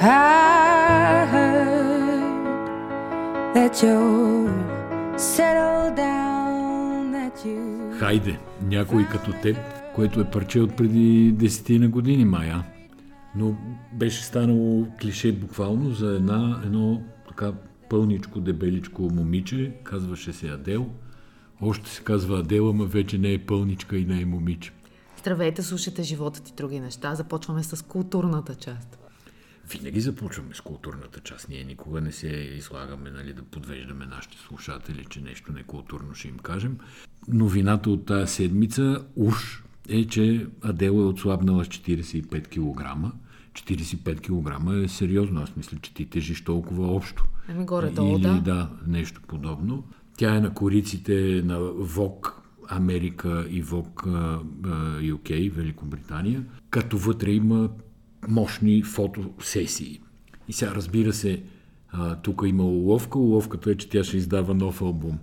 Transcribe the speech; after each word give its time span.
I 0.00 1.26
heard 1.32 2.54
that 3.54 3.82
you're 3.82 5.18
settled 5.18 5.96
down, 5.96 7.10
that 7.12 7.44
you... 7.44 7.98
Хайде, 7.98 8.38
някой 8.62 9.06
като 9.06 9.32
теб, 9.42 9.56
което 9.94 10.20
е 10.20 10.30
парче 10.30 10.60
от 10.60 10.76
преди 10.76 11.32
десетина 11.32 11.88
години, 11.88 12.24
Мая. 12.24 12.64
Но 13.36 13.56
беше 13.92 14.24
станало 14.24 14.86
клише 15.00 15.32
буквално 15.32 15.90
за 15.90 16.06
една, 16.06 16.60
едно 16.64 17.02
така 17.28 17.52
пълничко, 17.88 18.40
дебеличко 18.40 19.02
момиче, 19.02 19.72
казваше 19.84 20.32
се 20.32 20.48
Адел. 20.48 20.86
Още 21.60 21.90
се 21.90 22.02
казва 22.02 22.38
Адел, 22.38 22.70
ама 22.70 22.84
вече 22.84 23.18
не 23.18 23.32
е 23.32 23.38
пълничка 23.38 23.96
и 23.96 24.04
не 24.04 24.20
е 24.20 24.24
момиче. 24.24 24.72
Здравейте, 25.18 25.62
слушайте 25.62 26.02
животът 26.02 26.48
и 26.48 26.52
други 26.56 26.80
неща. 26.80 27.14
Започваме 27.14 27.62
с 27.62 27.84
културната 27.84 28.54
част. 28.54 29.07
Винаги 29.70 30.00
започваме 30.00 30.54
с 30.54 30.60
културната 30.60 31.20
част. 31.20 31.48
Ние 31.48 31.64
никога 31.64 32.00
не 32.00 32.12
се 32.12 32.26
излагаме 32.28 33.10
нали, 33.10 33.32
да 33.32 33.42
подвеждаме 33.42 34.06
нашите 34.06 34.36
слушатели, 34.38 35.06
че 35.10 35.20
нещо 35.20 35.52
некултурно 35.52 36.14
ще 36.14 36.28
им 36.28 36.38
кажем. 36.38 36.78
Новината 37.28 37.90
от 37.90 38.06
тази 38.06 38.32
седмица 38.34 39.04
уж 39.16 39.62
е, 39.88 40.04
че 40.04 40.46
Адела 40.62 41.02
е 41.02 41.06
отслабнала 41.06 41.64
с 41.64 41.68
45 41.68 42.46
кг. 42.46 43.12
45 43.52 44.20
кг 44.20 44.84
е 44.84 44.88
сериозно. 44.88 45.40
Аз 45.42 45.56
мисля, 45.56 45.78
че 45.82 45.94
ти 45.94 46.06
тежиш 46.10 46.44
толкова 46.44 46.86
общо. 46.94 47.24
Ами 47.48 47.64
горе-долу, 47.64 48.16
Или, 48.16 48.22
да. 48.22 48.40
да, 48.40 48.70
нещо 48.86 49.20
подобно. 49.26 49.84
Тя 50.16 50.36
е 50.36 50.40
на 50.40 50.54
кориците 50.54 51.42
на 51.44 51.60
ВОК 51.60 52.42
Америка 52.68 53.46
и 53.50 53.62
ВОК 53.62 54.02
UK, 55.00 55.52
Великобритания, 55.52 56.44
като 56.70 56.98
вътре 56.98 57.30
има 57.30 57.68
мощни 58.28 58.82
фотосесии. 58.82 60.00
И 60.48 60.52
сега, 60.52 60.74
разбира 60.74 61.12
се, 61.12 61.42
тук 62.22 62.42
има 62.46 62.64
уловка. 62.64 63.18
Уловката 63.18 63.70
е, 63.70 63.74
че 63.74 63.88
тя 63.88 64.04
ще 64.04 64.16
издава 64.16 64.54
нов 64.54 64.82
албум. 64.82 65.18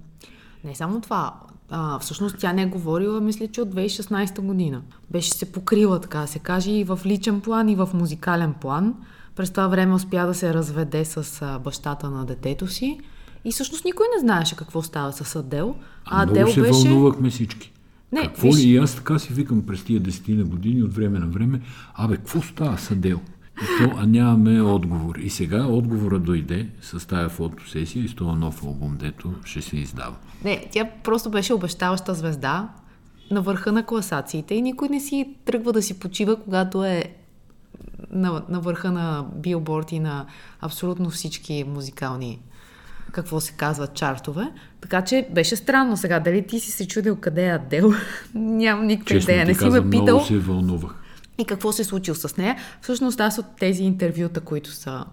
Не 0.63 0.75
само 0.75 1.01
това. 1.01 1.33
А, 1.69 1.99
всъщност 1.99 2.37
тя 2.39 2.53
не 2.53 2.61
е 2.61 2.65
говорила, 2.65 3.21
мисля, 3.21 3.47
че 3.47 3.61
от 3.61 3.75
2016 3.75 4.41
година. 4.41 4.81
Беше 5.11 5.31
се 5.31 5.51
покрила, 5.51 6.01
така 6.01 6.27
се 6.27 6.39
каже, 6.39 6.71
и 6.71 6.83
в 6.83 6.99
личен 7.05 7.41
план, 7.41 7.69
и 7.69 7.75
в 7.75 7.89
музикален 7.93 8.53
план. 8.53 8.93
През 9.35 9.51
това 9.51 9.67
време 9.67 9.93
успя 9.93 10.25
да 10.27 10.33
се 10.33 10.53
разведе 10.53 11.05
с 11.05 11.41
а, 11.41 11.59
бащата 11.59 12.09
на 12.09 12.25
детето 12.25 12.67
си. 12.67 12.99
И 13.45 13.51
всъщност 13.51 13.85
никой 13.85 14.05
не 14.15 14.19
знаеше 14.19 14.55
какво 14.55 14.81
става 14.81 15.13
с 15.13 15.35
Адел. 15.35 15.75
А, 16.05 16.21
А 16.21 16.25
много 16.25 16.39
Адел 16.39 16.53
се 16.53 16.61
беше... 16.61 16.89
вълнувахме 16.89 17.29
всички. 17.29 17.71
Не, 18.15 18.27
какво 18.27 18.47
виж- 18.47 18.65
ли? 18.65 18.69
И 18.69 18.77
аз 18.77 18.95
така 18.95 19.19
си 19.19 19.33
викам 19.33 19.65
през 19.65 19.83
тия 19.83 19.99
десетина 19.99 20.43
години 20.43 20.83
от 20.83 20.93
време 20.93 21.19
на 21.19 21.27
време, 21.27 21.61
абе, 21.93 22.15
какво 22.17 22.41
става 22.41 22.77
с 22.77 22.91
Адел? 22.91 23.21
И 23.61 23.83
то, 23.83 23.91
а 23.97 24.05
нямаме 24.05 24.61
отговор. 24.61 25.15
И 25.15 25.29
сега 25.29 25.65
отговора 25.65 26.19
дойде 26.19 26.69
с 26.81 27.07
тая 27.07 27.29
фотосесия 27.29 28.03
и 28.03 28.07
с 28.07 28.15
този 28.15 28.39
нов 28.39 28.63
албум, 28.63 28.97
дето 28.99 29.33
ще 29.45 29.61
се 29.61 29.77
издава. 29.77 30.15
Не, 30.43 30.65
тя 30.71 30.89
просто 31.03 31.29
беше 31.29 31.53
обещаваща 31.53 32.13
звезда 32.13 32.69
на 33.31 33.41
върха 33.41 33.71
на 33.71 33.85
класациите 33.85 34.55
и 34.55 34.61
никой 34.61 34.89
не 34.89 34.99
си 34.99 35.35
тръгва 35.45 35.73
да 35.73 35.81
си 35.81 35.99
почива, 35.99 36.35
когато 36.43 36.83
е 36.83 37.03
на, 38.11 38.43
на 38.49 38.59
върха 38.59 38.91
на 38.91 39.25
билборд 39.35 39.91
и 39.91 39.99
на 39.99 40.25
абсолютно 40.61 41.09
всички 41.09 41.65
музикални 41.67 42.39
какво 43.15 43.39
се 43.39 43.53
казва, 43.53 43.87
чартове. 43.87 44.51
Така 44.81 45.01
че 45.01 45.27
беше 45.31 45.55
странно 45.55 45.97
сега. 45.97 46.19
Дали 46.19 46.47
ти 46.47 46.59
си 46.59 46.71
се 46.71 46.87
чудил 46.87 47.15
къде 47.15 47.45
е 47.45 47.51
Адел? 47.51 47.93
Нямам 48.35 48.85
никаква 48.85 49.15
Честно 49.15 49.31
идея. 49.33 49.45
Не 49.45 49.53
си 49.53 49.69
ме 49.69 49.89
питал. 49.89 50.03
много 50.03 50.25
се 50.25 50.37
вълнувах. 50.37 50.95
И 51.37 51.45
какво 51.45 51.71
се 51.71 51.81
е 51.81 51.85
случило 51.85 52.15
с 52.15 52.37
нея? 52.37 52.55
Всъщност 52.81 53.19
аз 53.19 53.37
от 53.37 53.45
тези 53.59 53.83
интервюта, 53.83 54.41
които 54.41 54.71
са... 54.71 55.05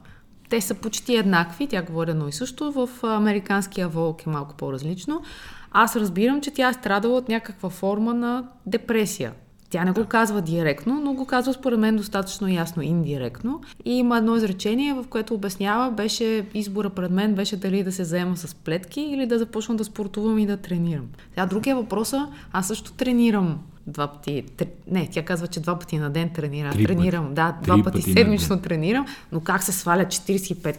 Те 0.49 0.61
са 0.61 0.75
почти 0.75 1.17
еднакви, 1.17 1.67
тя 1.67 1.83
говори 1.83 2.11
едно 2.11 2.29
и 2.29 2.33
също. 2.33 2.73
В 2.73 2.89
американския 3.03 3.89
волк 3.89 4.27
е 4.27 4.31
малко 4.31 4.55
по-различно. 4.55 5.23
Аз 5.71 5.97
разбирам, 5.97 6.41
че 6.41 6.51
тя 6.51 6.69
е 6.69 6.73
страдала 6.73 7.19
от 7.19 7.29
някаква 7.29 7.71
форма 7.71 8.15
на 8.15 8.45
депресия. 8.67 9.33
Тя 9.73 9.85
не 9.85 9.93
го 9.93 10.05
казва 10.07 10.43
директно, 10.43 11.01
но 11.01 11.15
го 11.15 11.27
казва 11.27 11.53
според 11.53 11.79
мен 11.79 11.97
достатъчно 11.97 12.49
ясно 12.49 12.83
индиректно. 12.83 13.61
И 13.85 13.93
има 13.93 14.19
едно 14.19 14.37
изречение, 14.37 14.95
в 14.95 15.05
което 15.05 15.35
обяснява, 15.35 15.91
беше 15.91 16.25
избора 16.55 16.91
пред 16.91 17.11
мен 17.11 17.35
беше 17.35 17.57
дали 17.57 17.83
да 17.83 17.93
се 17.93 18.05
заема 18.05 18.37
с 18.37 18.55
плетки 18.55 19.01
или 19.03 19.27
да 19.27 19.39
започна 19.39 19.75
да 19.75 19.85
спортувам 19.85 20.39
и 20.39 20.47
да 20.47 20.57
тренирам. 20.57 21.05
Сега 21.29 21.47
другия 21.47 21.77
въпрос 21.77 22.13
е, 22.13 22.21
аз 22.53 22.67
също 22.67 22.93
тренирам 22.93 23.59
два 23.87 24.07
пъти. 24.09 24.45
тр- 24.49 24.69
Не, 24.87 25.09
тя 25.09 25.25
казва, 25.25 25.47
че 25.47 25.61
два 25.61 25.79
пъти 25.79 25.99
на 25.99 26.11
ден 26.11 26.31
тренира. 26.31 26.71
Три 26.71 26.83
пъти. 26.85 26.87
тренирам, 26.89 27.35
да, 27.35 27.53
Три 27.53 27.65
два 27.65 27.75
пъти, 27.75 27.85
пъти 27.85 28.11
на 28.11 28.15
седмично 28.15 28.61
тренирам, 28.61 29.07
но 29.33 29.41
как 29.41 29.63
се 29.63 29.73
сваля 29.73 30.05
45 30.05 30.79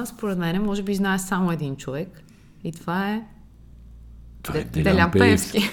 кг, 0.00 0.08
според 0.08 0.38
мен, 0.38 0.62
може 0.62 0.82
би 0.82 0.94
знае 0.94 1.18
само 1.18 1.52
един 1.52 1.76
човек. 1.76 2.22
И 2.64 2.72
това 2.72 3.10
е 3.10 3.22
Това 4.42 4.58
е 4.58 4.64
Де- 4.64 4.82
Делян 4.82 5.10
Пеевски. 5.12 5.70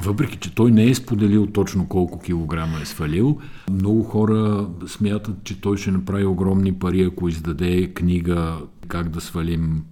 Въпреки, 0.00 0.38
че 0.38 0.54
той 0.54 0.70
не 0.70 0.84
е 0.84 0.94
споделил 0.94 1.46
точно 1.46 1.88
колко 1.88 2.20
килограма 2.20 2.80
е 2.82 2.86
свалил, 2.86 3.38
много 3.70 4.02
хора 4.02 4.68
смятат, 4.86 5.36
че 5.44 5.60
той 5.60 5.76
ще 5.76 5.90
направи 5.90 6.24
огромни 6.24 6.72
пари, 6.72 7.02
ако 7.02 7.28
издаде 7.28 7.94
книга 7.94 8.56
как 8.88 9.08
да 9.08 9.20
свалим 9.20 9.82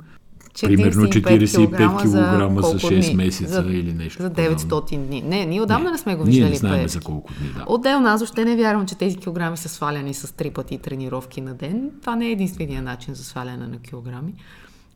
примерно 0.62 1.02
45 1.02 2.00
кг 2.00 2.06
за, 2.06 2.48
колко 2.60 2.78
6 2.78 3.06
дни? 3.06 3.16
месеца 3.16 3.62
за, 3.62 3.70
или 3.70 3.92
нещо. 3.92 4.22
За 4.22 4.30
подобно. 4.30 4.58
900 4.58 5.06
дни. 5.06 5.22
Не, 5.22 5.46
ние 5.46 5.62
отдавна 5.62 5.90
не, 5.90 5.98
сме 5.98 6.16
го 6.16 6.24
Ние 6.24 6.30
виждали 6.30 6.50
не 6.50 6.56
знаем 6.56 6.88
за 6.88 7.00
колко 7.00 7.32
дни, 7.38 7.48
да. 7.48 7.64
Отделно 7.66 8.08
аз 8.08 8.20
въобще 8.20 8.44
не 8.44 8.56
вярвам, 8.56 8.86
че 8.86 8.94
тези 8.94 9.16
килограми 9.16 9.56
са 9.56 9.68
сваляни 9.68 10.14
с 10.14 10.36
три 10.36 10.50
пъти 10.50 10.78
тренировки 10.78 11.40
на 11.40 11.54
ден. 11.54 11.90
Това 12.00 12.16
не 12.16 12.26
е 12.26 12.30
единствения 12.30 12.82
начин 12.82 13.14
за 13.14 13.24
сваляне 13.24 13.66
на 13.66 13.78
килограми. 13.78 14.34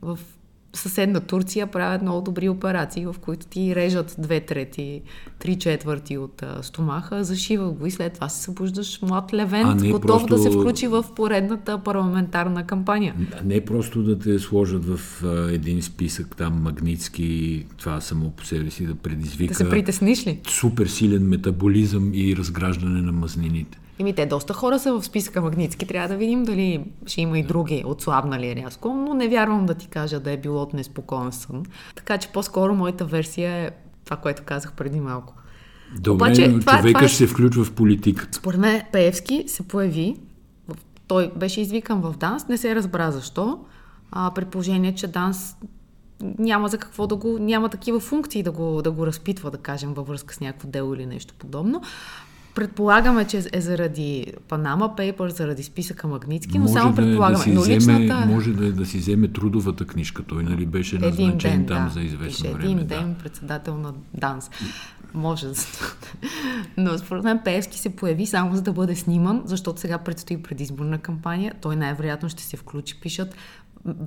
В 0.03 0.19
съседна 0.79 1.21
Турция 1.21 1.67
правят 1.67 2.03
много 2.03 2.21
добри 2.21 2.49
операции, 2.49 3.07
в 3.07 3.15
които 3.21 3.47
ти 3.47 3.75
режат 3.75 4.15
две 4.19 4.41
трети, 4.41 5.03
три 5.39 5.57
четвърти 5.59 6.19
от 6.19 6.43
а, 6.43 6.63
стомаха, 6.63 7.25
зашиват 7.25 7.75
го 7.75 7.87
и 7.87 7.91
след 7.91 8.13
това 8.13 8.29
се 8.29 8.43
събуждаш 8.43 9.03
млад 9.03 9.35
левент, 9.35 9.83
готов 9.91 10.27
да 10.27 10.39
се 10.39 10.45
просто- 10.45 10.61
включи 10.61 10.87
в 10.87 11.05
поредната 11.17 11.79
парламентарна 11.79 12.67
кампания. 12.67 13.15
А 13.41 13.45
Не 13.45 13.65
просто 13.65 14.03
да 14.03 14.19
те 14.19 14.39
сложат 14.39 14.85
в 14.85 15.01
а, 15.25 15.53
един 15.53 15.83
списък 15.83 16.37
там 16.37 16.63
магнитски, 16.63 17.65
това 17.77 18.01
само 18.01 18.31
по 18.31 18.45
себе 18.45 18.71
си 18.71 18.87
да 18.87 18.95
предизвика 18.95 19.53
Да 19.53 19.55
се 19.55 19.69
притесниш 19.69 20.27
ли? 20.27 20.41
супер 20.49 20.87
силен 20.87 21.29
метаболизъм 21.29 22.11
и 22.15 22.37
разграждане 22.37 23.03
на 23.03 23.13
мазнините. 23.13 23.79
Еми, 23.99 24.13
те 24.13 24.27
доста 24.27 24.55
хора 24.55 24.79
са 24.79 24.93
в 24.93 25.05
списъка 25.05 25.41
Магнитски. 25.41 25.87
Трябва 25.87 26.09
да 26.09 26.17
видим 26.17 26.45
дали 26.45 26.85
ще 27.07 27.21
има 27.21 27.39
и 27.39 27.43
други 27.43 27.83
отслабнали 27.87 28.57
рязко, 28.57 28.89
но 28.95 29.15
не 29.15 29.29
вярвам 29.29 29.67
да 29.67 29.75
ти 29.75 29.87
кажа 29.89 30.21
да 30.21 30.31
е 30.31 30.37
било 30.37 30.63
от 30.63 30.73
неспокоен 30.73 31.33
сън. 31.33 31.63
Така 31.97 32.19
че 32.19 32.29
по-скоро 32.29 32.75
моята 32.75 33.05
версия 33.05 33.53
е 33.53 33.71
това, 34.05 34.17
което 34.17 34.43
казах 34.45 34.73
преди 34.73 35.01
малко. 35.01 35.35
Добре, 36.01 36.11
Обаче, 36.27 36.49
но 36.49 36.61
това- 36.61 36.79
човека 36.79 36.89
това 36.99 37.05
е- 37.05 37.09
ще 37.09 37.17
се 37.17 37.27
включва 37.27 37.65
в 37.65 37.73
политиката. 37.73 38.39
Според 38.39 38.61
мен 38.61 38.83
Пеевски 38.93 39.45
се 39.47 39.69
появи, 39.69 40.17
той 41.07 41.33
беше 41.37 41.61
извикан 41.61 42.01
в 42.01 42.15
ДАНС, 42.19 42.49
не 42.49 42.57
се 42.57 42.75
разбра 42.75 43.11
защо, 43.11 43.59
а, 44.11 44.31
при 44.35 44.45
положение, 44.45 44.95
че 44.95 45.07
ДАНС 45.07 45.57
няма 46.39 46.69
за 46.69 46.79
какво 46.79 47.07
да 47.07 47.17
го, 47.17 47.39
няма 47.39 47.69
такива 47.69 48.01
функции 48.01 48.43
да 48.43 48.53
го, 48.53 48.83
да 48.83 48.91
го 48.91 49.07
разпитва, 49.07 49.51
да 49.51 49.59
кажем, 49.59 49.95
във 49.95 50.09
връзка 50.09 50.35
с 50.35 50.41
някакво 50.41 50.69
дело 50.69 50.95
или 50.95 51.07
нещо 51.07 51.35
подобно. 51.39 51.83
Предполагаме, 52.59 53.25
че 53.25 53.43
е 53.53 53.61
заради 53.61 54.27
Панама 54.49 54.97
Пейпер, 54.97 55.29
заради 55.29 55.63
списъка 55.63 56.09
Магнитски, 56.09 56.59
но 56.59 56.69
само 56.69 56.93
да, 56.93 57.03
е 57.03 57.05
предполагаме. 57.05 57.45
да 57.45 57.53
но 57.53 57.61
вземе, 57.61 57.77
личната... 57.77 58.27
може 58.27 58.53
да, 58.53 58.67
е 58.67 58.73
да 58.73 58.87
си 58.87 58.99
вземе 58.99 59.29
трудовата 59.29 59.87
книжка. 59.87 60.23
Той 60.23 60.43
нали 60.43 60.67
беше 60.67 60.99
назначен 60.99 61.39
ден, 61.39 61.67
там 61.67 61.85
да. 61.85 61.91
за 61.91 62.01
известно 62.01 62.53
време. 62.53 62.65
един 62.65 62.79
да. 62.79 62.85
ден 62.85 63.17
председател 63.23 63.77
на 63.77 63.93
ДАНС. 64.15 64.51
Може 65.15 65.47
Но 66.77 66.99
според 66.99 67.25
мен 67.25 67.41
Пеевски 67.45 67.79
се 67.79 67.97
появи 67.97 68.27
само 68.27 68.57
за 68.57 68.63
да 68.63 68.73
бъде 68.73 68.97
сниман, 68.97 69.43
защото 69.45 69.81
сега 69.81 69.99
предстои 69.99 70.43
предизборна 70.43 70.99
кампания. 70.99 71.55
Той 71.61 71.77
най-вероятно 71.77 72.29
ще 72.29 72.43
се 72.43 72.57
включи, 72.57 73.01
пишат 73.01 73.35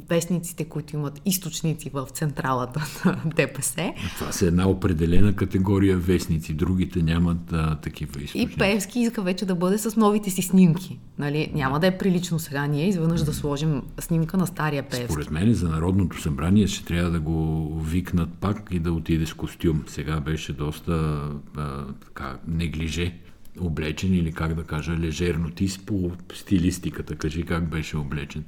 вестниците, 0.10 0.66
които 0.66 0.96
имат 0.96 1.22
източници 1.26 1.92
в 1.94 2.08
централата 2.12 2.82
на 3.06 3.32
ДПС. 3.36 3.94
Това 4.18 4.32
са 4.32 4.46
една 4.48 4.70
определена 4.70 5.36
категория 5.36 5.98
вестници, 5.98 6.54
другите 6.54 7.04
нямат 7.04 7.54
а, 7.54 7.76
такива 7.76 8.22
И 8.22 8.24
източници. 8.24 8.58
Пеевски 8.58 9.00
иска 9.00 9.22
вече 9.22 9.46
да 9.46 9.56
бъде 9.56 9.78
с 9.78 9.96
новите 9.96 10.30
си 10.30 10.42
снимки. 10.42 11.00
Нали? 11.20 11.52
Няма 11.54 11.80
да 11.80 11.88
е 11.88 11.98
прилично 11.98 12.40
сега 12.40 12.68
ние 12.68 12.88
изведнъж 12.88 13.22
да 13.22 13.34
сложим 13.34 13.82
снимка 14.00 14.38
на 14.38 14.48
стария 14.48 14.84
Пеевски. 14.84 15.12
Според 15.12 15.32
мен 15.32 15.54
за 15.54 15.70
Народното 15.70 16.22
събрание 16.22 16.68
ще 16.68 16.86
трябва 16.86 17.12
да 17.12 17.20
го 17.20 17.70
викнат 17.80 18.30
пак 18.34 18.68
и 18.72 18.80
да 18.80 18.94
отиде 18.94 19.26
с 19.26 19.34
костюм. 19.34 19.84
Сега 19.88 20.20
беше 20.20 20.54
доста 20.54 21.24
а, 21.58 21.86
така, 22.06 22.38
неглиже 22.48 23.14
облечен 23.60 24.14
или 24.14 24.32
как 24.32 24.54
да 24.54 24.64
кажа, 24.64 24.98
лежерно. 24.98 25.50
Ти 25.50 25.68
по 25.86 26.12
стилистиката, 26.34 27.16
кажи 27.16 27.44
как 27.44 27.70
беше 27.70 27.98
облечен. 27.98 28.44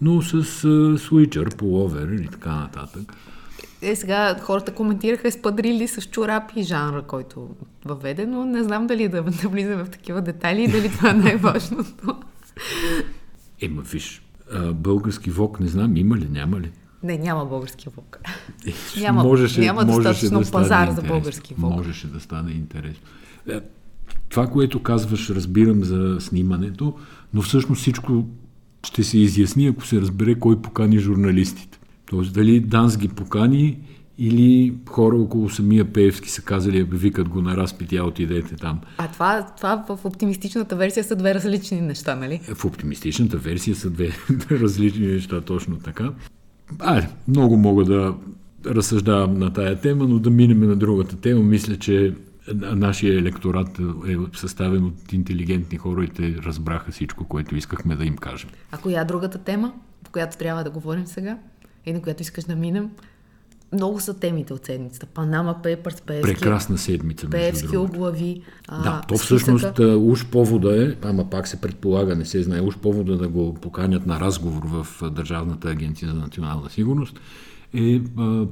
Но 0.00 0.22
с 0.22 0.64
а, 0.64 0.98
суичър, 0.98 1.56
пуловер 1.56 2.08
или 2.08 2.28
така 2.28 2.54
нататък. 2.54 3.12
Е, 3.82 3.96
сега 3.96 4.36
хората 4.40 4.74
коментираха 4.74 5.32
спадрили 5.32 5.88
с 5.88 6.02
чорапи 6.02 6.62
жанра, 6.62 7.02
който 7.02 7.48
въведе, 7.84 8.26
но 8.26 8.44
не 8.44 8.64
знам 8.64 8.86
дали 8.86 9.08
да, 9.08 9.22
влизаме 9.22 9.84
в 9.84 9.90
такива 9.90 10.22
детайли 10.22 10.62
и 10.62 10.68
дали 10.68 10.88
това 10.90 11.30
е 11.32 11.36
важното. 11.36 12.16
Ема, 13.60 13.82
виж, 13.82 14.22
български 14.74 15.30
вок 15.30 15.60
не 15.60 15.66
знам, 15.68 15.96
има 15.96 16.16
ли, 16.16 16.28
няма 16.30 16.60
ли? 16.60 16.70
Не, 17.02 17.18
няма 17.18 17.46
български 17.46 17.88
вок. 17.96 18.18
Е, 18.66 19.00
Няма- 19.00 19.22
можеше, 19.22 19.60
няма 19.60 19.84
можеше 19.84 20.08
достатъчно 20.08 20.40
да 20.40 20.50
пазар 20.50 20.86
за 20.86 20.90
интересно. 20.90 21.08
български 21.08 21.54
вок. 21.54 21.72
Можеше 21.76 22.06
да 22.06 22.20
стане 22.20 22.50
интересно. 22.50 23.02
Е, 23.48 23.60
Това, 24.28 24.46
което 24.46 24.82
казваш, 24.82 25.30
разбирам 25.30 25.84
за 25.84 26.16
снимането, 26.20 26.94
но 27.34 27.42
всъщност 27.42 27.80
всичко 27.80 28.24
ще 28.86 29.04
се 29.04 29.18
изясни, 29.18 29.66
ако 29.66 29.86
се 29.86 30.00
разбере 30.00 30.34
кой 30.34 30.62
покани 30.62 30.98
журналистите. 30.98 31.78
Тоест, 32.06 32.34
дали 32.34 32.60
Данс 32.60 32.96
ги 32.96 33.08
покани 33.08 33.78
или 34.18 34.74
хора 34.88 35.16
около 35.16 35.50
самия 35.50 35.84
Пеевски 35.92 36.30
са 36.30 36.42
казали, 36.42 36.82
викат 36.82 37.28
го 37.28 37.42
на 37.42 37.56
разпит, 37.56 37.92
я 37.92 38.04
отидете 38.04 38.56
там. 38.56 38.80
А 38.98 39.08
това, 39.08 39.46
това 39.56 39.84
в 39.88 40.04
оптимистичната 40.04 40.76
версия 40.76 41.04
са 41.04 41.16
две 41.16 41.34
различни 41.34 41.80
неща, 41.80 42.16
нали? 42.16 42.40
В 42.54 42.64
оптимистичната 42.64 43.36
версия 43.36 43.76
са 43.76 43.90
две 43.90 44.10
различни 44.50 45.06
неща, 45.06 45.40
точно 45.40 45.76
така. 45.76 46.12
А, 46.78 47.06
много 47.28 47.56
мога 47.56 47.84
да 47.84 48.14
разсъждавам 48.66 49.38
на 49.38 49.52
тая 49.52 49.80
тема, 49.80 50.08
но 50.08 50.18
да 50.18 50.30
минем 50.30 50.60
на 50.60 50.76
другата 50.76 51.16
тема. 51.16 51.42
Мисля, 51.42 51.76
че 51.76 52.14
нашия 52.54 53.18
електорат 53.18 53.78
е 54.08 54.16
съставен 54.32 54.84
от 54.84 55.12
интелигентни 55.12 55.78
хора 55.78 56.04
и 56.04 56.08
те 56.08 56.36
разбраха 56.42 56.92
всичко, 56.92 57.24
което 57.24 57.56
искахме 57.56 57.96
да 57.96 58.04
им 58.04 58.16
кажем. 58.16 58.50
А 58.72 58.78
коя 58.78 59.00
е 59.00 59.04
другата 59.04 59.38
тема, 59.38 59.72
по 60.04 60.10
която 60.10 60.36
трябва 60.36 60.64
да 60.64 60.70
говорим 60.70 61.06
сега? 61.06 61.38
И 61.86 61.92
на 61.92 62.02
която 62.02 62.22
искаш 62.22 62.44
да 62.44 62.56
минем? 62.56 62.90
Много 63.72 64.00
са 64.00 64.14
темите 64.14 64.52
от 64.52 64.66
седмицата. 64.66 65.06
Панама 65.06 65.62
Пейпърс, 65.62 66.00
Пеевски, 66.00 66.34
Прекрасна 66.34 66.78
седмица, 66.78 67.30
Пеевски 67.30 67.76
а, 68.68 68.82
Да, 68.82 69.00
то 69.08 69.16
списъка. 69.16 69.24
всъщност 69.24 69.78
а, 69.78 69.96
уж 69.96 70.26
повода 70.26 70.84
е, 70.84 70.96
ама 71.02 71.30
пак 71.30 71.48
се 71.48 71.60
предполага, 71.60 72.16
не 72.16 72.24
се 72.24 72.42
знае, 72.42 72.60
уж 72.60 72.76
повода 72.76 73.16
да 73.16 73.28
го 73.28 73.54
поканят 73.54 74.06
на 74.06 74.20
разговор 74.20 74.62
в 74.64 75.10
Държавната 75.10 75.68
агенция 75.68 76.08
за 76.08 76.14
национална 76.14 76.70
сигурност 76.70 77.20
е 77.74 78.00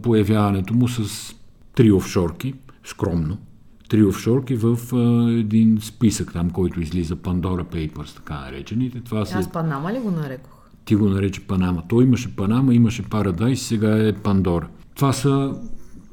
появяването 0.02 0.74
му 0.74 0.88
с 0.88 1.34
три 1.74 1.92
офшорки, 1.92 2.54
скромно, 2.84 3.38
три 3.88 4.04
офшорки 4.04 4.56
в 4.56 4.78
а, 4.92 5.30
един 5.32 5.78
списък 5.80 6.32
там, 6.32 6.50
който 6.50 6.80
излиза 6.80 7.16
Pandora 7.16 7.64
Papers, 7.64 8.16
така 8.16 8.34
наречените. 8.40 9.00
Това 9.00 9.24
са 9.24 9.38
Аз 9.38 9.52
Панама 9.52 9.92
ли 9.92 9.98
го 9.98 10.10
нарекох? 10.10 10.58
ти 10.84 10.94
го 10.94 11.08
нарече 11.08 11.40
Панама. 11.40 11.82
Той 11.88 12.04
имаше 12.04 12.36
Панама, 12.36 12.74
имаше 12.74 13.02
Парадайс, 13.02 13.62
сега 13.62 14.08
е 14.08 14.12
Пандора. 14.12 14.68
Това 14.94 15.12
са 15.12 15.54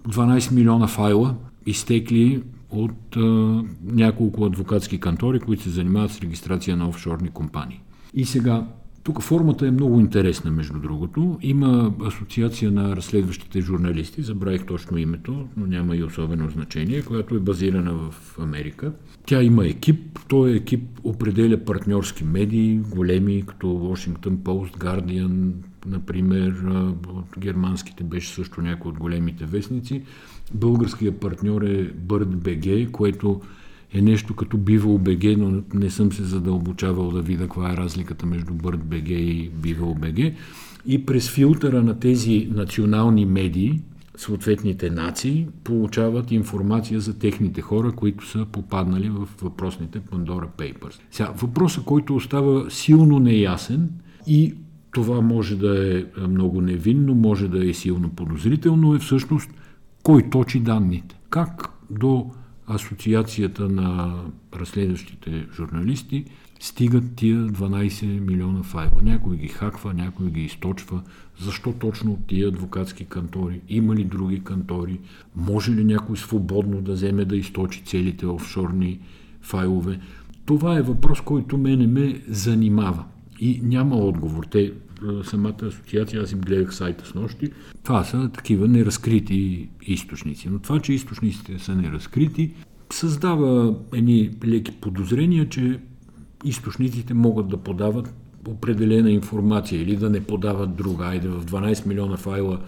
12 0.08 0.52
милиона 0.52 0.88
файла, 0.88 1.36
изтекли 1.66 2.44
от 2.70 3.16
а, 3.18 3.20
няколко 3.84 4.46
адвокатски 4.46 5.00
кантори, 5.00 5.40
които 5.40 5.64
се 5.64 5.70
занимават 5.70 6.12
с 6.12 6.22
регистрация 6.22 6.78
на 6.78 6.88
офшорни 6.88 7.30
компании. 7.30 7.82
И 8.14 8.26
сега, 8.26 8.66
тук 9.06 9.22
формата 9.22 9.68
е 9.68 9.72
много 9.72 10.00
интересна, 10.00 10.52
между 10.52 10.80
другото. 10.80 11.38
Има 11.42 11.94
асоциация 12.06 12.72
на 12.72 12.96
разследващите 12.96 13.62
журналисти, 13.62 14.22
забравих 14.22 14.66
точно 14.66 14.98
името, 14.98 15.48
но 15.58 15.66
няма 15.66 15.96
и 15.96 16.04
особено 16.04 16.50
значение, 16.50 17.02
която 17.02 17.36
е 17.36 17.40
базирана 17.40 17.94
в 17.94 18.40
Америка. 18.40 18.92
Тя 19.26 19.44
има 19.44 19.66
екип, 19.68 20.20
този 20.28 20.54
екип 20.54 20.84
определя 21.04 21.66
партньорски 21.66 22.24
медии, 22.24 22.82
големи, 22.90 23.44
като 23.48 23.68
Washington 23.68 24.38
Post, 24.38 24.78
Guardian, 24.78 25.52
например, 25.88 26.54
от 27.10 27.40
германските 27.40 28.04
беше 28.04 28.30
също 28.30 28.62
някой 28.62 28.92
от 28.92 29.00
големите 29.00 29.46
вестници. 29.46 30.04
Българският 30.54 31.20
партньор 31.20 31.62
е 31.62 31.94
Bird 31.94 32.36
BG, 32.36 32.92
което 32.92 33.42
е 33.96 34.02
нещо 34.02 34.36
като 34.36 34.58
Бивал 34.58 34.98
БГ, 34.98 35.24
но 35.38 35.62
не 35.74 35.90
съм 35.90 36.12
се 36.12 36.24
задълбочавал 36.24 37.12
да 37.12 37.22
видя 37.22 37.44
каква 37.44 37.72
е 37.72 37.78
разликата 37.78 38.26
между 38.26 38.54
Bird 38.54 38.78
BG 38.78 39.10
и 39.10 39.50
Бивал 39.50 39.94
БГ. 39.94 40.34
И 40.86 41.06
през 41.06 41.30
филтъра 41.30 41.84
на 41.84 42.00
тези 42.00 42.50
национални 42.52 43.26
медии, 43.26 43.82
съответните 44.18 44.90
нации 44.90 45.48
получават 45.64 46.32
информация 46.32 47.00
за 47.00 47.20
техните 47.20 47.62
хора, 47.62 47.92
които 47.92 48.28
са 48.28 48.46
попаднали 48.52 49.10
в 49.10 49.28
въпросните 49.42 50.00
Pandora 50.00 50.48
Papers. 50.58 51.00
Сега, 51.12 51.34
въпросът, 51.38 51.84
който 51.84 52.16
остава 52.16 52.70
силно 52.70 53.20
неясен 53.20 53.90
и 54.28 54.54
това 54.92 55.22
може 55.22 55.56
да 55.56 55.98
е 55.98 56.04
много 56.28 56.62
невинно, 56.62 57.16
може 57.16 57.48
да 57.48 57.70
е 57.70 57.74
силно 57.74 58.10
подозрително, 58.10 58.96
е 58.96 59.00
всъщност 59.00 59.50
кой 60.04 60.30
точи 60.30 60.60
данните. 60.60 61.16
Как 61.30 61.70
до 61.90 62.32
Асоциацията 62.68 63.70
на 63.70 64.16
разследващите 64.54 65.46
журналисти 65.56 66.26
стигат 66.60 67.16
тия 67.16 67.48
12 67.48 68.20
милиона 68.20 68.64
файла. 68.64 69.02
Някой 69.02 69.38
ги 69.38 69.48
хаква, 69.48 69.94
някой 69.94 70.32
ги 70.32 70.42
източва. 70.42 71.02
Защо 71.40 71.74
точно 71.74 72.20
тия 72.28 72.48
адвокатски 72.48 73.06
кантори? 73.06 73.62
Има 73.70 73.96
ли 73.96 74.04
други 74.04 74.44
кантори? 74.44 75.00
Може 75.36 75.72
ли 75.72 75.84
някой 75.84 76.18
свободно 76.18 76.82
да 76.82 76.94
вземе 76.94 77.26
да 77.26 77.36
източи 77.36 77.84
целите 77.86 78.26
офшорни 78.26 79.00
файлове? 79.42 80.00
Това 80.46 80.78
е 80.78 80.82
въпрос, 80.82 81.22
който 81.22 81.58
мене 81.58 81.88
ме 81.88 82.22
занимава. 82.28 83.04
И 83.40 83.60
няма 83.64 83.96
отговор. 83.96 84.44
Те, 84.52 84.74
самата 85.24 85.56
асоциация, 85.64 86.22
аз 86.22 86.32
им 86.32 86.40
гледах 86.40 86.76
сайта 86.76 87.06
с 87.06 87.14
нощи, 87.14 87.52
това 87.84 88.04
са 88.04 88.30
такива 88.34 88.68
неразкрити 88.68 89.70
източници. 89.82 90.50
Но 90.50 90.60
това, 90.60 90.80
че 90.80 90.94
източниците 90.94 91.60
са 91.60 91.76
неразкрити, 91.76 92.52
създава 92.94 93.76
едни 93.94 94.32
леки 94.46 94.72
подозрения, 94.72 95.50
че 95.50 95.80
източниците 96.46 97.14
могат 97.14 97.48
да 97.48 97.58
подават 97.58 98.14
определена 98.48 99.12
информация 99.12 99.82
или 99.82 99.96
да 99.96 100.10
не 100.10 100.24
подават 100.24 100.76
друга. 100.76 101.06
Айде 101.06 101.28
в 101.28 101.46
12 101.46 101.88
милиона 101.88 102.18
файла 102.18 102.60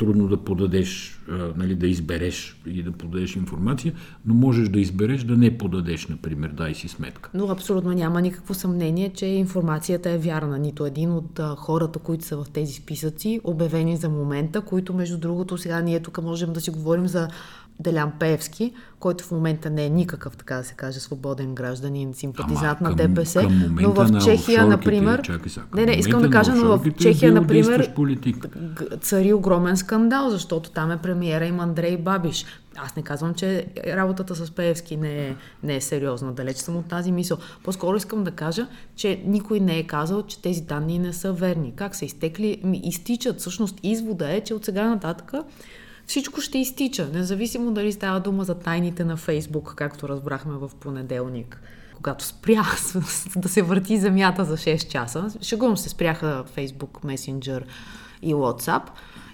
трудно 0.00 0.28
да 0.28 0.36
подадеш, 0.36 1.20
нали, 1.56 1.74
да 1.74 1.86
избереш 1.86 2.60
и 2.66 2.82
да 2.82 2.92
подадеш 2.92 3.36
информация, 3.36 3.92
но 4.26 4.34
можеш 4.34 4.68
да 4.68 4.80
избереш 4.80 5.24
да 5.24 5.36
не 5.36 5.58
подадеш, 5.58 6.06
например, 6.06 6.48
дай 6.48 6.74
си 6.74 6.88
сметка. 6.88 7.30
Но 7.34 7.48
абсолютно 7.48 7.92
няма 7.92 8.20
никакво 8.20 8.54
съмнение, 8.54 9.08
че 9.08 9.26
информацията 9.26 10.10
е 10.10 10.18
вярна. 10.18 10.58
Нито 10.58 10.86
един 10.86 11.12
от 11.12 11.40
хората, 11.56 11.98
които 11.98 12.24
са 12.24 12.36
в 12.36 12.46
тези 12.52 12.72
списъци, 12.72 13.40
обявени 13.44 13.96
за 13.96 14.08
момента, 14.08 14.60
които 14.60 14.94
между 14.94 15.18
другото 15.18 15.58
сега 15.58 15.80
ние 15.80 16.00
тук 16.00 16.22
можем 16.22 16.52
да 16.52 16.60
си 16.60 16.70
говорим 16.70 17.06
за 17.06 17.28
Делян 17.80 18.12
Пеевски, 18.18 18.72
който 19.00 19.24
в 19.24 19.30
момента 19.30 19.70
не 19.70 19.84
е 19.84 19.88
никакъв, 19.88 20.36
така 20.36 20.56
да 20.56 20.64
се 20.64 20.74
каже, 20.74 21.00
свободен 21.00 21.54
гражданин, 21.54 22.14
симпатизант 22.14 22.78
Ама 22.80 22.90
на 22.90 22.96
към- 22.96 23.14
ДПС, 23.14 23.40
към 23.40 23.58
момента 23.58 23.82
но 23.82 24.04
в 24.04 24.10
на 24.10 24.20
Чехия, 24.20 24.34
офшорките, 24.34 24.66
например... 24.66 25.22
чакай 25.22 25.50
сега, 25.50 25.66
към 25.70 25.80
не, 25.80 25.86
не, 25.86 25.92
искам 25.92 26.20
да 26.20 26.26
на 26.28 26.32
кажа, 26.32 26.54
но 26.54 26.78
в 26.78 26.92
Чехия, 27.00 27.28
е 27.28 27.32
бил 27.32 27.40
например, 27.40 27.92
цари 29.00 29.32
огромен 29.32 29.76
скандал, 29.76 30.30
защото 30.30 30.70
там 30.70 30.90
е 30.90 30.96
премиера 30.96 31.46
им 31.46 31.60
Андрей 31.60 31.96
Бабиш. 31.96 32.46
Аз 32.76 32.96
не 32.96 33.02
казвам, 33.02 33.34
че 33.34 33.66
работата 33.86 34.34
с 34.34 34.50
Пеевски 34.50 34.96
не 34.96 35.26
е, 35.28 35.36
не 35.62 35.76
е 35.76 35.80
сериозна. 35.80 36.32
Далеч 36.32 36.56
съм 36.56 36.76
от 36.76 36.86
тази 36.86 37.12
мисъл. 37.12 37.38
По-скоро 37.64 37.96
искам 37.96 38.24
да 38.24 38.30
кажа, 38.30 38.66
че 38.96 39.22
никой 39.26 39.60
не 39.60 39.78
е 39.78 39.86
казал, 39.86 40.22
че 40.22 40.42
тези 40.42 40.60
данни 40.60 40.98
не 40.98 41.12
са 41.12 41.32
верни. 41.32 41.72
Как 41.76 41.94
са 41.96 42.04
изтекли? 42.04 42.60
Ми 42.64 42.80
изтичат. 42.84 43.40
Всъщност 43.40 43.80
извода 43.82 44.32
е, 44.32 44.40
че 44.40 44.54
от 44.54 44.64
сега 44.64 44.88
нататък 44.88 45.32
всичко 46.10 46.40
ще 46.40 46.58
изтича. 46.58 47.08
Независимо 47.12 47.72
дали 47.72 47.92
става 47.92 48.20
дума 48.20 48.44
за 48.44 48.54
тайните 48.54 49.04
на 49.04 49.16
Фейсбук, 49.16 49.74
както 49.76 50.08
разбрахме 50.08 50.54
в 50.54 50.70
понеделник 50.80 51.60
когато 51.96 52.24
спря 52.24 52.66
да 53.36 53.48
се 53.48 53.62
върти 53.62 53.98
земята 53.98 54.44
за 54.44 54.56
6 54.56 54.88
часа. 54.88 55.28
Шегувам 55.42 55.76
се, 55.76 55.88
спряха 55.88 56.44
Facebook 56.56 57.04
Messenger 57.04 57.62
и 58.22 58.34
WhatsApp. 58.34 58.82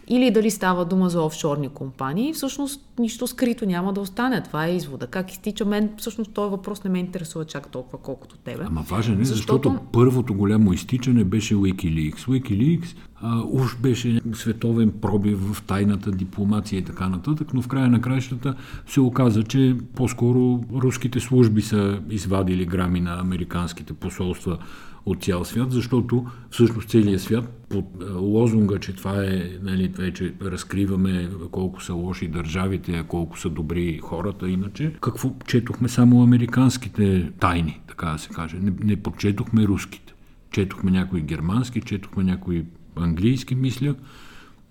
Или 0.08 0.30
дали 0.30 0.50
става 0.50 0.84
дума 0.84 1.10
за 1.10 1.22
офшорни 1.22 1.68
компании, 1.68 2.32
всъщност 2.32 2.80
нищо 2.98 3.26
скрито 3.26 3.66
няма 3.66 3.92
да 3.92 4.00
остане. 4.00 4.42
Това 4.42 4.66
е 4.66 4.76
извода. 4.76 5.06
Как 5.06 5.32
изтича 5.32 5.64
мен, 5.64 5.90
всъщност 5.98 6.32
този 6.32 6.50
въпрос 6.50 6.84
не 6.84 6.90
ме 6.90 6.98
интересува 6.98 7.44
чак 7.44 7.68
толкова, 7.68 7.98
колкото 7.98 8.36
тебе. 8.36 8.64
Ама 8.66 8.84
важен 8.88 9.20
е, 9.20 9.24
защото, 9.24 9.68
защото 9.68 9.86
първото 9.92 10.34
голямо 10.34 10.72
изтичане 10.72 11.24
беше 11.24 11.54
Wikileaks. 11.54 12.18
Wikileaks 12.18 12.96
а, 13.20 13.42
уж 13.46 13.76
беше 13.76 14.20
световен 14.34 14.92
пробив 15.00 15.38
в 15.52 15.62
тайната 15.62 16.10
дипломация 16.10 16.78
и 16.78 16.84
така 16.84 17.08
нататък, 17.08 17.54
но 17.54 17.62
в 17.62 17.68
края 17.68 17.88
на 17.88 18.00
краищата 18.00 18.54
се 18.86 19.00
оказа, 19.00 19.42
че 19.42 19.76
по-скоро 19.94 20.60
руските 20.74 21.20
служби 21.20 21.62
са 21.62 22.00
извадили 22.10 22.64
грами 22.64 23.00
на 23.00 23.20
американските 23.20 23.92
посолства 23.92 24.58
от 25.06 25.22
цял 25.22 25.44
свят, 25.44 25.72
защото 25.72 26.26
всъщност 26.50 26.88
целият 26.88 27.20
свят 27.20 27.66
под 27.68 27.84
а, 28.02 28.12
лозунга, 28.12 28.78
че 28.78 28.92
това 28.92 29.24
е, 29.24 29.50
нали, 29.62 29.88
вече 29.88 30.34
разкриваме 30.42 31.30
колко 31.50 31.82
са 31.82 31.94
лоши 31.94 32.28
държавите, 32.28 33.04
колко 33.08 33.38
са 33.38 33.50
добри 33.50 33.98
хората, 34.02 34.48
иначе 34.48 34.94
какво 35.00 35.34
четохме 35.46 35.88
само 35.88 36.22
американските 36.22 37.32
тайни, 37.40 37.80
така 37.88 38.06
да 38.06 38.18
се 38.18 38.28
каже. 38.28 38.56
Не, 38.56 38.72
не 38.84 38.96
подчетохме 38.96 39.64
руските. 39.64 40.14
Четохме 40.50 40.90
някои 40.90 41.20
германски, 41.20 41.80
четохме 41.80 42.24
някои 42.24 42.64
английски, 42.96 43.54
мисля, 43.54 43.94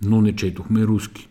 но 0.02 0.20
не 0.20 0.36
четохме 0.36 0.84
руски. 0.84 1.28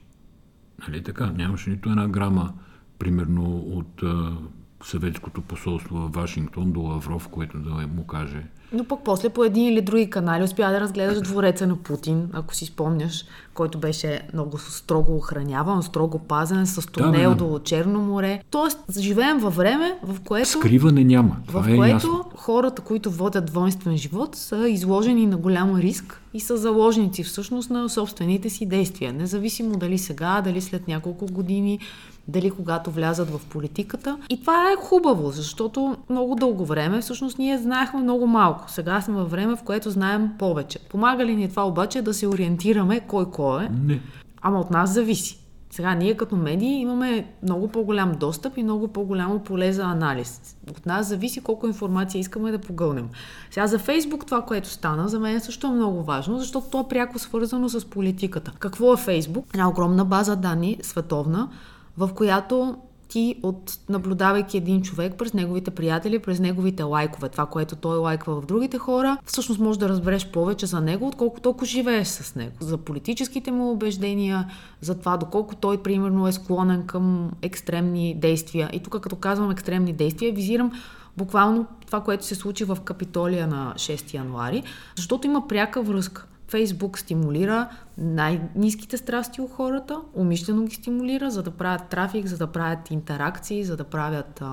Нали 0.87 1.03
така? 1.03 1.31
Нямаше 1.37 1.69
нито 1.69 1.89
една 1.89 2.07
грама, 2.07 2.53
примерно 2.99 3.57
от 3.57 4.03
а, 4.03 4.37
съветското 4.83 5.41
посолство 5.41 5.95
в 5.95 6.11
Вашингтон 6.11 6.71
до 6.71 6.81
Лавров, 6.81 7.27
което 7.27 7.59
да 7.59 7.87
му 7.87 8.07
каже 8.07 8.43
Но 8.75 8.83
пък 8.83 8.99
после 9.05 9.29
по 9.29 9.43
един 9.43 9.65
или 9.65 9.81
други 9.81 10.09
канали 10.09 10.43
успя 10.43 10.71
да 10.71 10.81
разгледаш 10.81 11.21
двореца 11.21 11.67
на 11.67 11.75
Путин, 11.75 12.29
ако 12.33 12.55
си 12.55 12.65
спомняш, 12.65 13.25
който 13.55 13.77
беше 13.77 14.21
много 14.33 14.57
строго 14.57 15.15
охраняван, 15.15 15.83
строго 15.83 16.19
пазен, 16.19 16.67
с 16.67 16.87
тунел 16.91 17.29
да, 17.29 17.35
до 17.35 17.59
Черно 17.59 18.01
море. 18.01 18.41
Тоест, 18.49 18.79
живеем 18.99 19.37
във 19.37 19.55
време, 19.55 19.99
в 20.03 20.19
което... 20.19 20.49
Скриване 20.49 21.03
няма. 21.03 21.37
Това 21.47 21.61
в 21.61 21.69
е 21.69 21.75
което 21.75 21.93
ясно. 21.93 22.25
хората, 22.35 22.81
които 22.81 23.11
водят 23.11 23.45
двойствен 23.45 23.97
живот, 23.97 24.35
са 24.35 24.69
изложени 24.69 25.25
на 25.25 25.37
голям 25.37 25.75
риск 25.75 26.21
и 26.33 26.39
са 26.39 26.57
заложници 26.57 27.23
всъщност 27.23 27.69
на 27.69 27.89
собствените 27.89 28.49
си 28.49 28.65
действия. 28.65 29.13
Независимо 29.13 29.77
дали 29.77 29.97
сега, 29.97 30.41
дали 30.41 30.61
след 30.61 30.87
няколко 30.87 31.25
години, 31.25 31.79
дали 32.27 32.51
когато 32.51 32.91
влязат 32.91 33.29
в 33.29 33.45
политиката. 33.49 34.17
И 34.29 34.41
това 34.41 34.71
е 34.71 34.75
хубаво, 34.75 35.31
защото 35.31 35.97
много 36.09 36.35
дълго 36.35 36.65
време 36.65 37.01
всъщност 37.01 37.39
ние 37.39 37.57
знаехме 37.57 37.99
много 37.99 38.27
малко. 38.27 38.63
Сега 38.67 39.01
сме 39.01 39.13
във 39.13 39.31
време, 39.31 39.55
в 39.55 39.63
което 39.63 39.89
знаем 39.89 40.29
повече. 40.39 40.79
Помага 40.79 41.25
ли 41.25 41.35
ни 41.35 41.49
това 41.49 41.67
обаче 41.67 42.01
да 42.01 42.13
се 42.13 42.27
ориентираме 42.27 42.99
кой 42.99 43.31
кой 43.31 43.44
е? 43.53 43.69
Не. 43.69 44.01
Ама 44.41 44.59
от 44.59 44.71
нас 44.71 44.93
зависи. 44.93 45.39
Сега 45.69 45.95
ние 45.95 46.17
като 46.17 46.35
медии 46.35 46.81
имаме 46.81 47.27
много 47.43 47.67
по-голям 47.67 48.11
достъп 48.19 48.57
и 48.57 48.63
много 48.63 48.87
по-голямо 48.87 49.39
поле 49.39 49.73
за 49.73 49.83
анализ. 49.83 50.57
От 50.69 50.85
нас 50.85 51.07
зависи 51.07 51.41
колко 51.41 51.67
информация 51.67 52.19
искаме 52.19 52.51
да 52.51 52.59
погълнем. 52.59 53.09
Сега 53.51 53.67
за 53.67 53.79
Фейсбук 53.79 54.25
това, 54.25 54.41
което 54.41 54.69
стана, 54.69 55.09
за 55.09 55.19
мен 55.19 55.41
също 55.41 55.67
е 55.67 55.69
много 55.69 56.03
важно, 56.03 56.39
защото 56.39 56.67
то 56.69 56.79
е 56.79 56.87
пряко 56.89 57.19
свързано 57.19 57.69
с 57.69 57.89
политиката. 57.89 58.51
Какво 58.59 58.93
е 58.93 58.97
Фейсбук? 58.97 59.45
Една 59.53 59.69
огромна 59.69 60.05
база 60.05 60.35
данни, 60.35 60.77
световна, 60.81 61.49
в 61.97 62.09
която 62.13 62.77
ти 63.15 63.35
от 63.43 63.79
наблюдавайки 63.89 64.57
един 64.57 64.81
човек 64.81 65.13
през 65.17 65.33
неговите 65.33 65.71
приятели, 65.71 66.19
през 66.19 66.39
неговите 66.39 66.83
лайкове, 66.83 67.29
това, 67.29 67.45
което 67.45 67.75
той 67.75 67.97
лайква 67.97 68.41
в 68.41 68.45
другите 68.45 68.77
хора, 68.77 69.17
всъщност 69.25 69.59
можеш 69.59 69.79
да 69.79 69.89
разбереш 69.89 70.27
повече 70.31 70.65
за 70.65 70.81
него, 70.81 71.07
отколкото 71.07 71.49
ако 71.49 71.65
живееш 71.65 72.07
с 72.07 72.35
него. 72.35 72.53
За 72.59 72.77
политическите 72.77 73.51
му 73.51 73.71
убеждения, 73.71 74.51
за 74.81 74.99
това 74.99 75.17
доколко 75.17 75.55
той, 75.55 75.83
примерно, 75.83 76.27
е 76.27 76.31
склонен 76.31 76.85
към 76.85 77.31
екстремни 77.41 78.15
действия. 78.15 78.69
И 78.73 78.79
тук, 78.79 78.99
като 78.99 79.15
казвам 79.15 79.51
екстремни 79.51 79.93
действия, 79.93 80.33
визирам 80.33 80.71
буквално 81.17 81.65
това, 81.85 82.01
което 82.01 82.25
се 82.25 82.35
случи 82.35 82.63
в 82.63 82.77
Капитолия 82.83 83.47
на 83.47 83.73
6 83.75 84.13
януари, 84.13 84.63
защото 84.95 85.27
има 85.27 85.47
пряка 85.47 85.81
връзка. 85.81 86.25
Фейсбук 86.47 86.99
стимулира 86.99 87.69
най-низките 87.97 88.97
страсти 88.97 89.41
у 89.41 89.47
хората, 89.47 90.01
умишлено 90.13 90.63
ги 90.63 90.75
стимулира, 90.75 91.31
за 91.31 91.43
да 91.43 91.51
правят 91.51 91.87
трафик, 91.89 92.25
за 92.25 92.37
да 92.37 92.47
правят 92.47 92.91
интеракции, 92.91 93.63
за 93.63 93.77
да 93.77 93.83
правят 93.83 94.43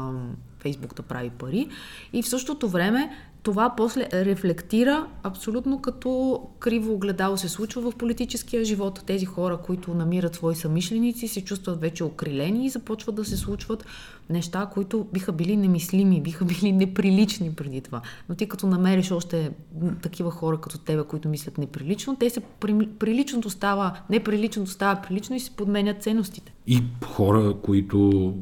Фейсбук 0.59 0.95
да 0.95 1.03
прави 1.03 1.31
пари. 1.31 1.69
И 2.13 2.23
в 2.23 2.29
същото 2.29 2.69
време 2.69 3.11
това 3.43 3.75
после 3.77 4.09
рефлектира 4.13 5.07
абсолютно 5.23 5.81
като 5.81 6.41
криво 6.59 6.95
огледало 6.95 7.37
се 7.37 7.49
случва 7.49 7.91
в 7.91 7.97
политическия 7.97 8.65
живот. 8.65 9.03
Тези 9.07 9.27
хора, 9.27 9.57
които 9.57 9.95
намират 9.95 10.35
свои 10.35 10.55
самишленици, 10.55 11.29
се 11.29 11.45
чувстват 11.45 11.81
вече 11.81 12.05
окрилени 12.05 12.67
и 12.67 12.69
започват 12.69 13.15
да 13.15 13.25
се 13.25 13.37
случват 13.37 13.85
неща, 14.31 14.67
които 14.73 15.07
биха 15.13 15.33
били 15.33 15.57
немислими, 15.57 16.21
биха 16.21 16.45
били 16.45 16.73
неприлични 16.73 17.55
преди 17.55 17.81
това. 17.81 18.01
Но 18.29 18.35
ти 18.35 18.49
като 18.49 18.67
намериш 18.67 19.11
още 19.11 19.51
такива 20.03 20.31
хора 20.31 20.61
като 20.61 20.79
тебе, 20.79 21.03
които 21.03 21.29
мислят 21.29 21.59
неприлично, 21.59 22.17
те 22.17 22.31
се 22.31 22.41
приличното 22.99 23.51
става, 23.51 23.99
неприличното 24.11 24.71
става 24.71 25.03
прилично 25.03 25.37
и 25.37 25.41
се 25.41 25.51
подменят 25.51 26.03
ценностите. 26.03 26.53
И 26.67 26.83
хора, 27.05 27.55
които 27.63 28.35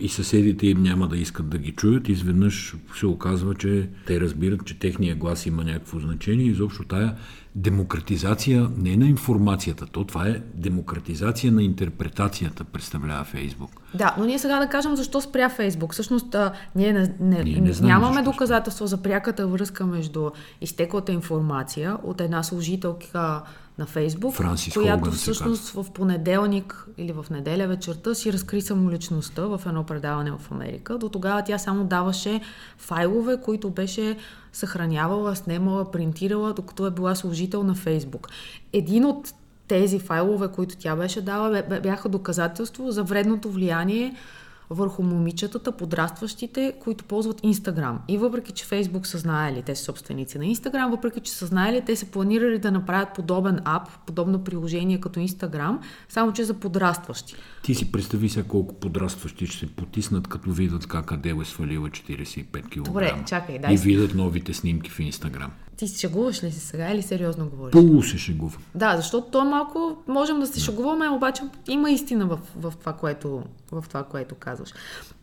и 0.00 0.08
съседите 0.08 0.66
им 0.66 0.82
няма 0.82 1.08
да 1.08 1.18
искат 1.18 1.48
да 1.48 1.58
ги 1.58 1.72
чуят, 1.72 2.08
изведнъж 2.08 2.74
се 2.98 3.06
оказва, 3.06 3.54
че 3.54 3.88
те 4.06 4.20
разбират, 4.20 4.64
че 4.64 4.78
техния 4.78 5.16
глас 5.16 5.46
има 5.46 5.64
някакво 5.64 5.98
значение. 5.98 6.46
Изобщо 6.46 6.84
тая 6.84 7.14
демократизация 7.54 8.68
не 8.76 8.96
на 8.96 9.06
информацията, 9.06 9.86
то 9.86 10.04
това 10.04 10.28
е 10.28 10.42
демократизация 10.54 11.52
на 11.52 11.62
интерпретацията, 11.62 12.64
представлява 12.64 13.24
Фейсбук. 13.24 13.70
Да, 13.94 14.14
но 14.18 14.24
ние 14.24 14.38
сега 14.38 14.58
да 14.58 14.68
кажем 14.68 14.96
защо 14.96 15.20
спря 15.20 15.48
Фейсбук. 15.48 15.92
Всъщност 15.92 16.34
а, 16.34 16.52
ние, 16.74 16.92
не, 16.92 17.14
не, 17.20 17.44
ние 17.44 17.60
не 17.60 17.72
нямаме 17.80 18.22
доказателство 18.22 18.86
за 18.86 19.02
пряката 19.02 19.46
връзка 19.46 19.86
между 19.86 20.30
изтеклата 20.60 21.12
информация 21.12 21.96
от 22.02 22.20
една 22.20 22.42
служителка 22.42 23.42
на 23.78 23.86
Фейсбук, 23.86 24.34
Франсис 24.34 24.74
която 24.74 25.04
Холган 25.04 25.12
всъщност 25.18 25.68
в 25.68 25.86
понеделник 25.94 26.86
или 26.98 27.12
в 27.12 27.26
неделя 27.30 27.66
вечерта 27.66 28.14
си 28.14 28.32
разкри 28.32 28.60
самоличността 28.60 29.42
в 29.42 29.60
едно 29.66 29.84
предаване 29.84 30.30
в 30.30 30.40
Америка. 30.50 30.98
До 30.98 31.08
тогава 31.08 31.44
тя 31.44 31.58
само 31.58 31.84
даваше 31.84 32.40
файлове, 32.78 33.40
които 33.44 33.70
беше 33.70 34.16
съхранявала, 34.52 35.36
снимала, 35.36 35.90
принтирала, 35.90 36.52
докато 36.52 36.86
е 36.86 36.90
била 36.90 37.14
служител 37.14 37.62
на 37.62 37.74
Фейсбук. 37.74 38.28
Един 38.72 39.04
от 39.04 39.32
тези 39.68 39.98
файлове, 39.98 40.48
които 40.48 40.76
тя 40.76 40.96
беше 40.96 41.20
дала, 41.20 41.62
бяха 41.82 42.08
доказателство 42.08 42.90
за 42.90 43.02
вредното 43.02 43.50
влияние 43.50 44.14
върху 44.70 45.02
момичетата, 45.02 45.72
подрастващите, 45.72 46.74
които 46.80 47.04
ползват 47.04 47.40
Инстаграм. 47.42 48.00
И 48.08 48.18
въпреки, 48.18 48.52
че 48.52 48.64
Фейсбук 48.64 49.06
са 49.06 49.18
знаели, 49.18 49.62
те 49.62 49.76
са 49.76 49.84
собственици 49.84 50.38
на 50.38 50.46
Инстаграм, 50.46 50.90
въпреки, 50.90 51.20
че 51.20 51.32
са 51.32 51.46
знаели, 51.46 51.82
те 51.86 51.96
са 51.96 52.06
планирали 52.06 52.58
да 52.58 52.72
направят 52.72 53.14
подобен 53.14 53.60
ап, 53.64 53.88
подобно 54.06 54.44
приложение 54.44 55.00
като 55.00 55.20
Инстаграм, 55.20 55.80
само 56.08 56.32
че 56.32 56.44
за 56.44 56.54
подрастващи. 56.54 57.34
Ти 57.62 57.74
си 57.74 57.92
представи 57.92 58.28
сега 58.28 58.48
колко 58.48 58.74
подрастващи 58.74 59.46
ще 59.46 59.58
се 59.58 59.66
потиснат, 59.66 60.28
като 60.28 60.50
видят 60.50 60.86
как 60.86 61.12
Адел 61.12 61.40
е 61.42 61.44
свалила 61.44 61.88
45 61.88 62.62
кг. 62.62 62.82
Добре, 62.82 63.22
чакай, 63.26 63.58
дай 63.58 63.74
И 63.74 63.76
видят 63.76 64.14
новите 64.14 64.54
снимки 64.54 64.90
в 64.90 65.00
Инстаграм. 65.00 65.50
Ти 65.78 65.88
се 65.88 65.98
шегуваш 65.98 66.42
ли 66.42 66.50
си 66.52 66.60
сега 66.60 66.90
или 66.90 67.02
сериозно 67.02 67.48
говориш? 67.48 67.72
Полу 67.72 68.02
се 68.02 68.18
шегува. 68.18 68.58
Да, 68.74 68.96
защото 68.96 69.26
то 69.30 69.44
малко 69.44 69.96
можем 70.08 70.40
да 70.40 70.46
се 70.46 70.60
шегуваме, 70.60 71.08
обаче 71.08 71.42
има 71.68 71.90
истина 71.90 72.26
в, 72.26 72.38
в, 72.56 72.74
това, 72.80 72.92
което, 72.92 73.42
в 73.72 73.84
това, 73.88 74.02
което 74.02 74.34
казваш. 74.34 74.74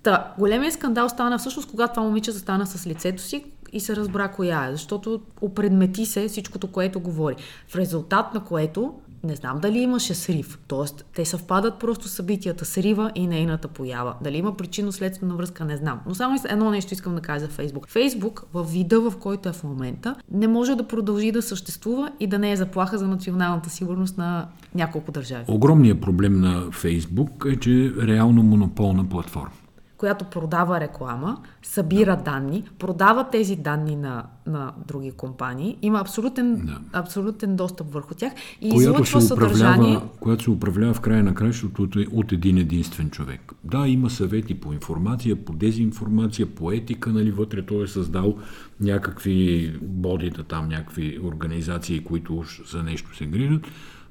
Та, 0.04 0.34
големия 0.40 0.72
скандал 0.72 1.10
стана 1.10 1.38
всъщност, 1.38 1.70
когато 1.72 1.94
това 1.94 2.04
момиче 2.04 2.32
застана 2.32 2.68
с 2.68 2.88
лицето 2.88 3.24
си 3.24 3.44
и 3.74 3.80
се 3.80 3.96
разбра 3.96 4.28
коя 4.28 4.66
е, 4.66 4.72
защото 4.72 5.22
опредмети 5.42 6.06
се 6.06 6.28
всичкото, 6.28 6.68
което 6.68 7.00
говори. 7.00 7.36
В 7.68 7.76
резултат 7.76 8.34
на 8.34 8.44
което 8.44 8.94
не 9.26 9.36
знам 9.36 9.60
дали 9.60 9.80
имаше 9.80 10.14
срив. 10.14 10.60
Тоест, 10.68 11.06
те 11.16 11.26
съвпадат 11.26 11.80
просто 11.80 12.08
събитията, 12.08 12.66
срива 12.66 13.12
и 13.16 13.28
нейната 13.28 13.68
поява. 13.68 14.16
Дали 14.22 14.38
има 14.38 14.58
причинно-следствена 14.58 15.36
връзка, 15.36 15.66
не 15.66 15.78
знам. 15.78 16.00
Но 16.08 16.16
само 16.16 16.40
едно 16.50 16.70
нещо 16.70 16.94
искам 16.94 17.16
да 17.16 17.22
кажа 17.22 17.46
за 17.46 17.52
Фейсбук. 17.52 17.90
Фейсбук, 17.90 18.44
в 18.54 18.64
вида, 18.64 19.00
в 19.00 19.14
който 19.20 19.50
е 19.50 19.54
в 19.54 19.64
момента, 19.64 20.16
не 20.32 20.48
може 20.48 20.76
да 20.76 20.88
продължи 20.88 21.32
да 21.32 21.42
съществува 21.42 22.12
и 22.20 22.28
да 22.28 22.40
не 22.40 22.52
е 22.52 22.56
заплаха 22.56 22.98
за 22.98 23.08
националната 23.08 23.70
сигурност 23.70 24.18
на 24.18 24.48
няколко 24.76 25.12
държави. 25.12 25.46
Огромният 25.48 26.02
проблем 26.02 26.42
на 26.42 26.72
Фейсбук 26.72 27.46
е, 27.50 27.56
че 27.56 27.72
е 27.72 28.08
реално 28.08 28.44
монополна 28.44 29.10
платформа 29.10 29.52
която 29.98 30.26
продава 30.26 30.80
реклама, 30.80 31.38
събира 31.64 32.22
данни, 32.26 32.64
продава 32.80 33.30
тези 33.30 33.56
данни 33.56 33.96
на, 33.96 34.24
на 34.48 34.74
други 34.88 35.12
компании, 35.12 35.78
има 35.82 36.00
абсолютен, 36.00 36.56
да. 36.56 37.00
абсолютен 37.00 37.56
достъп 37.56 37.94
върху 37.94 38.16
тях 38.16 38.34
и 38.62 38.70
която 38.70 38.92
излъчва 38.92 39.22
се 39.22 39.28
съдържание. 39.28 40.00
Която 40.20 40.44
се 40.44 40.52
управлява 40.52 40.94
в 40.94 41.02
края 41.02 41.24
на 41.24 41.36
кращото 41.36 41.84
от, 41.84 41.96
от 42.12 42.32
един 42.32 42.58
единствен 42.58 43.10
човек. 43.10 43.54
Да, 43.64 43.88
има 43.88 44.10
съвети 44.10 44.60
по 44.60 44.74
информация, 44.74 45.46
по 45.46 45.54
дезинформация, 45.54 46.46
по 46.56 46.72
етика, 46.72 47.10
нали, 47.10 47.32
вътре 47.32 47.66
той 47.66 47.84
е 47.84 47.88
създал 47.88 48.36
някакви 48.80 49.74
бодита 49.82 50.44
там, 50.44 50.68
някакви 50.68 51.20
организации, 51.24 52.04
които 52.04 52.38
уж 52.38 52.72
за 52.72 52.84
нещо 52.84 53.16
се 53.16 53.26
грижат, 53.26 53.68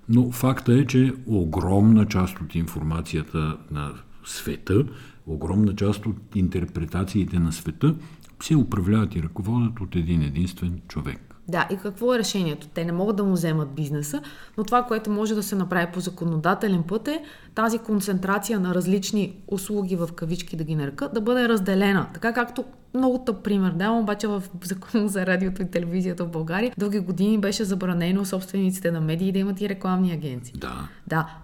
но 0.09 0.31
факта 0.31 0.75
е, 0.75 0.87
че 0.87 1.13
огромна 1.27 2.07
част 2.07 2.41
от 2.41 2.55
информацията 2.55 3.57
на 3.71 3.93
света 4.25 4.85
огромна 5.27 5.77
част 5.77 6.07
от 6.07 6.17
интерпретациите 6.35 7.39
на 7.39 7.53
света 7.53 7.95
се 8.43 8.57
управляват 8.57 9.17
и 9.17 9.23
ръководят 9.23 9.81
от 9.81 9.97
един 9.97 10.23
единствен 10.23 10.81
човек. 10.89 11.35
Да, 11.49 11.69
и 11.73 11.77
какво 11.77 12.15
е 12.15 12.19
решението? 12.19 12.67
Те 12.75 12.85
не 12.85 12.93
могат 12.93 13.17
да 13.17 13.25
му 13.25 13.33
вземат 13.33 13.75
бизнеса, 13.75 14.23
но 14.59 14.65
това, 14.65 14.83
което 14.83 15.11
може 15.11 15.35
да 15.35 15.43
се 15.43 15.57
направи 15.57 15.93
по 15.93 16.01
законодателен 16.01 16.83
път 16.83 17.09
е 17.09 17.25
тази 17.55 17.79
концентрация 17.79 18.61
на 18.61 18.75
различни 18.75 19.37
услуги 19.49 19.97
в 19.97 20.09
кавички 20.17 20.57
да 20.57 20.65
ги 20.65 20.75
нарека, 20.75 21.09
да 21.15 21.21
бъде 21.21 21.49
разделена. 21.49 22.07
Така 22.15 22.33
както 22.33 22.65
много 22.95 23.19
тъп 23.19 23.45
пример 23.45 23.71
давам, 23.71 23.99
обаче 23.99 24.27
в 24.27 24.43
закон 24.65 25.09
за 25.09 25.27
радиото 25.27 25.63
и 25.63 25.71
телевизията 25.71 26.25
в 26.25 26.31
България 26.31 26.73
дълги 26.79 26.99
години 26.99 27.39
беше 27.39 27.65
забранено 27.65 28.25
собствениците 28.25 28.91
на 28.91 29.01
медии 29.01 29.33
да 29.33 29.39
имат 29.39 29.61
и 29.61 29.69
рекламни 29.69 30.13
агенции. 30.13 30.55
Да. 30.59 30.89
Да, 31.07 31.37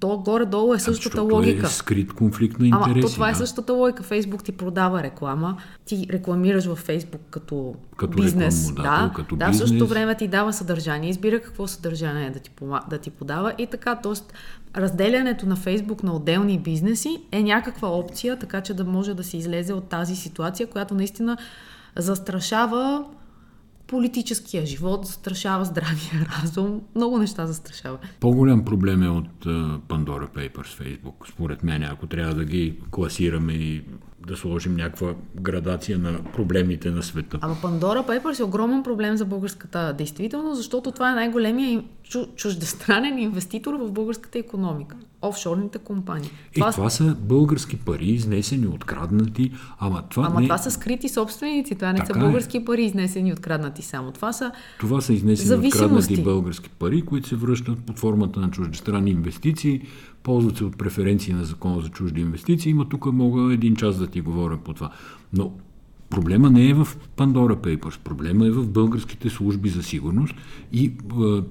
то 0.00 0.18
горе-долу 0.18 0.74
е 0.74 0.78
същата 0.78 1.02
Защото 1.02 1.34
логика. 1.34 1.66
е 1.66 1.70
скрит 1.70 2.12
конфликт 2.12 2.58
на 2.58 2.66
интереси. 2.66 2.90
Ама 2.90 3.00
то 3.00 3.08
това 3.08 3.28
е 3.28 3.32
да. 3.32 3.36
е 3.36 3.38
същата 3.38 3.72
логика. 3.72 4.02
Фейсбук 4.02 4.44
ти 4.44 4.52
продава 4.52 5.02
реклама, 5.02 5.56
ти 5.84 6.06
рекламираш 6.10 6.66
във 6.66 6.78
Фейсбук 6.78 7.20
като, 7.30 7.74
като 7.96 8.22
бизнес. 8.22 8.72
Да, 8.72 9.12
като 9.16 9.36
да, 9.36 9.48
бизнес. 9.48 9.64
в 9.64 9.68
същото 9.68 9.86
време 9.86 10.16
ти 10.16 10.28
дава 10.28 10.52
съдържание, 10.52 11.10
избира 11.10 11.40
какво 11.40 11.66
съдържание 11.66 12.30
да 12.30 12.38
ти, 12.38 12.50
да 12.90 12.98
ти 12.98 13.10
подава 13.10 13.52
и 13.58 13.66
така. 13.66 13.96
Тоест, 14.02 14.32
разделянето 14.76 15.46
на 15.46 15.56
Фейсбук 15.56 16.02
на 16.02 16.16
отделни 16.16 16.58
бизнеси 16.58 17.22
е 17.32 17.42
някаква 17.42 17.88
опция, 17.88 18.38
така 18.38 18.60
че 18.60 18.74
да 18.74 18.84
може 18.84 19.14
да 19.14 19.24
се 19.24 19.36
излезе 19.36 19.72
от 19.72 19.88
тази 19.88 20.16
ситуация, 20.16 20.66
която 20.66 20.94
наистина 20.94 21.36
застрашава 21.96 23.04
политическия 23.88 24.66
живот, 24.66 25.06
застрашава 25.06 25.64
здравия 25.64 26.26
разум, 26.42 26.80
много 26.94 27.18
неща 27.18 27.46
застрашава. 27.46 27.98
По-голям 28.20 28.64
проблем 28.64 29.02
е 29.02 29.08
от 29.08 29.44
uh, 29.44 29.78
Pandora 29.78 30.28
Papers 30.28 30.82
Facebook, 30.82 31.32
според 31.32 31.62
мен, 31.62 31.82
ако 31.82 32.06
трябва 32.06 32.34
да 32.34 32.44
ги 32.44 32.78
класираме 32.90 33.52
и 33.52 33.82
да 34.28 34.36
сложим 34.36 34.76
някаква 34.76 35.14
градация 35.40 35.98
на 35.98 36.24
проблемите 36.24 36.90
на 36.90 37.02
света. 37.02 37.38
Ама 37.40 37.56
Пандора 37.62 38.02
Papers 38.02 38.40
е 38.40 38.42
огромен 38.42 38.82
проблем 38.82 39.16
за 39.16 39.24
българската 39.24 39.92
действителност, 39.92 40.56
защото 40.56 40.92
това 40.92 41.12
е 41.12 41.14
най-големия 41.14 41.84
чуждестранен 42.36 43.18
инвеститор 43.18 43.74
в 43.74 43.92
българската 43.92 44.38
економика. 44.38 44.96
Офшорните 45.22 45.78
компании. 45.78 46.30
И 46.56 46.60
това, 46.60 46.72
това 46.72 46.90
са 46.90 47.16
български 47.20 47.76
пари, 47.76 48.04
изнесени, 48.04 48.66
откраднати, 48.66 49.52
ама 49.78 50.02
това 50.08 50.26
Ама 50.26 50.40
не... 50.40 50.46
това 50.46 50.58
са 50.58 50.70
скрити 50.70 51.08
собственици, 51.08 51.74
това 51.74 51.92
не 51.92 51.98
така 51.98 52.14
са 52.14 52.20
български 52.20 52.56
е. 52.56 52.64
пари, 52.64 52.84
изнесени, 52.84 53.32
откраднати 53.32 53.82
само. 53.82 54.12
Това 54.12 54.32
са 54.32 54.52
Това 54.78 55.00
са 55.00 55.12
изнесени, 55.12 55.66
откраднати 55.66 56.22
български 56.22 56.70
пари, 56.70 57.02
които 57.02 57.28
се 57.28 57.36
връщат 57.36 57.78
под 57.78 57.98
формата 57.98 58.40
на 58.40 58.50
чуждестранни 58.50 59.10
инвестиции, 59.10 59.82
ползват 60.22 60.56
се 60.56 60.64
от 60.64 60.78
преференции 60.78 61.34
на 61.34 61.44
закона 61.44 61.80
за 61.80 61.88
чужди 61.88 62.20
инвестиции. 62.20 62.70
Има 62.70 62.88
тук 62.88 63.06
мога 63.06 63.54
един 63.54 63.76
час 63.76 63.96
да 63.96 64.06
ти 64.06 64.20
говоря 64.20 64.58
по 64.64 64.74
това. 64.74 64.90
Но 65.32 65.52
Проблема 66.10 66.50
не 66.50 66.68
е 66.68 66.74
в 66.74 66.88
Pandora 67.16 67.56
Papers, 67.56 67.98
проблема 67.98 68.46
е 68.46 68.50
в 68.50 68.68
българските 68.68 69.30
служби 69.30 69.68
за 69.68 69.82
сигурност 69.82 70.34
и, 70.72 70.92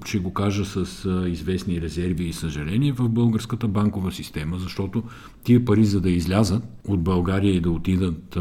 ще 0.06 0.20
го 0.20 0.34
кажа 0.34 0.66
с 0.66 1.10
известни 1.30 1.82
резерви 1.82 2.24
и 2.24 2.34
съжаление, 2.34 2.92
в 2.92 3.10
българската 3.10 3.68
банкова 3.68 4.12
система, 4.12 4.60
защото 4.60 5.04
тия 5.44 5.66
пари, 5.66 5.86
за 5.86 6.02
да 6.02 6.10
излязат 6.10 6.64
от 6.88 7.02
България 7.02 7.56
и 7.56 7.60
да 7.60 7.72
отидат 7.72 8.38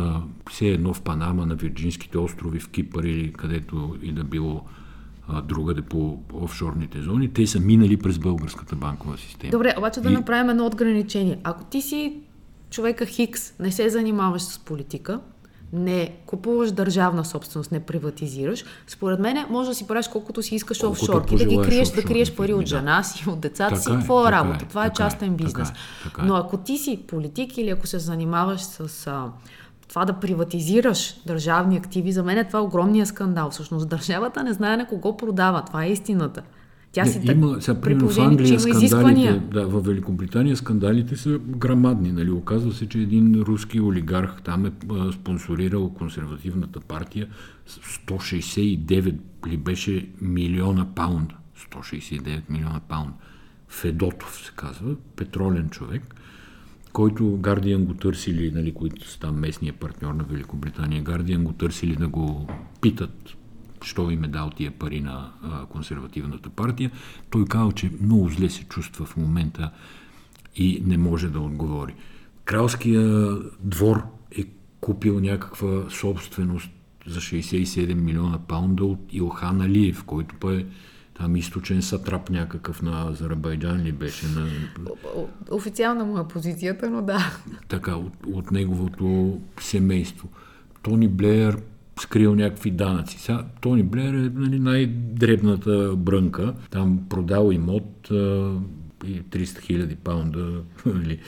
все 0.51 0.67
едно 0.67 0.95
в 0.95 1.03
Панама, 1.03 1.47
на 1.47 1.55
Вирджинските 1.55 2.19
острови, 2.19 2.61
в 2.61 2.69
Кипър 2.69 3.05
или 3.05 3.33
където 3.33 3.97
и 4.03 4.13
да 4.13 4.25
било 4.25 4.65
другаде 5.45 5.83
по 5.83 6.19
офшорните 6.33 7.03
зони, 7.03 7.29
те 7.29 7.47
са 7.47 7.61
минали 7.61 7.97
през 7.97 8.19
българската 8.19 8.77
банкова 8.77 9.19
система. 9.19 9.51
Добре, 9.51 9.75
обаче 9.79 10.01
да 10.01 10.11
и... 10.11 10.13
направим 10.13 10.51
едно 10.51 10.67
отграничение. 10.67 11.39
Ако 11.45 11.65
ти 11.65 11.83
си 11.83 12.17
човека 12.71 13.07
Хикс, 13.07 13.59
не 13.61 13.73
се 13.73 13.89
занимаваш 13.89 14.43
с 14.43 14.59
политика, 14.59 15.21
не 15.73 16.17
купуваш 16.27 16.73
държавна 16.73 17.25
собственост, 17.25 17.73
не 17.73 17.81
приватизираш, 17.81 18.65
според 18.87 19.21
мен 19.21 19.47
може 19.51 19.69
да 19.69 19.75
си 19.75 19.87
правиш 19.87 20.09
колкото 20.09 20.43
си 20.43 20.55
искаш 20.55 20.79
колкото 20.79 21.03
офшорки, 21.03 21.37
да 21.37 21.45
ги 21.45 21.57
криеш, 21.57 21.89
да 21.89 22.03
криеш 22.03 22.35
пари 22.35 22.55
от 22.55 22.67
жена 22.67 23.03
си, 23.03 23.29
от 23.29 23.41
децата 23.41 23.75
така 23.75 23.81
си, 23.83 23.93
е, 23.93 23.99
твоя 23.99 24.33
работа. 24.33 24.65
Е, 24.65 24.69
това 24.69 24.87
е 24.87 24.93
частен 24.93 25.33
е, 25.33 25.37
бизнес. 25.37 25.69
Е, 25.71 25.73
така 26.05 26.23
е. 26.23 26.25
Но 26.25 26.35
ако 26.35 26.57
ти 26.57 26.79
си 26.79 27.03
политик 27.09 27.59
или 27.59 27.71
ако 27.71 27.87
се 27.87 27.99
занимаваш 27.99 28.61
с 28.61 29.07
а, 29.07 29.25
това 29.89 30.05
да 30.05 30.13
приватизираш 30.13 31.15
държавни 31.27 31.77
активи, 31.77 32.13
за 32.13 32.23
мен 32.23 32.39
е 32.39 32.47
това 32.47 32.63
огромния 32.63 33.07
скандал. 33.07 33.51
Всъщност 33.51 33.89
държавата 33.89 34.45
не 34.45 34.53
знае 34.53 34.77
на 34.77 34.87
кого 34.87 35.17
продава. 35.17 35.65
Това 35.65 35.85
е 35.85 35.91
истината. 35.91 36.43
Тя 36.97 37.05
не, 37.05 37.11
си 37.11 37.21
има, 37.33 37.63
сега, 37.63 37.81
при 37.81 37.95
в 37.95 38.19
Англия 38.19 38.61
скандалите, 38.61 39.43
да, 39.53 39.67
в 39.67 39.81
Великобритания 39.81 40.57
скандалите 40.57 41.17
са 41.17 41.39
грамадни. 41.39 42.13
Нали? 42.13 42.31
Оказва 42.31 42.73
се, 42.73 42.89
че 42.89 42.99
един 42.99 43.43
руски 43.43 43.81
олигарх 43.81 44.43
там 44.43 44.67
е 44.67 44.73
а, 44.93 45.13
спонсорирал 45.13 45.95
консервативната 45.95 46.81
партия 46.81 47.29
169 47.69 49.15
ли 49.47 49.57
беше 49.57 50.09
милиона 50.21 50.87
паунда. 50.95 51.35
169 51.73 52.41
милиона 52.49 52.81
паунда. 52.89 53.13
Федотов 53.69 54.41
се 54.45 54.53
казва, 54.57 54.95
петролен 55.17 55.69
човек, 55.71 56.15
който 56.93 57.37
Гардиан 57.37 57.85
го 57.85 57.95
търсили, 57.95 58.51
нали, 58.55 58.75
които 58.75 59.11
са 59.11 59.21
там 59.21 59.37
местния 59.37 59.73
партньор 59.73 60.15
на 60.15 60.25
Великобритания, 60.25 61.03
Гардиан 61.03 61.45
го 61.45 61.53
търсили 61.53 61.97
да 61.97 62.09
го 62.09 62.49
питат 62.81 63.37
що 63.87 64.11
им 64.11 64.25
е 64.25 64.29
дал 64.29 64.51
тия 64.51 64.71
пари 64.71 65.01
на 65.01 65.33
а, 65.43 65.67
консервативната 65.67 66.51
партия. 66.51 66.91
Той 67.31 67.45
казал, 67.45 67.73
че 67.73 67.91
много 68.01 68.29
зле 68.29 68.51
се 68.51 68.65
чувства 68.65 69.07
в 69.07 69.17
момента 69.17 69.71
и 70.57 70.83
не 70.87 70.99
може 70.99 71.29
да 71.29 71.41
отговори. 71.41 71.95
Кралския 72.45 73.37
двор 73.61 74.03
е 74.39 74.45
купил 74.81 75.21
някаква 75.21 75.91
собственост 75.91 76.71
за 77.07 77.21
67 77.21 77.95
милиона 77.95 78.39
паунда 78.39 78.85
от 78.85 78.99
Илхан 79.11 79.61
Алиев, 79.61 80.05
който 80.05 80.35
па 80.41 80.55
е 80.55 80.65
там 81.15 81.37
източен 81.37 81.83
сатрап 81.83 82.31
някакъв 82.31 82.83
на 82.83 83.11
Азербайджан 83.11 83.83
ли 83.83 83.93
беше? 83.93 84.27
На... 84.27 84.47
Официална 85.51 86.05
му 86.05 86.19
е 86.19 86.29
позицията, 86.29 86.91
но 86.91 87.03
да. 87.03 87.41
Така, 87.69 87.97
от, 87.97 88.13
от 88.33 88.51
неговото 88.51 89.39
семейство. 89.61 90.29
Тони 90.83 91.09
Блеер 91.09 91.63
скрил 92.01 92.35
някакви 92.35 92.71
данъци. 92.71 93.19
Сега, 93.19 93.45
Тони 93.61 93.83
Блер 93.83 94.15
е 94.15 94.31
нали, 94.35 94.59
най-дребната 94.59 95.95
брънка. 95.97 96.55
Там 96.71 97.01
продал 97.09 97.53
имот 97.53 98.11
а, 98.11 98.15
и 99.05 99.23
300 99.23 99.61
хиляди 99.61 99.97
паунда 99.97 100.63
нали, 100.87 101.19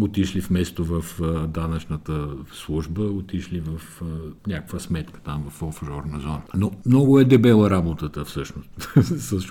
отишли 0.00 0.40
вместо 0.40 0.84
в 0.84 1.04
а, 1.22 1.46
данъчната 1.46 2.28
служба, 2.52 3.02
отишли 3.02 3.60
в 3.60 4.02
а, 4.02 4.04
някаква 4.46 4.78
сметка 4.78 5.20
там 5.20 5.50
в 5.50 5.62
офшорна 5.62 6.20
зона. 6.20 6.42
Но 6.54 6.70
много 6.86 7.20
е 7.20 7.24
дебела 7.24 7.70
работата 7.70 8.24
всъщност 8.24 8.68
с 9.02 9.50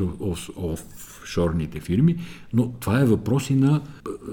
офшорните 1.32 1.80
фирми, 1.80 2.16
но 2.54 2.72
това 2.72 3.00
е 3.00 3.06
въпрос 3.06 3.50
и 3.50 3.56
на 3.56 3.82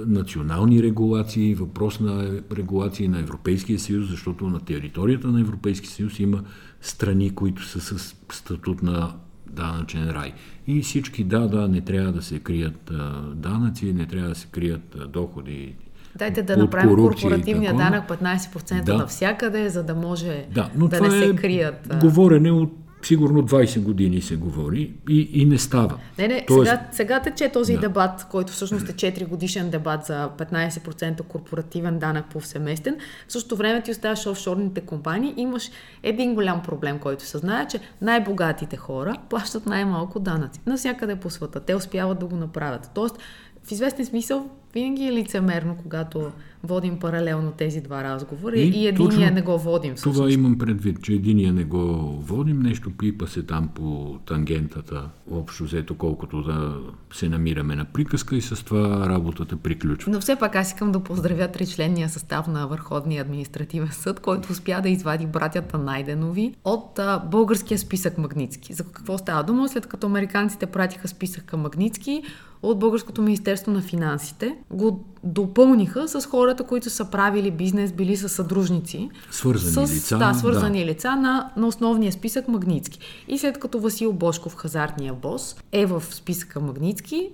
национални 0.07 0.83
регулации, 0.83 1.55
въпрос 1.55 2.01
на 2.01 2.41
регулации 2.57 3.09
на 3.09 3.19
Европейския 3.19 3.79
съюз, 3.79 4.09
защото 4.09 4.47
на 4.47 4.61
територията 4.61 5.29
на 5.29 5.41
Европейския 5.41 5.91
съюз 5.91 6.19
има 6.19 6.45
страни, 6.81 7.31
които 7.31 7.65
са 7.65 7.81
с 7.81 8.15
статут 8.33 8.83
на 8.83 9.15
данъчен 9.51 10.11
рай. 10.11 10.33
И 10.67 10.83
всички, 10.83 11.25
да, 11.25 11.49
да, 11.49 11.69
не 11.69 11.81
трябва 11.81 12.13
да 12.13 12.23
се 12.23 12.39
крият 12.39 12.91
а, 12.91 13.21
данъци, 13.35 13.93
не 13.93 14.07
трябва 14.07 14.29
да 14.29 14.35
се 14.35 14.47
крият 14.47 14.97
а, 15.01 15.07
доходи 15.07 15.75
Дайте 16.17 16.43
да 16.43 16.57
направим 16.57 16.97
корпоративния 16.97 17.75
данък 17.75 18.09
15% 18.09 18.83
да. 18.83 18.97
навсякъде, 18.97 19.69
за 19.69 19.83
да 19.83 19.95
може 19.95 20.47
да, 20.55 20.71
но 20.77 20.89
да 20.89 21.01
не 21.01 21.11
се 21.11 21.25
е 21.25 21.37
крият. 21.37 21.97
Говорене 22.01 22.51
от 22.51 22.88
сигурно 23.03 23.43
20 23.43 23.81
години 23.81 24.21
се 24.21 24.37
говори 24.37 24.93
и, 25.09 25.31
и 25.33 25.45
не 25.45 25.59
става. 25.59 25.99
Не, 26.19 26.29
не, 26.29 26.45
Тоест... 26.49 26.71
сега, 26.71 26.87
сега 26.93 27.21
тече 27.21 27.49
този 27.49 27.75
да. 27.75 27.81
дебат, 27.81 28.27
който 28.31 28.53
всъщност 28.53 28.89
е 28.89 28.93
4 28.93 29.27
годишен 29.27 29.71
дебат 29.71 30.05
за 30.05 30.31
15% 30.39 31.23
корпоративен 31.23 31.99
данък 31.99 32.27
повсеместен. 32.31 32.97
В 33.29 33.33
същото 33.33 33.57
време 33.57 33.83
ти 33.83 33.91
оставаш 33.91 34.27
офшорните 34.27 34.81
компании, 34.81 35.35
имаш 35.37 35.71
един 36.03 36.35
голям 36.35 36.63
проблем, 36.63 36.99
който 36.99 37.25
се 37.25 37.39
знае, 37.39 37.67
че 37.67 37.81
най-богатите 38.03 38.77
хора 38.77 39.15
плащат 39.31 39.67
най-малко 39.67 40.21
данъци. 40.21 40.61
Навсякъде 40.67 41.17
по 41.17 41.31
света. 41.31 41.61
Те 41.61 41.75
успяват 41.75 42.19
да 42.19 42.27
го 42.27 42.37
направят. 42.37 42.91
Тоест, 42.95 43.19
в 43.65 43.73
известен 43.73 44.07
смисъл 44.07 44.51
винаги 44.75 45.07
е 45.07 45.13
лицемерно, 45.13 45.77
когато 45.83 46.33
водим 46.63 46.99
паралелно 46.99 47.53
тези 47.53 47.81
два 47.81 48.05
разговора 48.05 48.57
и, 48.57 48.69
и 48.69 48.87
единия 48.87 49.31
не 49.31 49.43
го 49.43 49.59
водим. 49.59 49.95
Всъщност. 49.95 50.17
Това 50.17 50.31
имам 50.31 50.59
предвид, 50.59 51.03
че 51.03 51.13
единия 51.13 51.53
не 51.53 51.65
го 51.65 51.79
водим, 52.23 52.61
нещо 52.61 52.91
пипа 52.99 53.27
се 53.27 53.43
там 53.43 53.69
по 53.75 54.19
тангентата, 54.27 55.09
общо 55.31 55.65
взето 55.65 55.95
колкото 55.95 56.43
да 56.43 56.77
се 57.13 57.29
намираме 57.29 57.77
на 57.77 57.85
приказка 57.85 58.37
и 58.37 58.41
с 58.41 58.65
това 58.65 59.09
работата 59.09 59.57
приключва. 59.57 60.13
Но 60.13 60.21
все 60.21 60.37
пак 60.37 60.57
аз 60.57 60.69
искам 60.69 60.93
да 60.93 61.01
поздравя 61.01 61.49
тричленния 61.49 62.09
състав 62.09 62.47
на 62.47 62.67
Върховния 62.67 63.23
административен 63.23 63.89
съд, 63.93 64.21
който 64.21 64.53
успя 64.53 64.81
да 64.83 64.89
извади 64.89 65.27
братята 65.27 65.79
Найденови 65.79 66.55
от 66.65 66.99
а, 66.99 67.19
българския 67.19 67.79
списък 67.79 68.19
Магницки. 68.19 68.73
За 68.73 68.85
какво 68.85 69.19
става 69.19 69.43
дума? 69.43 69.69
След 69.69 69.87
като 69.87 70.07
американците 70.07 70.67
пратиха 70.67 71.09
списък 71.09 71.45
към 71.45 71.61
Магницки, 71.61 72.23
от 72.63 72.79
Българското 72.79 73.23
Министерство 73.23 73.73
на 73.73 73.83
финансите 73.83 74.57
го 74.71 75.05
допълниха 75.25 76.09
с 76.09 76.27
хората, 76.27 76.65
които 76.65 76.91
са 76.91 77.11
правили 77.11 77.51
бизнес, 77.51 77.93
били 77.93 78.17
са 78.17 78.29
съдружници. 78.29 79.11
Свързани 79.31 79.87
с, 79.87 79.95
лица. 79.95 80.19
Да, 80.19 80.35
свързани 80.35 80.81
да. 80.81 80.87
лица 80.87 81.17
на, 81.17 81.51
на 81.57 81.67
основния 81.67 82.13
списък 82.13 82.49
Магницки. 82.49 82.99
И 83.29 83.39
след 83.39 83.59
като 83.59 83.81
Васил 83.81 84.13
Бошков, 84.13 84.57
хазартния 84.57 85.15
бос, 85.15 85.57
е 85.73 85.87
в 85.87 86.03
списъка 86.11 86.61
Магницки, 86.61 87.31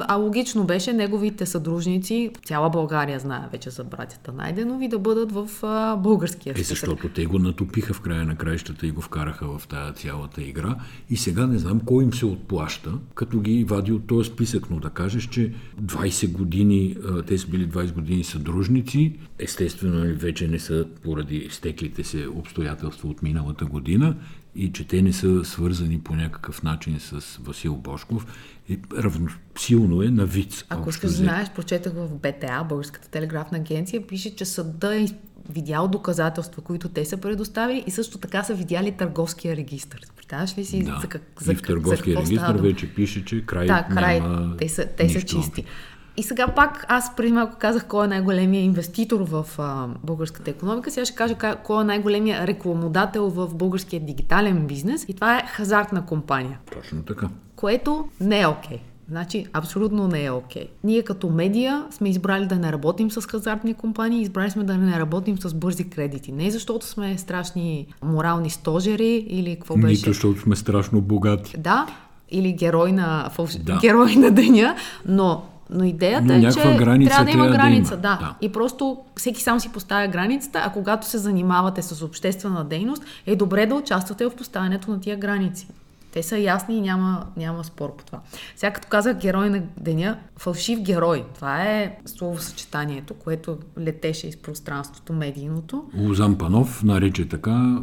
а 0.00 0.14
логично 0.14 0.64
беше 0.64 0.92
неговите 0.92 1.46
съдружници, 1.46 2.30
цяла 2.44 2.70
България 2.70 3.20
знае 3.20 3.42
вече 3.52 3.70
за 3.70 3.84
братята 3.84 4.32
Найденови, 4.32 4.88
да 4.88 4.98
бъдат 4.98 5.32
в 5.32 5.48
а, 5.62 5.96
българския 5.96 6.54
списък. 6.54 6.72
Е, 6.72 6.74
защото 6.74 7.08
те 7.08 7.26
го 7.26 7.38
натопиха 7.38 7.94
в 7.94 8.00
края 8.00 8.24
на 8.24 8.36
краищата 8.36 8.86
и 8.86 8.90
го 8.90 9.00
вкараха 9.00 9.58
в 9.58 9.68
тая 9.68 9.92
цялата 9.92 10.42
игра. 10.42 10.76
И 11.10 11.16
сега 11.16 11.46
не 11.46 11.58
знам 11.58 11.80
кой 11.80 12.04
им 12.04 12.12
се 12.12 12.26
отплаща, 12.26 12.92
като 13.14 13.40
ги 13.40 13.64
вади 13.64 13.92
от 13.92 14.06
този 14.06 14.30
списък. 14.30 14.61
Но 14.70 14.80
да 14.80 14.90
кажеш, 14.90 15.28
че 15.28 15.52
20 15.82 16.32
години 16.32 16.96
те 17.26 17.38
са 17.38 17.46
били 17.46 17.68
20 17.68 17.92
години 17.92 18.24
съдружници. 18.24 19.18
Естествено, 19.38 19.98
нали, 19.98 20.12
вече 20.12 20.48
не 20.48 20.58
са 20.58 20.86
поради 21.02 21.36
изтеклите 21.36 22.04
се 22.04 22.28
обстоятелства 22.28 23.08
от 23.08 23.22
миналата 23.22 23.64
година 23.64 24.16
и 24.54 24.72
че 24.72 24.86
те 24.88 25.02
не 25.02 25.12
са 25.12 25.44
свързани 25.44 26.00
по 26.00 26.14
някакъв 26.14 26.62
начин 26.62 27.00
с 27.00 27.38
Васил 27.42 27.76
Бошков, 27.76 28.26
е 28.70 28.78
равносилно 28.98 30.02
е 30.02 30.08
на 30.08 30.26
виц. 30.26 30.64
Ако 30.68 30.90
искаш 30.90 31.10
да 31.10 31.16
знаеш, 31.16 31.50
прочетах 31.50 31.92
в 31.92 32.08
БТА, 32.08 32.66
Българската 32.68 33.08
телеграфна 33.08 33.58
агенция, 33.58 34.06
пише, 34.06 34.36
че 34.36 34.44
съда 34.44 35.00
е 35.00 35.06
видял 35.50 35.88
доказателства, 35.88 36.62
които 36.62 36.88
те 36.88 37.04
са 37.04 37.16
предоставили 37.16 37.84
и 37.86 37.90
също 37.90 38.18
така 38.18 38.42
са 38.42 38.54
видяли 38.54 38.92
търговския 38.92 39.56
регистр. 39.56 39.98
Представяш 40.32 40.58
ли 40.58 40.64
си 40.66 40.82
Да. 40.82 40.98
за, 41.00 41.06
как, 41.08 41.22
и 41.40 41.44
за, 41.44 41.52
в 41.52 41.56
как- 41.56 41.66
търговския 41.66 42.16
регистр 42.16 42.52
вече 42.52 42.94
пише, 42.94 43.24
че 43.24 43.46
край, 43.46 43.66
Да, 43.66 43.82
край. 43.84 44.20
няма 44.20 44.56
Те 44.56 44.68
са, 44.68 44.86
те 44.86 45.08
са 45.08 45.22
чисти. 45.22 45.64
И 46.16 46.22
сега 46.22 46.48
пак, 46.48 46.86
аз 46.88 47.16
преди 47.16 47.32
малко 47.32 47.56
казах 47.58 47.86
кой 47.86 48.04
е 48.04 48.08
най-големия 48.08 48.62
инвеститор 48.62 49.20
в 49.20 49.46
а, 49.58 49.88
българската 50.04 50.50
економика. 50.50 50.90
Сега 50.90 51.04
ще 51.04 51.14
кажа 51.14 51.34
ка- 51.34 51.56
кой 51.56 51.82
е 51.82 51.86
най-големия 51.86 52.46
рекламодател 52.46 53.28
в 53.28 53.54
българския 53.54 54.00
дигитален 54.00 54.66
бизнес. 54.66 55.04
И 55.08 55.14
това 55.14 55.38
е 55.38 55.46
хазартна 55.46 56.06
компания, 56.06 56.58
Точно 56.72 57.02
така. 57.02 57.28
което 57.56 58.08
не 58.20 58.40
е 58.40 58.46
окей. 58.46 58.78
Значи, 59.12 59.46
абсолютно 59.52 60.08
не 60.08 60.24
е 60.24 60.30
окей. 60.30 60.68
Ние 60.84 61.02
като 61.02 61.28
медия 61.28 61.84
сме 61.90 62.08
избрали 62.08 62.46
да 62.46 62.56
не 62.56 62.72
работим 62.72 63.10
с 63.10 63.20
хазартни 63.20 63.74
компании, 63.74 64.22
избрали 64.22 64.50
сме 64.50 64.64
да 64.64 64.76
не 64.76 65.00
работим 65.00 65.38
с 65.38 65.54
бързи 65.54 65.88
кредити. 65.90 66.32
Не 66.32 66.50
защото 66.50 66.86
сме 66.86 67.18
страшни 67.18 67.86
морални 68.02 68.50
стожери 68.50 69.26
или 69.28 69.56
какво 69.56 69.76
беше. 69.76 69.86
Нито 69.86 70.04
защото 70.04 70.40
сме 70.40 70.56
страшно 70.56 71.00
богати. 71.00 71.54
Да, 71.58 71.86
или 72.30 72.52
герой 72.52 72.92
на, 72.92 73.30
фалш... 73.32 73.54
Да. 73.54 73.78
герой 73.82 74.16
на 74.16 74.30
деня, 74.30 74.76
но, 75.06 75.42
но 75.70 75.84
идеята 75.84 76.24
Но 76.24 76.48
е, 76.48 76.52
че 76.52 76.76
граница 76.76 77.10
трябва 77.10 77.24
да 77.24 77.30
има 77.30 77.44
трябва 77.44 77.48
да 77.48 77.52
граница. 77.52 77.94
има. 77.94 78.02
Да. 78.02 78.18
Да. 78.20 78.34
И 78.40 78.52
просто 78.52 78.98
всеки 79.16 79.42
сам 79.42 79.60
си 79.60 79.68
поставя 79.72 80.08
границата, 80.08 80.62
а 80.66 80.70
когато 80.72 81.06
се 81.06 81.18
занимавате 81.18 81.82
с 81.82 82.02
обществена 82.02 82.64
дейност, 82.64 83.02
е 83.26 83.36
добре 83.36 83.66
да 83.66 83.74
участвате 83.74 84.26
в 84.26 84.30
поставянето 84.30 84.90
на 84.90 85.00
тия 85.00 85.16
граници. 85.16 85.68
Те 86.12 86.22
са 86.22 86.38
ясни 86.38 86.76
и 86.76 86.80
няма, 86.80 87.26
няма 87.36 87.64
спор 87.64 87.96
по 87.96 88.04
това. 88.04 88.20
Сега 88.56 88.72
като 88.72 88.88
казах 88.88 89.18
герой 89.18 89.50
на 89.50 89.62
деня, 89.80 90.18
фалшив 90.36 90.80
герой. 90.80 91.24
Това 91.34 91.64
е 91.64 91.98
словосъчетанието, 92.06 93.14
което 93.14 93.58
летеше 93.78 94.28
из 94.28 94.36
пространството 94.36 95.12
медийното. 95.12 95.84
Лозан 95.96 96.38
Панов 96.38 96.82
нарече 96.82 97.28
така 97.28 97.78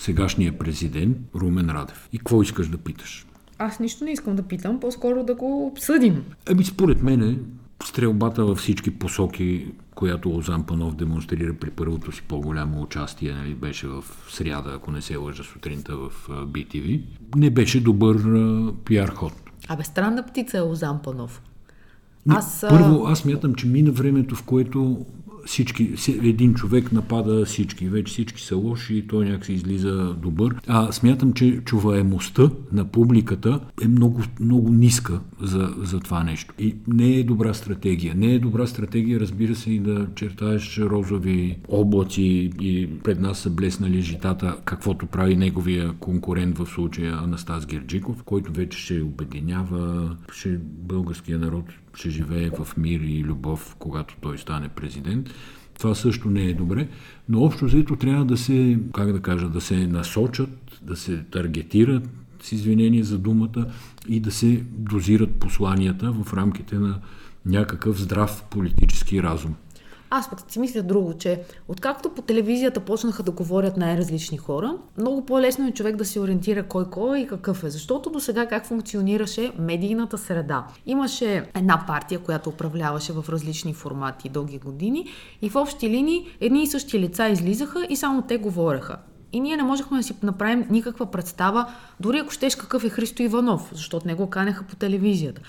сегашния 0.00 0.58
президент 0.58 1.16
Румен 1.34 1.70
Радев. 1.70 2.08
И 2.12 2.18
какво 2.18 2.42
искаш 2.42 2.68
да 2.68 2.78
питаш? 2.78 3.26
Аз 3.58 3.80
нищо 3.80 4.04
не 4.04 4.12
искам 4.12 4.36
да 4.36 4.42
питам, 4.42 4.80
по-скоро 4.80 5.24
да 5.24 5.34
го 5.34 5.66
обсъдим. 5.66 6.24
Ами 6.50 6.64
според 6.64 7.02
мен 7.02 7.44
стрелбата 7.84 8.44
във 8.44 8.58
всички 8.58 8.98
посоки, 8.98 9.66
която 9.94 10.28
Лозан 10.28 10.66
Панов 10.66 10.94
демонстрира 10.94 11.54
при 11.54 11.70
първото 11.70 12.12
си 12.12 12.22
по-голямо 12.28 12.82
участие, 12.82 13.34
нали, 13.34 13.54
беше 13.54 13.86
в 13.86 14.04
сряда, 14.28 14.72
ако 14.74 14.90
не 14.90 15.02
се 15.02 15.16
лъжа 15.16 15.44
сутринта 15.44 15.96
в 15.96 16.10
BTV, 16.28 17.02
не 17.36 17.50
беше 17.50 17.80
добър 17.80 18.16
а, 18.16 18.72
пиар 18.84 19.08
ход. 19.08 19.32
Абе, 19.68 19.84
странна 19.84 20.26
птица 20.26 20.58
е 20.58 20.60
Лозан 20.60 21.02
Панов. 21.02 21.42
Аз, 22.28 22.64
Първо, 22.68 23.06
аз 23.06 23.24
мятам, 23.24 23.54
че 23.54 23.66
мина 23.66 23.92
времето, 23.92 24.34
в 24.34 24.42
което 24.42 25.06
всички, 25.46 25.94
един 26.08 26.54
човек 26.54 26.92
напада 26.92 27.44
всички. 27.44 27.88
Вече 27.88 28.12
всички 28.12 28.42
са 28.42 28.56
лоши 28.56 28.94
и 28.94 29.06
той 29.06 29.24
някак 29.24 29.46
се 29.46 29.52
излиза 29.52 30.14
добър. 30.22 30.54
А 30.66 30.92
смятам, 30.92 31.32
че 31.32 31.60
чуваемостта 31.64 32.50
на 32.72 32.84
публиката 32.84 33.60
е 33.82 33.88
много, 33.88 34.22
много 34.40 34.70
ниска 34.70 35.20
за, 35.40 35.74
за 35.82 36.00
това 36.00 36.24
нещо. 36.24 36.54
И 36.58 36.74
не 36.86 37.14
е 37.14 37.24
добра 37.24 37.54
стратегия. 37.54 38.14
Не 38.14 38.34
е 38.34 38.38
добра 38.38 38.66
стратегия, 38.66 39.20
разбира 39.20 39.54
се, 39.54 39.70
и 39.70 39.78
да 39.78 40.06
чертаеш 40.14 40.78
розови 40.78 41.56
облаци 41.68 42.50
и 42.60 42.88
пред 43.04 43.20
нас 43.20 43.38
са 43.38 43.50
блеснали 43.50 44.00
житата, 44.00 44.56
каквото 44.64 45.06
прави 45.06 45.36
неговия 45.36 45.92
конкурент 45.92 46.58
в 46.58 46.66
случая 46.66 47.18
Анастас 47.24 47.66
Герджиков, 47.66 48.22
който 48.22 48.52
вече 48.52 48.78
ще 48.78 49.02
обединява, 49.02 50.16
ще 50.32 50.58
българския 50.62 51.38
народ 51.38 51.64
ще 51.94 52.10
живее 52.10 52.50
в 52.50 52.76
мир 52.76 53.00
и 53.00 53.24
любов, 53.24 53.76
когато 53.78 54.16
той 54.20 54.38
стане 54.38 54.68
президент. 54.68 55.30
Това 55.78 55.94
също 55.94 56.30
не 56.30 56.44
е 56.44 56.54
добре, 56.54 56.88
но 57.28 57.42
общо 57.42 57.64
взето 57.64 57.96
трябва 57.96 58.24
да 58.24 58.36
се, 58.36 58.78
как 58.94 59.12
да 59.12 59.20
кажа, 59.20 59.48
да 59.48 59.60
се 59.60 59.86
насочат, 59.86 60.50
да 60.82 60.96
се 60.96 61.24
таргетират, 61.30 62.08
с 62.42 62.52
извинение 62.52 63.02
за 63.02 63.18
думата, 63.18 63.66
и 64.08 64.20
да 64.20 64.30
се 64.30 64.64
дозират 64.70 65.34
посланията 65.34 66.12
в 66.12 66.34
рамките 66.34 66.78
на 66.78 67.00
някакъв 67.46 68.00
здрав 68.00 68.44
политически 68.50 69.22
разум. 69.22 69.54
Аз 70.14 70.30
пък 70.30 70.40
си 70.48 70.58
мисля 70.58 70.82
друго, 70.82 71.14
че 71.14 71.42
откакто 71.68 72.10
по 72.10 72.22
телевизията 72.22 72.80
почнаха 72.80 73.22
да 73.22 73.30
говорят 73.30 73.76
най-различни 73.76 74.38
хора, 74.38 74.74
много 74.98 75.26
по-лесно 75.26 75.68
е 75.68 75.72
човек 75.72 75.96
да 75.96 76.04
се 76.04 76.20
ориентира 76.20 76.62
кой 76.62 76.90
кой 76.90 77.20
и 77.20 77.26
какъв 77.26 77.64
е. 77.64 77.70
Защото 77.70 78.10
до 78.10 78.20
сега 78.20 78.46
как 78.46 78.66
функционираше 78.66 79.52
медийната 79.58 80.18
среда? 80.18 80.66
Имаше 80.86 81.50
една 81.54 81.84
партия, 81.86 82.20
която 82.20 82.50
управляваше 82.50 83.12
в 83.12 83.24
различни 83.28 83.74
формати 83.74 84.28
дълги 84.28 84.58
години 84.58 85.06
и 85.42 85.48
в 85.48 85.56
общи 85.56 85.90
линии 85.90 86.26
едни 86.40 86.62
и 86.62 86.66
същи 86.66 87.00
лица 87.00 87.28
излизаха 87.28 87.86
и 87.90 87.96
само 87.96 88.22
те 88.22 88.38
говореха. 88.38 88.96
И 89.32 89.40
ние 89.40 89.56
не 89.56 89.62
можехме 89.62 89.96
да 89.96 90.02
си 90.02 90.14
направим 90.22 90.66
никаква 90.70 91.06
представа, 91.06 91.66
дори 92.00 92.18
ако 92.18 92.30
щеш 92.30 92.56
какъв 92.56 92.84
е 92.84 92.88
Христо 92.88 93.22
Иванов, 93.22 93.70
защото 93.72 94.06
не 94.06 94.14
го 94.14 94.30
канеха 94.30 94.64
по 94.64 94.76
телевизията. 94.76 95.40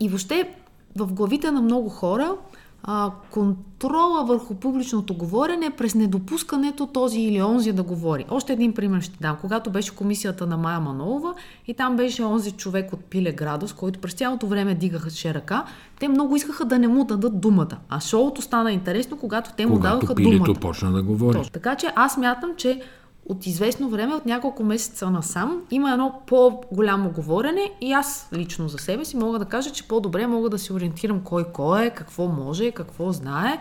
И 0.00 0.08
въобще 0.08 0.54
в 0.96 1.12
главите 1.12 1.50
на 1.50 1.62
много 1.62 1.88
хора 1.88 2.36
а, 2.82 3.10
контрола 3.30 4.24
върху 4.24 4.54
публичното 4.54 5.14
говорене 5.14 5.70
през 5.70 5.94
недопускането 5.94 6.86
този 6.86 7.20
или 7.20 7.42
онзи 7.42 7.72
да 7.72 7.82
говори. 7.82 8.24
Още 8.30 8.52
един 8.52 8.74
пример 8.74 9.00
ще 9.00 9.18
дам. 9.20 9.36
Когато 9.40 9.70
беше 9.70 9.96
комисията 9.96 10.46
на 10.46 10.56
Майя 10.56 10.80
Манолова 10.80 11.34
и 11.66 11.74
там 11.74 11.96
беше 11.96 12.22
онзи 12.22 12.52
човек 12.52 12.92
от 12.92 13.04
Пиле 13.04 13.32
Градус, 13.32 13.72
който 13.72 13.98
през 13.98 14.14
цялото 14.14 14.46
време 14.46 14.74
дигаха 14.74 15.34
ръка, 15.34 15.64
те 16.00 16.08
много 16.08 16.36
искаха 16.36 16.64
да 16.64 16.78
не 16.78 16.88
му 16.88 17.04
дадат 17.04 17.40
думата. 17.40 17.78
А 17.88 18.00
шоуто 18.00 18.42
стана 18.42 18.72
интересно, 18.72 19.16
когато 19.16 19.50
те 19.56 19.66
му 19.66 19.74
Когато 19.74 19.94
дадоха 19.94 20.14
думата. 20.14 20.54
почна 20.60 20.92
да 20.92 21.02
говори. 21.02 21.38
Точно. 21.38 21.52
Така 21.52 21.76
че 21.76 21.92
аз 21.96 22.16
мятам, 22.16 22.50
че 22.56 22.80
от 23.28 23.46
известно 23.46 23.88
време, 23.88 24.14
от 24.14 24.26
няколко 24.26 24.64
месеца 24.64 25.10
насам, 25.10 25.62
има 25.70 25.92
едно 25.92 26.22
по-голямо 26.26 27.10
говорене 27.10 27.70
и 27.80 27.92
аз 27.92 28.28
лично 28.32 28.68
за 28.68 28.78
себе 28.78 29.04
си 29.04 29.16
мога 29.16 29.38
да 29.38 29.44
кажа, 29.44 29.70
че 29.70 29.88
по-добре 29.88 30.26
мога 30.26 30.50
да 30.50 30.58
се 30.58 30.72
ориентирам 30.72 31.20
кой 31.20 31.44
кой 31.44 31.86
е, 31.86 31.90
какво 31.90 32.26
може, 32.28 32.70
какво 32.70 33.12
знае 33.12 33.58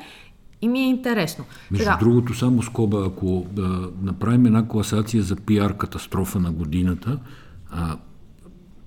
и 0.62 0.68
ми 0.68 0.80
е 0.80 0.88
интересно. 0.88 1.46
Между 1.72 1.84
Сега, 1.84 1.98
другото, 2.00 2.34
само 2.34 2.64
скоба, 2.64 3.06
ако 3.08 3.46
да 3.52 3.90
направим 4.02 4.46
една 4.46 4.68
класация 4.68 5.24
за 5.24 5.36
пиар 5.36 5.78
катастрофа 5.78 6.40
на 6.40 6.52
годината, 6.52 7.20
а, 7.70 7.98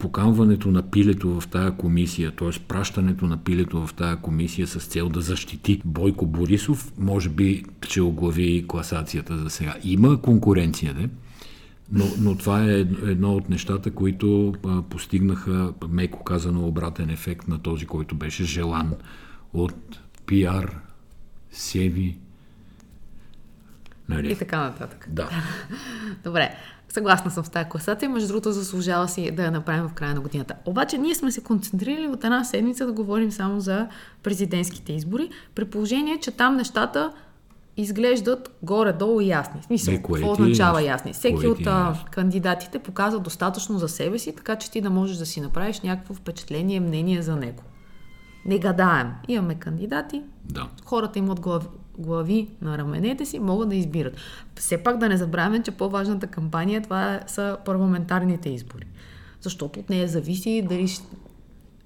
поканването 0.01 0.71
на 0.71 0.91
пилето 0.91 1.41
в 1.41 1.49
тая 1.49 1.77
комисия, 1.77 2.37
т.е. 2.37 2.51
пращането 2.69 3.27
на 3.27 3.45
пилето 3.45 3.87
в 3.87 3.95
тая 3.95 4.17
комисия 4.17 4.67
с 4.67 4.87
цел 4.87 5.09
да 5.09 5.21
защити 5.21 5.83
Бойко 5.85 6.27
Борисов, 6.27 6.93
може 6.99 7.29
би 7.29 7.65
ще 7.83 8.01
оглави 8.01 8.65
класацията 8.69 9.39
за 9.39 9.51
сега. 9.51 9.75
Има 9.85 10.23
конкуренция, 10.23 10.95
не? 10.95 11.09
Но, 11.93 12.05
но 12.19 12.37
това 12.37 12.65
е 12.65 12.79
едно 13.07 13.35
от 13.35 13.49
нещата, 13.49 13.91
които 13.91 14.55
а, 14.67 14.83
постигнаха, 14.83 15.73
меко 15.89 16.25
казано, 16.25 16.67
обратен 16.67 17.11
ефект 17.11 17.49
на 17.49 17.59
този, 17.59 17.87
който 17.87 18.15
беше 18.15 18.45
желан 18.45 18.95
от 19.53 20.01
пиар, 20.27 20.81
севи. 21.51 22.19
Нали? 24.09 24.33
и 24.33 24.37
така 24.37 24.59
нататък. 24.59 25.09
Да. 25.11 25.31
Добре, 26.25 26.55
съгласна 26.93 27.31
съм 27.31 27.45
с 27.45 27.49
тази 27.49 27.69
класация. 27.69 28.09
Между 28.09 28.29
другото, 28.29 28.53
заслужава 28.53 29.09
си 29.09 29.31
да 29.31 29.45
я 29.45 29.51
направим 29.51 29.89
в 29.89 29.93
края 29.93 30.15
на 30.15 30.21
годината. 30.21 30.55
Обаче, 30.65 30.99
ние 30.99 31.15
сме 31.15 31.33
се 31.33 31.41
концентрирали 31.41 32.07
от 32.07 32.25
една 32.25 32.45
седмица 32.45 32.87
да 32.87 32.93
говорим 32.93 33.33
само 33.33 33.61
за 33.61 33.89
президентските 34.23 34.93
избори, 34.93 35.31
при 35.55 35.65
положение, 35.65 36.19
че 36.21 36.31
там 36.31 36.57
нещата 36.57 37.13
изглеждат 37.77 38.57
горе-долу 38.63 39.21
ясни. 39.21 39.63
Смисъл, 39.63 39.95
Бе, 39.95 40.03
какво 40.03 40.31
означава 40.33 40.83
ясни? 40.83 41.13
Всеки 41.13 41.47
от 41.47 41.67
а, 41.67 41.95
кандидатите 42.11 42.79
показва 42.79 43.21
достатъчно 43.21 43.79
за 43.79 43.89
себе 43.89 44.19
си, 44.19 44.37
така 44.37 44.57
че 44.57 44.71
ти 44.71 44.81
да 44.81 44.91
можеш 44.91 45.17
да 45.17 45.27
си 45.27 45.41
направиш 45.41 45.81
някакво 45.81 46.15
впечатление, 46.15 46.81
мнение 46.81 47.23
за 47.23 47.37
него. 47.37 47.63
Не 48.45 48.59
гадаем. 48.59 49.13
Имаме 49.29 49.55
кандидати, 49.55 50.23
Да. 50.45 50.69
хората 50.85 51.19
имат 51.19 51.41
глави, 51.41 51.67
глави 52.01 52.49
на 52.63 52.79
раменете 52.79 53.27
си, 53.27 53.39
могат 53.39 53.69
да 53.69 53.75
избират. 53.75 54.17
Все 54.57 54.79
пак 54.79 54.99
да 54.99 55.09
не 55.09 55.17
забравяме, 55.17 55.63
че 55.63 55.71
по-важната 55.71 56.27
кампания 56.27 56.83
това 56.83 57.21
са 57.27 57.57
парламентарните 57.65 58.49
избори. 58.49 58.87
Защото 59.41 59.81
от 59.81 59.91
нея 59.91 60.09
зависи 60.09 60.67
дали 60.69 60.89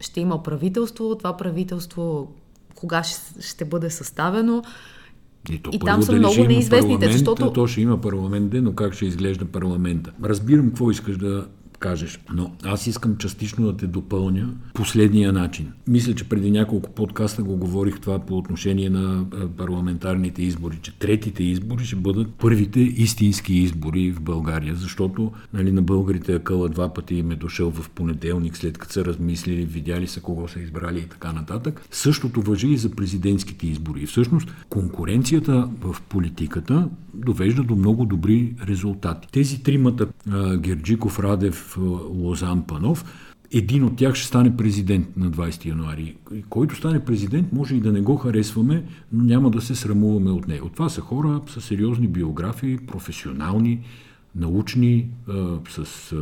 ще, 0.01 0.21
има 0.21 0.43
правителство, 0.43 1.15
това 1.19 1.37
правителство 1.37 2.33
кога 2.75 3.03
ще, 3.03 3.43
ще 3.43 3.65
бъде 3.65 3.91
съставено. 3.91 4.63
И, 5.51 5.59
то 5.59 5.71
И 5.73 5.79
там 5.79 6.03
са 6.03 6.13
много 6.13 6.45
неизвестните, 6.45 7.13
защото- 7.13 7.53
То 7.53 7.67
ще 7.67 7.81
има 7.81 8.01
парламент, 8.01 8.53
но 8.55 8.73
как 8.75 8.95
ще 8.95 9.07
изглежда 9.07 9.45
парламента? 9.45 10.13
Разбирам 10.25 10.67
какво 10.67 10.91
искаш 10.91 11.17
да 11.17 11.47
кажеш. 11.85 12.21
Но 12.33 12.53
аз 12.65 12.87
искам 12.87 13.17
частично 13.17 13.67
да 13.67 13.77
те 13.77 13.87
допълня 13.87 14.49
последния 14.75 15.33
начин. 15.33 15.73
Мисля, 15.89 16.15
че 16.15 16.29
преди 16.29 16.51
няколко 16.51 16.91
подкаста 16.91 17.43
го 17.43 17.57
говорих 17.57 18.01
това 18.01 18.19
по 18.19 18.39
отношение 18.39 18.91
на 18.91 19.25
парламентарните 19.57 20.43
избори, 20.43 20.79
че 20.83 20.99
третите 20.99 21.45
избори 21.45 21.85
ще 21.85 21.97
бъдат 21.97 22.35
първите 22.35 22.81
истински 22.81 23.55
избори 23.55 24.11
в 24.11 24.21
България, 24.21 24.75
защото 24.75 25.33
нали, 25.53 25.73
на 25.73 25.83
българите 25.83 26.35
акъла 26.35 26.69
два 26.69 26.95
пъти 26.95 27.15
им 27.15 27.31
е 27.31 27.37
дошъл 27.37 27.71
в 27.71 27.91
понеделник, 27.91 28.57
след 28.57 28.79
като 28.79 28.93
са 28.93 29.05
размислили, 29.05 29.65
видяли 29.65 30.07
са 30.07 30.21
кого 30.21 30.49
са 30.49 30.61
избрали 30.61 30.99
и 30.99 31.09
така 31.09 31.33
нататък. 31.33 31.83
Същото 31.91 32.43
въжи 32.43 32.69
и 32.69 32.77
за 32.77 32.91
президентските 32.91 33.67
избори. 33.67 34.01
И 34.01 34.07
всъщност 34.07 34.55
конкуренцията 34.69 35.71
в 35.81 35.97
политиката 36.09 36.89
довежда 37.15 37.63
до 37.63 37.77
много 37.77 38.05
добри 38.05 38.55
резултати. 38.69 39.29
Тези 39.33 39.63
тримата 39.63 40.07
Герджиков, 40.59 41.19
Радев, 41.19 41.74
Лозан, 42.15 42.63
Панов 42.63 43.05
един 43.55 43.85
от 43.85 43.97
тях 43.97 44.15
ще 44.15 44.27
стане 44.27 44.57
президент 44.57 45.17
на 45.17 45.31
20 45.31 45.67
януари. 45.67 46.17
Който 46.49 46.77
стане 46.77 47.05
президент, 47.05 47.53
може 47.53 47.77
и 47.77 47.81
да 47.81 47.93
не 47.93 48.01
го 48.01 48.17
харесваме, 48.17 48.85
но 49.13 49.25
няма 49.25 49.51
да 49.51 49.61
се 49.61 49.75
срамуваме 49.75 50.31
от 50.31 50.49
него. 50.49 50.69
Това 50.69 50.89
са 50.89 51.01
хора 51.01 51.41
с 51.47 51.61
сериозни 51.61 52.09
биографии, 52.09 52.79
професионални, 52.87 53.81
научни, 54.37 55.09
с 55.69 56.15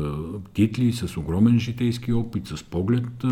титли, 0.54 0.92
с 0.92 1.16
огромен 1.16 1.60
житейски 1.60 2.12
опит, 2.12 2.46
с 2.46 2.62
поглед 2.62 3.24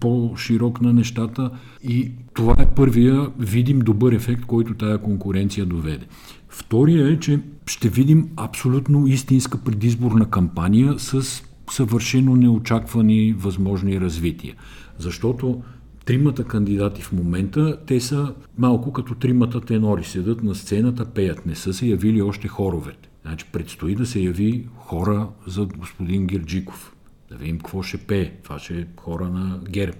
по-широк 0.00 0.80
на 0.80 0.92
нещата. 0.92 1.50
И 1.84 2.12
това 2.34 2.56
е 2.58 2.74
първия 2.74 3.30
видим 3.38 3.78
добър 3.78 4.12
ефект, 4.12 4.44
който 4.44 4.74
тая 4.74 4.98
конкуренция 4.98 5.66
доведе. 5.66 6.06
Втория 6.48 7.08
е, 7.08 7.20
че 7.20 7.40
ще 7.66 7.88
видим 7.88 8.28
абсолютно 8.36 9.06
истинска 9.06 9.58
предизборна 9.58 10.30
кампания 10.30 10.98
с 10.98 11.42
съвършено 11.72 12.36
неочаквани 12.36 13.32
възможни 13.32 14.00
развития. 14.00 14.54
Защото 14.98 15.62
тримата 16.04 16.44
кандидати 16.44 17.02
в 17.02 17.12
момента, 17.12 17.78
те 17.86 18.00
са 18.00 18.34
малко 18.58 18.92
като 18.92 19.14
тримата 19.14 19.60
тенори, 19.60 20.04
седат 20.04 20.42
на 20.42 20.54
сцената, 20.54 21.04
пеят, 21.04 21.46
не 21.46 21.54
са 21.54 21.74
се 21.74 21.86
явили 21.86 22.22
още 22.22 22.48
хоровете. 22.48 23.08
Значи 23.22 23.46
предстои 23.52 23.94
да 23.94 24.06
се 24.06 24.20
яви 24.20 24.66
хора 24.76 25.28
за 25.46 25.66
господин 25.66 26.26
Герджиков. 26.26 26.94
Да 27.30 27.36
видим 27.36 27.58
какво 27.58 27.82
ще 27.82 27.98
пее. 27.98 28.32
Това 28.42 28.58
ще 28.58 28.80
е 28.80 28.86
хора 28.96 29.28
на 29.28 29.60
ГЕРБ. 29.68 29.98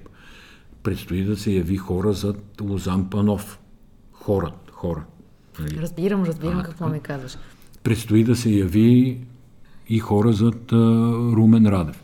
Предстои 0.82 1.24
да 1.24 1.36
се 1.36 1.52
яви 1.52 1.76
хора 1.76 2.12
за 2.12 2.34
Лозан 2.60 3.10
Панов. 3.10 3.58
Хора, 4.12 4.52
хора. 4.72 5.04
Нали? 5.60 5.76
Разбирам, 5.76 6.24
разбирам 6.24 6.58
а, 6.58 6.62
какво 6.62 6.88
ми 6.88 7.00
казваш. 7.00 7.36
Предстои 7.82 8.24
да 8.24 8.36
се 8.36 8.50
яви 8.50 9.20
и 9.88 9.98
хора 9.98 10.32
зад 10.32 10.72
Румен 10.72 11.66
Радев. 11.66 12.02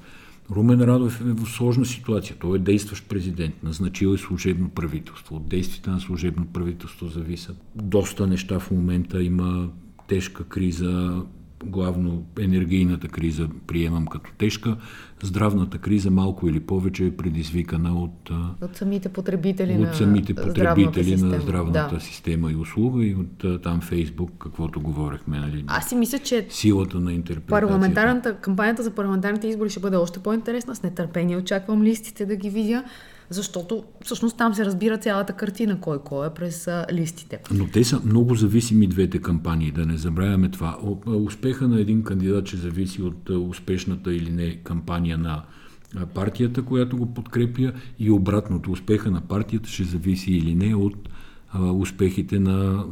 Румен 0.51 0.81
Радов 0.81 1.21
е 1.21 1.25
в 1.25 1.47
сложна 1.47 1.87
ситуация. 1.87 2.37
Той 2.41 2.57
е 2.57 2.61
действащ 2.61 3.09
президент. 3.09 3.63
Назначил 3.63 4.15
е 4.15 4.19
служебно 4.19 4.69
правителство. 4.69 5.37
От 5.37 5.49
действията 5.49 5.91
на 5.91 6.01
служебно 6.01 6.47
правителство 6.47 7.07
зависят 7.07 7.57
доста 7.75 8.27
неща 8.27 8.59
в 8.59 8.71
момента. 8.71 9.23
Има 9.23 9.69
тежка 10.09 10.45
криза, 10.45 11.23
главно 11.67 12.25
енергийната 12.41 13.09
криза 13.09 13.49
приемам 13.67 14.07
като 14.07 14.31
тежка. 14.39 14.77
Здравната 15.23 15.79
криза 15.79 16.11
малко 16.11 16.49
или 16.49 16.61
повече 16.61 17.07
е 17.07 17.17
предизвикана 17.17 18.03
от, 18.03 18.31
от 18.63 18.77
самите 18.77 19.09
потребители, 19.09 19.73
от 19.73 19.81
на, 19.81 19.95
самите 19.95 20.35
потребители 20.35 21.17
здравната 21.17 21.37
на 21.37 21.43
здравната 21.43 21.95
да. 21.95 22.01
система 22.01 22.53
и 22.53 22.57
услуга 22.57 23.05
и 23.05 23.15
от 23.15 23.63
там 23.63 23.81
Фейсбук, 23.81 24.31
каквото 24.39 24.81
говорихме. 24.81 25.39
Нали, 25.39 25.65
Аз 25.67 25.89
си 25.89 25.95
мисля, 25.95 26.19
че 26.19 26.47
силата 26.51 27.01
на 27.01 27.13
интерпретацията. 27.13 27.67
Парламентарната, 27.67 28.37
кампанията 28.37 28.83
за 28.83 28.91
парламентарните 28.91 29.47
избори 29.49 29.71
ще 29.71 29.81
бъде 29.81 29.97
още 29.97 30.19
по-интересна. 30.19 30.75
С 30.75 30.83
нетърпение 30.83 31.37
очаквам 31.37 31.83
листите 31.83 32.27
да 32.27 32.37
ги 32.37 32.51
видя 32.51 32.85
защото 33.31 33.85
всъщност 34.05 34.37
там 34.39 34.55
се 34.55 34.65
разбира 34.65 34.99
цялата 34.99 35.33
картина, 35.33 35.81
кой 35.81 35.99
кой 35.99 36.27
е 36.27 36.31
през 36.31 36.69
а, 36.69 36.87
листите. 36.93 37.39
Но 37.51 37.67
те 37.67 37.85
са 37.85 38.01
много 38.05 38.35
зависими 38.35 38.87
двете 38.87 39.19
кампании, 39.19 39.71
да 39.71 39.87
не 39.87 39.97
забравяме 39.97 40.49
това. 40.49 40.79
Успеха 41.07 41.69
на 41.69 41.81
един 41.81 42.03
кандидат 42.03 42.49
ще 42.49 42.57
зависи 42.57 43.03
от 43.03 43.31
успешната 43.31 44.15
или 44.15 44.31
не 44.31 44.57
кампания 44.57 45.19
на 45.19 45.43
партията, 46.15 46.63
която 46.63 46.97
го 46.97 47.15
подкрепя 47.15 47.73
и 47.99 48.11
обратното. 48.11 48.73
Успеха 48.73 49.11
на 49.11 49.21
партията 49.21 49.69
ще 49.69 49.85
зависи 49.85 50.33
или 50.33 50.55
не 50.55 50.75
от 50.75 51.09
успехите 51.61 52.39
на 52.39 52.85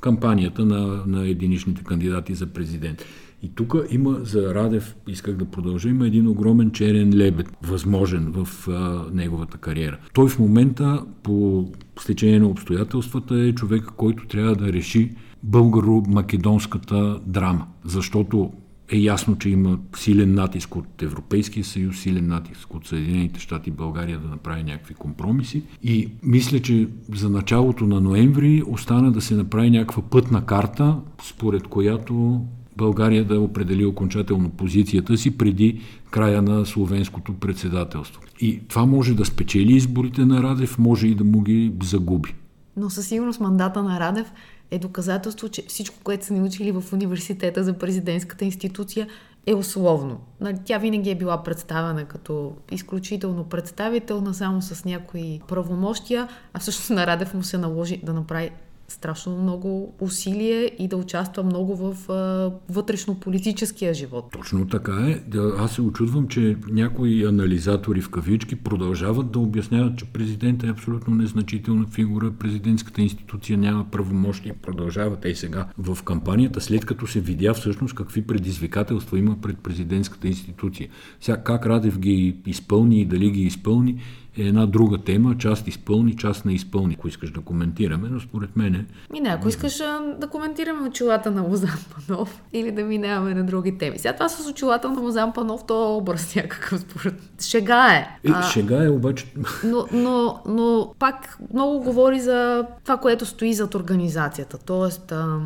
кампанията 0.00 0.64
на, 0.64 1.02
на 1.06 1.28
единичните 1.28 1.84
кандидати 1.84 2.34
за 2.34 2.46
президент. 2.46 3.04
И 3.42 3.54
тук 3.54 3.74
има 3.90 4.18
за 4.22 4.54
Радев, 4.54 4.96
исках 5.08 5.36
да 5.36 5.44
продължа, 5.44 5.88
има 5.88 6.06
един 6.06 6.28
огромен 6.28 6.70
черен 6.70 7.14
лебед, 7.14 7.46
възможен 7.62 8.32
в 8.32 8.68
а, 8.68 9.04
неговата 9.12 9.58
кариера. 9.58 9.98
Той 10.12 10.28
в 10.28 10.38
момента, 10.38 11.04
по 11.22 11.68
стечение 12.00 12.38
на 12.38 12.48
обстоятелствата, 12.48 13.34
е 13.34 13.52
човек, 13.52 13.84
който 13.96 14.26
трябва 14.26 14.56
да 14.56 14.72
реши 14.72 15.10
българо-македонската 15.42 17.20
драма. 17.26 17.66
Защото 17.84 18.52
е 18.92 18.96
ясно, 18.96 19.38
че 19.38 19.50
има 19.50 19.78
силен 19.96 20.34
натиск 20.34 20.76
от 20.76 21.02
Европейския 21.02 21.64
съюз, 21.64 21.98
силен 21.98 22.26
натиск 22.26 22.74
от 22.74 22.86
Съединените 22.86 23.40
щати 23.40 23.70
България 23.70 24.18
да 24.18 24.28
направи 24.28 24.62
някакви 24.62 24.94
компромиси. 24.94 25.62
И 25.82 26.08
мисля, 26.22 26.60
че 26.60 26.88
за 27.14 27.30
началото 27.30 27.86
на 27.86 28.00
ноември 28.00 28.62
остана 28.66 29.12
да 29.12 29.20
се 29.20 29.34
направи 29.34 29.70
някаква 29.70 30.02
пътна 30.02 30.46
карта, 30.46 30.96
според 31.22 31.66
която 31.66 32.44
България 32.80 33.24
да 33.24 33.40
определи 33.40 33.84
окончателно 33.84 34.50
позицията 34.50 35.16
си 35.16 35.38
преди 35.38 35.80
края 36.10 36.42
на 36.42 36.66
словенското 36.66 37.34
председателство. 37.34 38.22
И 38.40 38.60
това 38.68 38.86
може 38.86 39.14
да 39.14 39.24
спечели 39.24 39.72
изборите 39.72 40.24
на 40.24 40.42
Радев, 40.42 40.78
може 40.78 41.06
и 41.06 41.14
да 41.14 41.24
му 41.24 41.40
ги 41.40 41.72
загуби. 41.82 42.34
Но 42.76 42.90
със 42.90 43.06
сигурност 43.06 43.40
мандата 43.40 43.82
на 43.82 44.00
Радев 44.00 44.32
е 44.70 44.78
доказателство, 44.78 45.48
че 45.48 45.62
всичко, 45.68 45.96
което 46.04 46.26
са 46.26 46.34
ни 46.34 46.42
учили 46.42 46.72
в 46.72 46.84
университета 46.92 47.64
за 47.64 47.72
президентската 47.72 48.44
институция 48.44 49.06
е 49.46 49.54
условно. 49.54 50.20
Нали, 50.40 50.56
тя 50.64 50.78
винаги 50.78 51.10
е 51.10 51.14
била 51.14 51.42
представена 51.42 52.04
като 52.04 52.52
изключително 52.70 53.44
представителна, 53.44 54.34
само 54.34 54.62
с 54.62 54.84
някои 54.84 55.40
правомощия, 55.48 56.28
а 56.52 56.58
всъщност 56.58 56.90
на 56.90 57.06
Радев 57.06 57.34
му 57.34 57.42
се 57.42 57.58
наложи 57.58 58.00
да 58.04 58.12
направи 58.12 58.50
страшно 58.92 59.42
много 59.42 59.94
усилие 60.00 60.70
и 60.78 60.88
да 60.88 60.96
участва 60.96 61.42
много 61.42 61.76
в 61.76 62.10
а, 62.12 62.52
вътрешно-политическия 62.72 63.94
живот. 63.94 64.24
Точно 64.32 64.68
така 64.68 64.92
е. 64.92 65.38
Аз 65.58 65.72
се 65.72 65.82
очудвам, 65.82 66.28
че 66.28 66.56
някои 66.70 67.26
анализатори 67.26 68.00
в 68.00 68.10
кавички 68.10 68.56
продължават 68.56 69.30
да 69.30 69.38
обясняват, 69.38 69.98
че 69.98 70.04
президентът 70.04 70.68
е 70.68 70.72
абсолютно 70.72 71.14
незначителна 71.14 71.86
фигура, 71.86 72.32
президентската 72.38 73.02
институция 73.02 73.58
няма 73.58 73.86
правомощи. 73.90 74.52
Продължават 74.62 75.24
и 75.24 75.34
сега 75.34 75.66
в 75.78 76.02
кампанията, 76.02 76.60
след 76.60 76.84
като 76.84 77.06
се 77.06 77.20
видя 77.20 77.54
всъщност 77.54 77.94
какви 77.94 78.22
предизвикателства 78.22 79.18
има 79.18 79.36
пред 79.42 79.58
президентската 79.58 80.28
институция. 80.28 80.88
Сега 81.20 81.42
как 81.42 81.66
Радев 81.66 81.98
ги 81.98 82.36
изпълни 82.46 83.00
и 83.00 83.04
дали 83.04 83.30
ги 83.30 83.42
изпълни, 83.42 84.00
е 84.40 84.48
една 84.48 84.66
друга 84.66 84.98
тема, 84.98 85.38
част 85.38 85.68
изпълни, 85.68 86.16
част 86.16 86.44
не 86.44 86.52
изпълни, 86.52 86.94
ако 86.98 87.08
искаш 87.08 87.30
да 87.30 87.40
коментираме, 87.40 88.08
но 88.08 88.20
според 88.20 88.56
мен 88.56 88.74
е... 88.74 88.86
И 89.14 89.20
не, 89.20 89.28
ако 89.28 89.48
искаш 89.48 89.76
да 90.18 90.28
коментираме 90.30 90.88
очилата 90.88 91.30
на 91.30 91.42
Лозан 91.42 91.78
Панов 92.08 92.42
или 92.52 92.72
да 92.72 92.84
минаваме 92.84 93.34
на 93.34 93.44
други 93.44 93.78
теми. 93.78 93.98
Сега 93.98 94.12
това 94.12 94.28
с 94.28 94.50
очилата 94.50 94.90
на 94.90 95.00
Лозан 95.00 95.32
Панов, 95.32 95.66
то 95.66 95.84
е 95.84 95.96
образ 95.96 96.34
някакъв 96.36 96.80
според... 96.80 97.14
Шега 97.42 97.94
е. 97.94 98.18
е 98.28 98.30
а, 98.34 98.42
шега 98.42 98.84
е 98.84 98.88
обаче... 98.88 99.26
Но, 99.64 99.86
но, 99.92 100.42
но 100.46 100.94
пак 100.98 101.38
много 101.52 101.80
говори 101.80 102.20
за 102.20 102.66
това, 102.84 102.96
което 102.96 103.26
стои 103.26 103.54
зад 103.54 103.74
организацията. 103.74 104.58
Тоест, 104.58 105.12
а, 105.12 105.38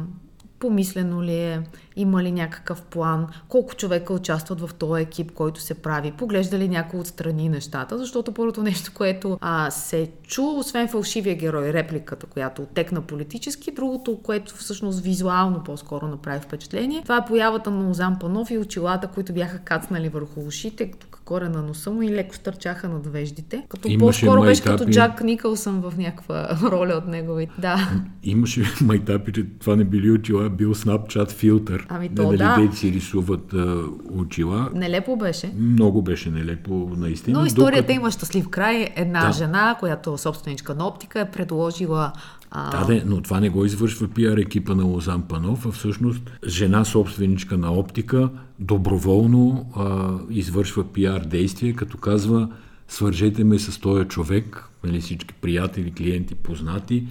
помислено 0.58 1.22
ли 1.22 1.34
е, 1.34 1.62
има 1.96 2.22
ли 2.22 2.32
някакъв 2.32 2.82
план, 2.82 3.26
колко 3.48 3.74
човека 3.74 4.12
участват 4.12 4.60
в 4.60 4.74
този 4.74 5.02
екип, 5.02 5.32
който 5.32 5.60
се 5.60 5.74
прави, 5.74 6.12
поглежда 6.12 6.58
ли 6.58 6.68
някой 6.68 7.00
отстрани 7.00 7.48
нещата, 7.48 7.98
защото 7.98 8.32
първото 8.32 8.62
нещо, 8.62 8.92
което 8.94 9.38
а, 9.40 9.70
се 9.70 10.10
чу, 10.22 10.42
освен 10.42 10.88
фалшивия 10.88 11.36
герой, 11.36 11.72
репликата, 11.72 12.26
която 12.26 12.62
отекна 12.62 13.00
политически, 13.00 13.70
другото, 13.74 14.18
което 14.22 14.56
всъщност 14.56 15.00
визуално 15.00 15.64
по-скоро 15.64 16.06
направи 16.06 16.40
впечатление, 16.40 17.02
това 17.02 17.16
е 17.16 17.24
появата 17.24 17.70
на 17.70 17.90
Озан 17.90 18.18
Панов 18.18 18.50
и 18.50 18.58
очилата, 18.58 19.08
които 19.08 19.32
бяха 19.32 19.58
кацнали 19.58 20.08
върху 20.08 20.40
ушите, 20.40 20.90
горе 21.26 21.48
на 21.48 21.62
носа 21.62 21.90
му 21.90 22.02
и 22.02 22.10
леко 22.10 22.34
стърчаха 22.34 22.88
над 22.88 23.06
веждите. 23.06 23.66
Като 23.68 23.88
Имаше 23.88 24.26
по-скоро 24.26 24.42
беше 24.42 24.62
като 24.62 24.84
Джак 24.84 25.24
Никълсън 25.24 25.80
в 25.80 25.92
някаква 25.98 26.48
роля 26.62 26.94
от 26.94 27.06
неговите. 27.06 27.52
Да. 27.58 27.90
Имаше 28.22 28.64
майтапи, 28.82 29.32
че 29.32 29.46
това 29.60 29.76
не 29.76 29.84
били 29.84 30.10
очила, 30.10 30.50
бил 30.50 30.74
Snapchat 30.74 31.30
филтър. 31.30 31.86
Ами 31.88 32.14
то, 32.14 32.22
нали, 32.22 32.36
да. 32.36 32.56
Дети 32.60 32.76
си 32.76 32.92
рисуват 32.92 33.52
а, 33.52 33.82
очила. 34.10 34.70
Нелепо 34.74 35.16
беше. 35.16 35.52
Много 35.58 36.02
беше 36.02 36.30
нелепо, 36.30 36.90
наистина. 36.96 37.38
Но 37.38 37.46
историята 37.46 37.82
докато... 37.82 38.00
има 38.00 38.10
щастлив 38.10 38.48
край. 38.48 38.88
Една 38.96 39.26
да. 39.26 39.32
жена, 39.32 39.76
която 39.80 40.14
е 40.14 40.18
собственичка 40.18 40.74
на 40.74 40.86
оптика, 40.86 41.20
е 41.20 41.30
предложила 41.30 42.12
А, 42.50 42.70
Да, 42.70 42.86
де, 42.86 43.02
но 43.06 43.20
това 43.20 43.40
не 43.40 43.50
го 43.50 43.64
извършва 43.64 44.08
пиар 44.08 44.36
екипа 44.36 44.74
на 44.74 44.84
Лозан 44.84 45.22
Панов, 45.22 45.66
а 45.66 45.70
всъщност 45.70 46.22
жена 46.46 46.84
собственичка 46.84 47.58
на 47.58 47.72
оптика 47.72 48.30
доброволно 48.58 49.66
а, 49.76 50.10
извършва 50.30 50.84
пиар 50.84 51.20
действие, 51.20 51.72
като 51.72 51.98
казва 51.98 52.48
свържете 52.88 53.44
ме 53.44 53.58
с 53.58 53.80
този 53.80 54.04
човек, 54.04 54.68
нали, 54.84 55.00
всички 55.00 55.34
приятели, 55.34 55.90
клиенти, 55.90 56.34
познати, 56.34 57.06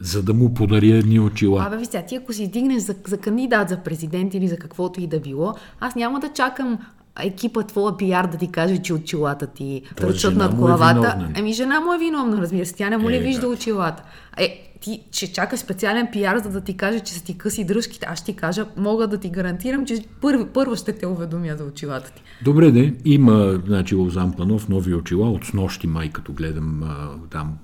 за 0.00 0.22
да 0.22 0.34
му 0.34 0.54
подаря 0.54 0.96
едни 0.96 1.20
очила. 1.20 1.64
Абе, 1.66 1.76
ви 1.76 1.84
сега, 1.84 2.02
ти 2.06 2.16
ако 2.16 2.32
си 2.32 2.48
дигнеш 2.50 2.82
за, 2.82 2.94
за 3.06 3.18
кандидат 3.18 3.68
за 3.68 3.76
президент 3.76 4.34
или 4.34 4.48
за 4.48 4.56
каквото 4.56 5.00
и 5.00 5.06
да 5.06 5.20
било, 5.20 5.54
аз 5.80 5.94
няма 5.94 6.20
да 6.20 6.32
чакам 6.32 6.78
екипа 7.20 7.62
твоя 7.62 7.96
пиар 7.96 8.26
да 8.26 8.38
ти 8.38 8.50
каже, 8.50 8.78
че 8.78 8.94
очилата 8.94 9.46
ти 9.46 9.82
жена 10.14 10.34
над 10.34 10.52
е 10.52 10.56
главата. 10.56 10.94
виновна. 10.94 11.32
Еми, 11.34 11.52
жена 11.52 11.80
му 11.80 11.92
е 11.94 11.98
виновна, 11.98 12.36
разбира 12.36 12.66
се. 12.66 12.74
Тя 12.74 12.90
не 12.90 12.96
му 12.96 13.10
ли 13.10 13.16
Е, 13.16 13.20
вижда 13.20 13.40
да. 13.40 13.48
очилата? 13.48 14.02
Е, 14.36 14.74
ти 14.80 15.02
ще 15.12 15.32
чакаш 15.32 15.60
специален 15.60 16.08
пиар, 16.12 16.38
за 16.38 16.50
да 16.50 16.60
ти 16.60 16.76
каже, 16.76 17.00
че 17.00 17.12
са 17.12 17.24
ти 17.24 17.38
къси 17.38 17.64
дръжките. 17.64 18.06
Аз 18.10 18.18
ще 18.18 18.32
ти 18.32 18.36
кажа, 18.36 18.66
мога 18.76 19.06
да 19.06 19.18
ти 19.18 19.28
гарантирам, 19.28 19.86
че 19.86 20.04
първо, 20.20 20.46
първо 20.46 20.76
ще 20.76 20.92
те 20.92 21.06
уведомя 21.06 21.56
за 21.56 21.64
очилата 21.64 22.12
ти. 22.12 22.22
Добре, 22.44 22.70
де, 22.70 22.94
има, 23.04 23.60
значи, 23.66 23.94
Лозан 23.94 24.32
Панов, 24.32 24.68
нови 24.68 24.94
очила, 24.94 25.30
от 25.30 25.44
снощи 25.44 25.86
май, 25.86 26.10
като 26.10 26.32
гледам 26.32 26.82
а, 26.82 27.08
там 27.30 27.58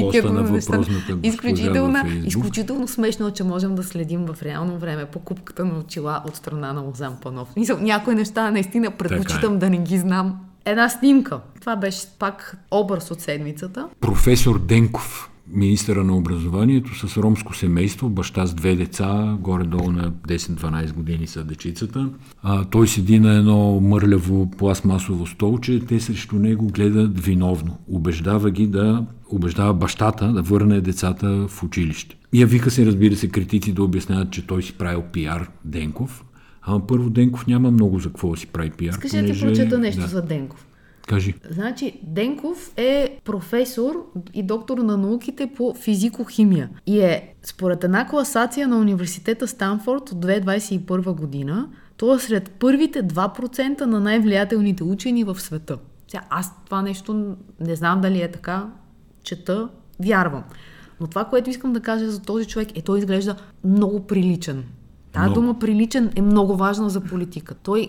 поста 0.00 0.32
на 0.32 0.42
въпросната 0.42 1.18
изключително, 1.22 1.98
изключително 2.24 2.88
смешно, 2.88 3.28
е, 3.28 3.30
че 3.30 3.44
можем 3.44 3.74
да 3.74 3.82
следим 3.84 4.26
в 4.26 4.42
реално 4.42 4.78
време 4.78 5.06
покупката 5.06 5.64
на 5.64 5.78
очила 5.78 6.22
от 6.28 6.36
страна 6.36 6.72
на 6.72 6.80
Лозан 6.80 7.16
Панов. 7.22 7.48
Някои 7.80 8.14
неща 8.14 8.50
наистина 8.50 8.90
предпочитам 8.90 9.54
е. 9.54 9.58
да 9.58 9.70
не 9.70 9.78
ги 9.78 9.98
знам. 9.98 10.40
Една 10.64 10.88
снимка. 10.88 11.40
Това 11.60 11.76
беше 11.76 12.06
пак 12.18 12.56
образ 12.70 13.10
от 13.10 13.20
седмицата. 13.20 13.88
Професор 14.00 14.58
Денков, 14.58 15.30
министъра 15.52 16.04
на 16.04 16.16
образованието, 16.16 17.08
с 17.08 17.16
ромско 17.16 17.56
семейство, 17.56 18.08
баща 18.08 18.46
с 18.46 18.54
две 18.54 18.74
деца, 18.76 19.36
горе-долу 19.40 19.92
на 19.92 20.10
10-12 20.12 20.92
години 20.92 21.26
са 21.26 21.44
дечицата. 21.44 22.08
А, 22.42 22.64
той 22.64 22.88
седи 22.88 23.18
на 23.18 23.34
едно 23.34 23.80
мърляво 23.80 24.50
пластмасово 24.50 25.26
столче, 25.26 25.80
те 25.80 26.00
срещу 26.00 26.36
него 26.36 26.66
гледат 26.66 27.20
виновно. 27.20 27.78
Убеждава 27.88 28.50
ги 28.50 28.66
да 28.66 29.06
убеждава 29.30 29.74
бащата 29.74 30.32
да 30.32 30.42
върне 30.42 30.80
децата 30.80 31.48
в 31.48 31.62
училище. 31.62 32.16
И 32.32 32.40
я 32.40 32.46
вика 32.46 32.70
се, 32.70 32.86
разбира 32.86 33.16
се, 33.16 33.28
критици 33.28 33.72
да 33.72 33.82
обясняват, 33.82 34.30
че 34.30 34.46
той 34.46 34.62
си 34.62 34.72
правил 34.72 35.02
пиар 35.12 35.50
Денков. 35.64 36.24
Ама 36.62 36.86
първо 36.86 37.10
Денков 37.10 37.46
няма 37.46 37.70
много 37.70 37.98
за 37.98 38.08
какво 38.08 38.30
да 38.30 38.36
си 38.36 38.46
прави 38.46 38.70
пиар. 38.70 38.94
Да 38.94 39.00
ти 39.00 39.08
понеже- 39.08 39.46
прочета 39.46 39.78
нещо 39.78 40.00
да. 40.00 40.06
за 40.06 40.22
Денков? 40.22 40.65
Кажи. 41.06 41.34
Значи, 41.50 42.00
Денков 42.02 42.72
е 42.76 43.18
професор 43.24 44.12
и 44.34 44.42
доктор 44.42 44.78
на 44.78 44.96
науките 44.96 45.50
по 45.56 45.74
физико-химия. 45.74 46.68
И 46.86 47.00
е, 47.00 47.34
според 47.42 47.84
една 47.84 48.08
класация 48.08 48.68
на 48.68 48.78
университета 48.78 49.48
Станфорд 49.48 50.10
от 50.10 50.24
2021 50.24 51.14
година, 51.14 51.68
той 51.96 52.16
е 52.16 52.18
сред 52.18 52.50
първите 52.50 53.04
2% 53.04 53.80
на 53.80 54.00
най-влиятелните 54.00 54.84
учени 54.84 55.24
в 55.24 55.40
света. 55.40 55.78
Сега, 56.08 56.24
аз 56.30 56.64
това 56.64 56.82
нещо 56.82 57.36
не 57.60 57.76
знам 57.76 58.00
дали 58.00 58.22
е 58.22 58.30
така, 58.30 58.66
чета, 59.22 59.68
вярвам. 60.00 60.44
Но 61.00 61.06
това, 61.06 61.24
което 61.24 61.50
искам 61.50 61.72
да 61.72 61.80
кажа 61.80 62.10
за 62.10 62.22
този 62.22 62.46
човек 62.46 62.78
е, 62.78 62.82
той 62.82 62.98
изглежда 62.98 63.36
много 63.64 64.06
приличен. 64.06 64.64
Тая 65.12 65.26
Много. 65.26 65.40
дума 65.40 65.58
приличен 65.58 66.12
е 66.16 66.22
много 66.22 66.56
важна 66.56 66.90
за 66.90 67.00
политика. 67.00 67.54
Той 67.54 67.88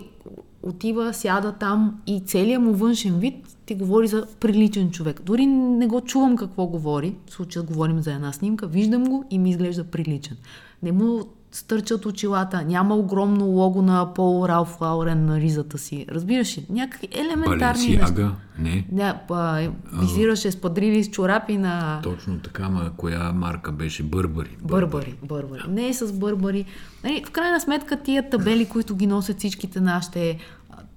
отива, 0.62 1.14
сяда 1.14 1.52
там 1.52 2.00
и 2.06 2.20
целият 2.20 2.62
му 2.62 2.72
външен 2.72 3.18
вид 3.18 3.34
ти 3.66 3.74
говори 3.74 4.08
за 4.08 4.26
приличен 4.40 4.90
човек. 4.90 5.22
Дори 5.24 5.46
не 5.46 5.86
го 5.86 6.00
чувам 6.00 6.36
какво 6.36 6.66
говори. 6.66 7.16
В 7.26 7.32
случая 7.32 7.62
говорим 7.62 8.02
за 8.02 8.12
една 8.12 8.32
снимка. 8.32 8.66
Виждам 8.66 9.04
го 9.04 9.24
и 9.30 9.38
ми 9.38 9.50
изглежда 9.50 9.84
приличен. 9.84 10.36
Не 10.82 10.92
му 10.92 11.24
стърчат 11.52 12.06
очилата, 12.06 12.62
няма 12.62 12.96
огромно 12.96 13.44
лого 13.44 13.82
на 13.82 14.14
Пол 14.14 14.48
Ралф 14.48 14.80
Лаурен 14.80 15.26
на 15.26 15.40
ризата 15.40 15.78
си. 15.78 16.06
Разбираш 16.08 16.58
ли? 16.58 16.66
Някакви 16.70 17.08
елементарни 17.12 17.96
неща. 17.96 18.36
Не. 18.58 18.86
Не, 18.92 19.14
а, 19.30 19.68
визираше 19.92 20.50
спадрили 20.50 21.04
с 21.04 21.10
чорапи 21.10 21.56
на 21.56 22.00
Точно 22.02 22.38
така, 22.38 22.68
ма 22.68 22.90
коя 22.96 23.32
марка 23.32 23.72
беше? 23.72 24.02
Бърбари. 24.02 24.56
Бърбари, 24.62 25.14
бърбари. 25.22 25.62
Не 25.68 25.88
е 25.88 25.94
с 25.94 26.12
бърбари. 26.12 26.64
Нали, 27.04 27.24
в 27.26 27.30
крайна 27.30 27.60
сметка 27.60 28.02
тия 28.02 28.30
табели, 28.30 28.64
които 28.66 28.96
ги 28.96 29.06
носят 29.06 29.38
всичките 29.38 29.80
нашите 29.80 30.38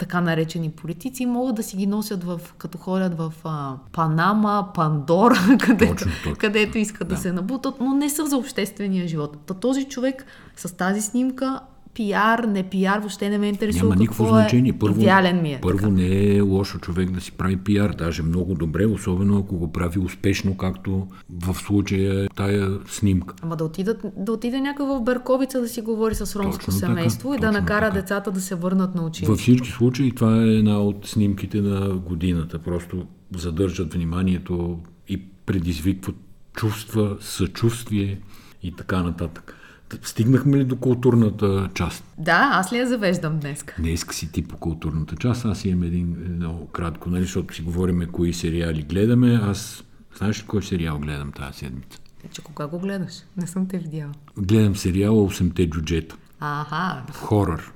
така 0.01 0.21
наречени 0.21 0.69
политици, 0.69 1.25
могат 1.25 1.55
да 1.55 1.63
си 1.63 1.77
ги 1.77 1.87
носят 1.87 2.23
в, 2.23 2.41
като 2.57 2.77
ходят 2.77 3.17
в 3.17 3.33
а, 3.43 3.75
Панама, 3.91 4.69
Пандора, 4.73 5.35
където, 5.59 5.91
Точно, 5.91 6.11
точно. 6.23 6.35
където 6.35 6.77
искат 6.77 7.07
да. 7.07 7.15
Да. 7.15 7.21
се 7.21 7.31
набутат, 7.31 7.75
но 7.79 7.93
не 7.93 8.09
са 8.09 8.25
за 8.25 8.37
обществения 8.37 9.07
живот. 9.07 9.37
Та 9.45 9.53
този 9.53 9.83
човек 9.83 10.25
с 10.55 10.77
тази 10.77 11.01
снимка 11.01 11.59
пиар, 11.93 12.39
не 12.39 12.63
пиар, 12.63 12.99
въобще 12.99 13.29
не 13.29 13.37
ме 13.37 13.47
интересува 13.47 13.89
Няма 13.89 13.99
никакво 14.01 14.23
какво 14.23 14.35
значение. 14.35 14.69
е. 14.69 14.79
Първо, 14.79 15.01
Идеален 15.01 15.41
ми 15.41 15.53
е. 15.53 15.59
първо 15.61 15.77
така. 15.77 15.89
не 15.89 16.35
е 16.35 16.41
лошо 16.41 16.79
човек 16.79 17.11
да 17.11 17.21
си 17.21 17.31
прави 17.31 17.57
пиар, 17.57 17.89
даже 17.89 18.23
много 18.23 18.53
добре, 18.55 18.85
особено 18.85 19.37
ако 19.37 19.57
го 19.57 19.71
прави 19.71 19.99
успешно, 19.99 20.57
както 20.57 21.07
в 21.29 21.53
случая 21.55 22.23
е 22.23 22.27
тая 22.27 22.69
снимка. 22.87 23.35
Ама 23.41 23.55
да, 23.55 23.63
отидат, 23.63 24.01
да 24.17 24.31
отиде 24.31 24.61
някой 24.61 24.85
в 24.85 25.01
Берковица 25.01 25.61
да 25.61 25.67
си 25.69 25.81
говори 25.81 26.15
с 26.15 26.35
ромско 26.35 26.65
Точно 26.65 26.79
така, 26.79 26.87
семейство 26.87 27.33
и 27.33 27.37
да 27.37 27.51
накара 27.51 27.85
така. 27.89 28.01
децата 28.01 28.31
да 28.31 28.41
се 28.41 28.55
върнат 28.55 28.95
на 28.95 29.05
училище. 29.05 29.31
Във 29.31 29.39
всички 29.39 29.69
случаи 29.69 30.11
това 30.11 30.43
е 30.43 30.47
една 30.47 30.79
от 30.79 31.07
снимките 31.07 31.61
на 31.61 31.95
годината. 31.95 32.59
Просто 32.59 33.05
задържат 33.35 33.93
вниманието 33.93 34.79
и 35.07 35.21
предизвикват 35.45 36.15
чувства, 36.53 37.17
съчувствие 37.19 38.19
и 38.63 38.75
така 38.75 39.03
нататък. 39.03 39.55
Стигнахме 40.01 40.57
ли 40.57 40.63
до 40.65 40.75
културната 40.75 41.69
част? 41.73 42.03
Да, 42.17 42.49
аз 42.53 42.73
ли 42.73 42.77
я 42.77 42.87
завеждам 42.87 43.39
днес? 43.39 43.65
Днеска 43.79 44.15
си 44.15 44.31
ти 44.31 44.41
по 44.41 44.57
културната 44.57 45.15
част, 45.15 45.45
аз 45.45 45.65
имам 45.65 45.83
един 45.83 46.17
много 46.35 46.67
кратко, 46.67 47.09
нали, 47.09 47.23
защото 47.23 47.55
си 47.55 47.61
говориме 47.61 48.07
кои 48.07 48.33
сериали 48.33 48.81
гледаме. 48.81 49.39
Аз, 49.43 49.83
знаеш 50.17 50.43
ли 50.43 50.47
кой 50.47 50.63
сериал 50.63 50.99
гледам 50.99 51.31
тази 51.31 51.59
седмица? 51.59 51.99
Че 52.31 52.41
кога 52.41 52.67
го 52.67 52.79
гледаш? 52.79 53.13
Не 53.37 53.47
съм 53.47 53.67
те 53.67 53.77
видяла. 53.77 54.11
Гледам 54.37 54.75
сериала 54.75 55.29
8-те 55.29 55.69
джуджета. 55.69 56.15
Аха, 56.39 57.03
Хорър. 57.13 57.71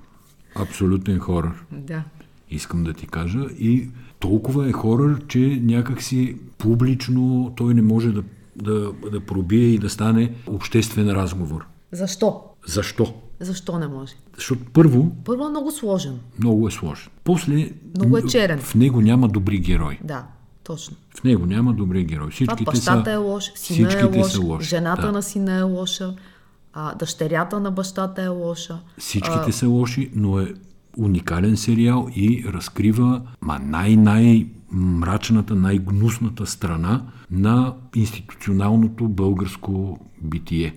Абсолютен 0.56 1.19
хорър. 1.19 1.54
да. 1.71 2.04
искам 2.51 2.84
да 2.84 2.93
ти 2.93 3.08
кажа. 3.08 3.39
И 3.60 3.89
толкова 4.19 4.69
е 4.69 4.71
хорър, 4.71 5.28
че 5.28 5.60
някакси 5.63 6.38
публично 6.58 7.54
той 7.58 7.73
не 7.73 7.82
може 7.82 8.12
да, 8.12 8.23
да, 8.56 8.91
да 9.12 9.19
пробие 9.21 9.65
и 9.67 9.80
да 9.80 9.89
стане 9.89 10.34
обществен 10.47 11.10
разговор. 11.10 11.65
Защо? 11.91 12.41
Защо? 12.67 13.13
Защо 13.39 13.80
не 13.80 13.88
може? 13.88 14.13
Защото 14.36 14.62
първо, 14.74 15.12
Първо 15.26 15.45
е 15.45 15.50
много 15.50 15.71
сложен. 15.71 16.19
много 16.39 16.67
е 16.67 16.71
сложен. 16.71 17.08
После, 17.24 17.71
Много 17.95 18.17
е 18.17 18.26
черен. 18.26 18.60
в 18.60 18.76
него 18.76 19.02
няма 19.02 19.28
добри 19.28 19.60
герои. 19.60 20.00
Да, 20.04 20.26
точно. 20.63 20.95
В 21.19 21.24
него 21.24 21.45
няма 21.45 21.74
добри 21.74 22.04
герои. 22.04 22.19
Това 22.19 22.32
Всичките 22.32 22.63
бащата 22.63 23.04
са, 23.06 23.12
е 23.12 23.15
лош, 23.15 23.52
сина 23.56 23.93
е 23.93 24.04
лош, 24.04 24.32
са 24.32 24.41
лоши. 24.41 24.67
жената 24.67 25.02
да. 25.02 25.12
на 25.12 25.24
сина 25.24 25.54
е 25.54 25.62
лоша, 25.62 26.15
а, 26.74 26.95
дъщерята 26.95 27.60
на 27.60 27.71
бащата 27.71 28.21
е 28.21 28.28
лоша. 28.28 28.80
Всичките 28.98 29.52
са 29.52 29.67
лоши, 29.67 30.12
но 30.15 30.39
е 30.39 30.54
уникален 30.98 31.58
сериал 31.58 32.08
и 32.15 32.45
разкрива 32.48 33.21
ма 33.41 33.60
най-най 33.60 34.48
мрачната, 34.71 35.56
най-гнусната 35.56 36.45
страна 36.45 37.06
на 37.32 37.74
институционалното 37.95 39.08
българско 39.08 40.00
битие. 40.21 40.76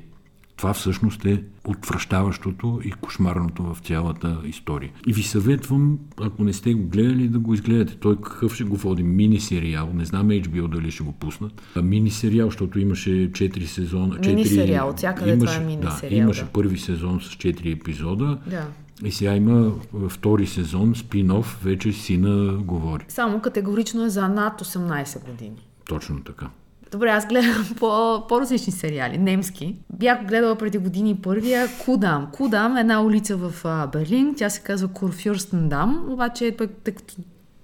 Това 0.59 0.75
всъщност 0.75 1.25
е 1.25 1.43
отвръщаващото 1.65 2.81
и 2.85 2.93
кошмарното 2.93 3.63
в 3.63 3.79
цялата 3.85 4.41
история. 4.45 4.91
И 5.07 5.13
ви 5.13 5.23
съветвам, 5.23 5.99
ако 6.21 6.45
не 6.45 6.53
сте 6.53 6.75
го 6.75 6.83
гледали, 6.83 7.29
да 7.29 7.39
го 7.39 7.55
изгледате. 7.55 7.97
Той 7.97 8.17
какъв 8.17 8.55
ще 8.55 8.65
го 8.65 8.77
води? 8.77 9.03
Мини 9.03 9.41
сериал. 9.41 9.91
Не 9.95 10.05
знам 10.05 10.29
HBO 10.29 10.69
дали 10.69 10.91
ще 10.91 11.03
го 11.03 11.13
пуснат. 11.13 11.63
А, 11.75 11.83
мини 11.83 12.11
сериал, 12.11 12.47
защото 12.47 12.79
имаше 12.79 13.11
4 13.11 13.65
сезона. 13.65 14.15
4, 14.15 14.27
Мини-сериал, 14.27 14.89
от 14.89 14.97
всякъде 14.97 15.39
това 15.39 15.55
е 15.55 15.59
да, 15.59 15.65
мини-сериал, 15.65 16.23
имаше 16.23 16.45
да. 16.45 16.51
първи 16.51 16.79
сезон 16.79 17.21
с 17.21 17.35
4 17.35 17.73
епизода. 17.73 18.39
Да. 18.47 18.67
И 19.05 19.13
сега 19.13 19.37
има 19.37 19.73
втори 20.09 20.47
сезон, 20.47 20.95
спин-оф, 20.95 21.65
вече 21.65 21.93
сина 21.93 22.59
говори. 22.63 23.05
Само 23.09 23.41
категорично 23.41 24.05
е 24.05 24.09
за 24.09 24.29
над 24.29 24.61
18 24.61 25.31
години. 25.31 25.57
Точно 25.85 26.21
така. 26.25 26.51
Добре, 26.93 27.09
аз 27.09 27.27
гледам 27.27 27.67
по, 27.79 28.23
по-различни 28.29 28.73
сериали, 28.73 29.19
немски. 29.19 29.77
Бях 29.93 30.27
гледала 30.27 30.57
преди 30.57 30.79
години 30.79 31.17
първия 31.23 31.69
Кудам. 31.85 32.29
Кудам 32.33 32.77
е 32.77 32.81
една 32.81 33.03
улица 33.03 33.37
в 33.37 33.53
а, 33.65 33.87
Берлин, 33.87 34.35
тя 34.37 34.51
се 34.51 34.61
казва 34.61 34.89
Курфюрстендам, 34.89 36.07
обаче 36.09 36.55
пък, 36.59 36.71
тъй 36.85 36.95
като 36.95 37.15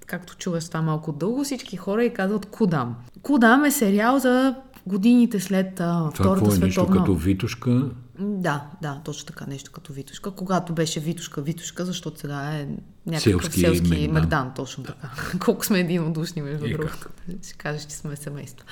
както 0.06 0.36
чуваш 0.36 0.68
това 0.68 0.82
малко 0.82 1.12
дълго, 1.12 1.44
всички 1.44 1.76
хора 1.76 2.04
и 2.04 2.14
казват 2.14 2.46
Кудам. 2.46 2.94
Кудам 3.22 3.64
е 3.64 3.70
сериал 3.70 4.18
за 4.18 4.54
годините 4.86 5.40
след 5.40 5.80
а, 5.80 6.10
Това 6.10 6.10
Втората 6.10 6.34
какво 6.34 6.54
е 6.54 6.58
нещо 6.58 6.80
световна... 6.80 7.00
като 7.00 7.14
Витушка? 7.14 7.90
Да, 8.18 8.66
да, 8.82 9.00
точно 9.04 9.26
така, 9.26 9.46
нещо 9.46 9.72
като 9.72 9.92
Витушка. 9.92 10.30
Когато 10.30 10.72
беше 10.72 11.00
Витушка, 11.00 11.42
Витушка, 11.42 11.84
защото 11.84 12.20
сега 12.20 12.54
е 12.54 12.66
някакъв 13.06 13.22
Селски 13.22 13.60
селски, 13.60 13.88
Мегдан. 13.88 14.12
Мегдан, 14.12 14.52
точно 14.56 14.84
така. 14.84 15.10
Колко 15.44 15.64
сме 15.64 15.80
единодушни, 15.80 16.42
между 16.42 16.68
другото. 16.68 17.08
Ще 17.42 17.54
кажеш, 17.54 17.82
че 17.82 17.94
сме 17.96 18.16
семейство. 18.16 18.66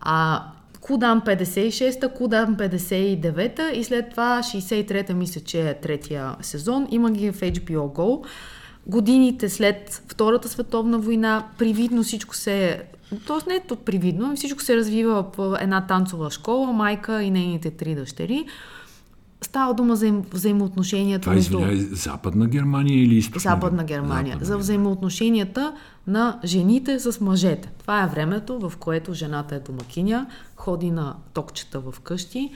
А, 0.00 0.46
Кудан 0.80 1.20
56-та, 1.20 2.08
Кудан 2.08 2.56
59-та 2.56 3.70
и 3.70 3.84
след 3.84 4.10
това 4.10 4.40
63-та 4.42 5.14
мисля, 5.14 5.40
че 5.40 5.68
е 5.68 5.80
третия 5.80 6.36
сезон. 6.40 6.88
Има 6.90 7.10
ги 7.10 7.32
в 7.32 7.40
HBO 7.40 7.92
Go. 7.92 8.26
Годините 8.86 9.48
след 9.48 10.02
Втората 10.08 10.48
световна 10.48 10.98
война, 10.98 11.46
привидно 11.58 12.02
всичко 12.02 12.36
се 12.36 12.82
Тоест 13.26 13.46
не 13.46 13.54
е 13.54 13.76
привидно, 13.84 14.36
всичко 14.36 14.62
се 14.62 14.76
развива 14.76 15.24
в 15.36 15.56
една 15.60 15.86
танцова 15.86 16.30
школа, 16.30 16.72
майка 16.72 17.22
и 17.22 17.30
нейните 17.30 17.70
три 17.70 17.94
дъщери. 17.94 18.44
Става 19.40 19.74
дума 19.74 19.96
за 19.96 20.12
взаимоотношенията. 20.32 21.22
Това, 21.22 21.36
извиняй, 21.36 21.76
Западна 21.76 22.46
Германия 22.46 23.02
или 23.02 23.14
Източна? 23.14 23.50
Западна 23.50 23.84
Германия. 23.84 24.32
Западна 24.32 24.46
за 24.46 24.58
взаимоотношенията 24.58 25.74
на 26.06 26.40
жените 26.44 26.98
с 26.98 27.20
мъжете. 27.20 27.72
Това 27.78 28.02
е 28.02 28.06
времето, 28.06 28.58
в 28.58 28.76
което 28.76 29.14
жената 29.14 29.54
е 29.54 29.60
домакиня, 29.60 30.26
ходи 30.56 30.90
на 30.90 31.14
токчета 31.32 31.80
в 31.80 32.00
къщи, 32.00 32.50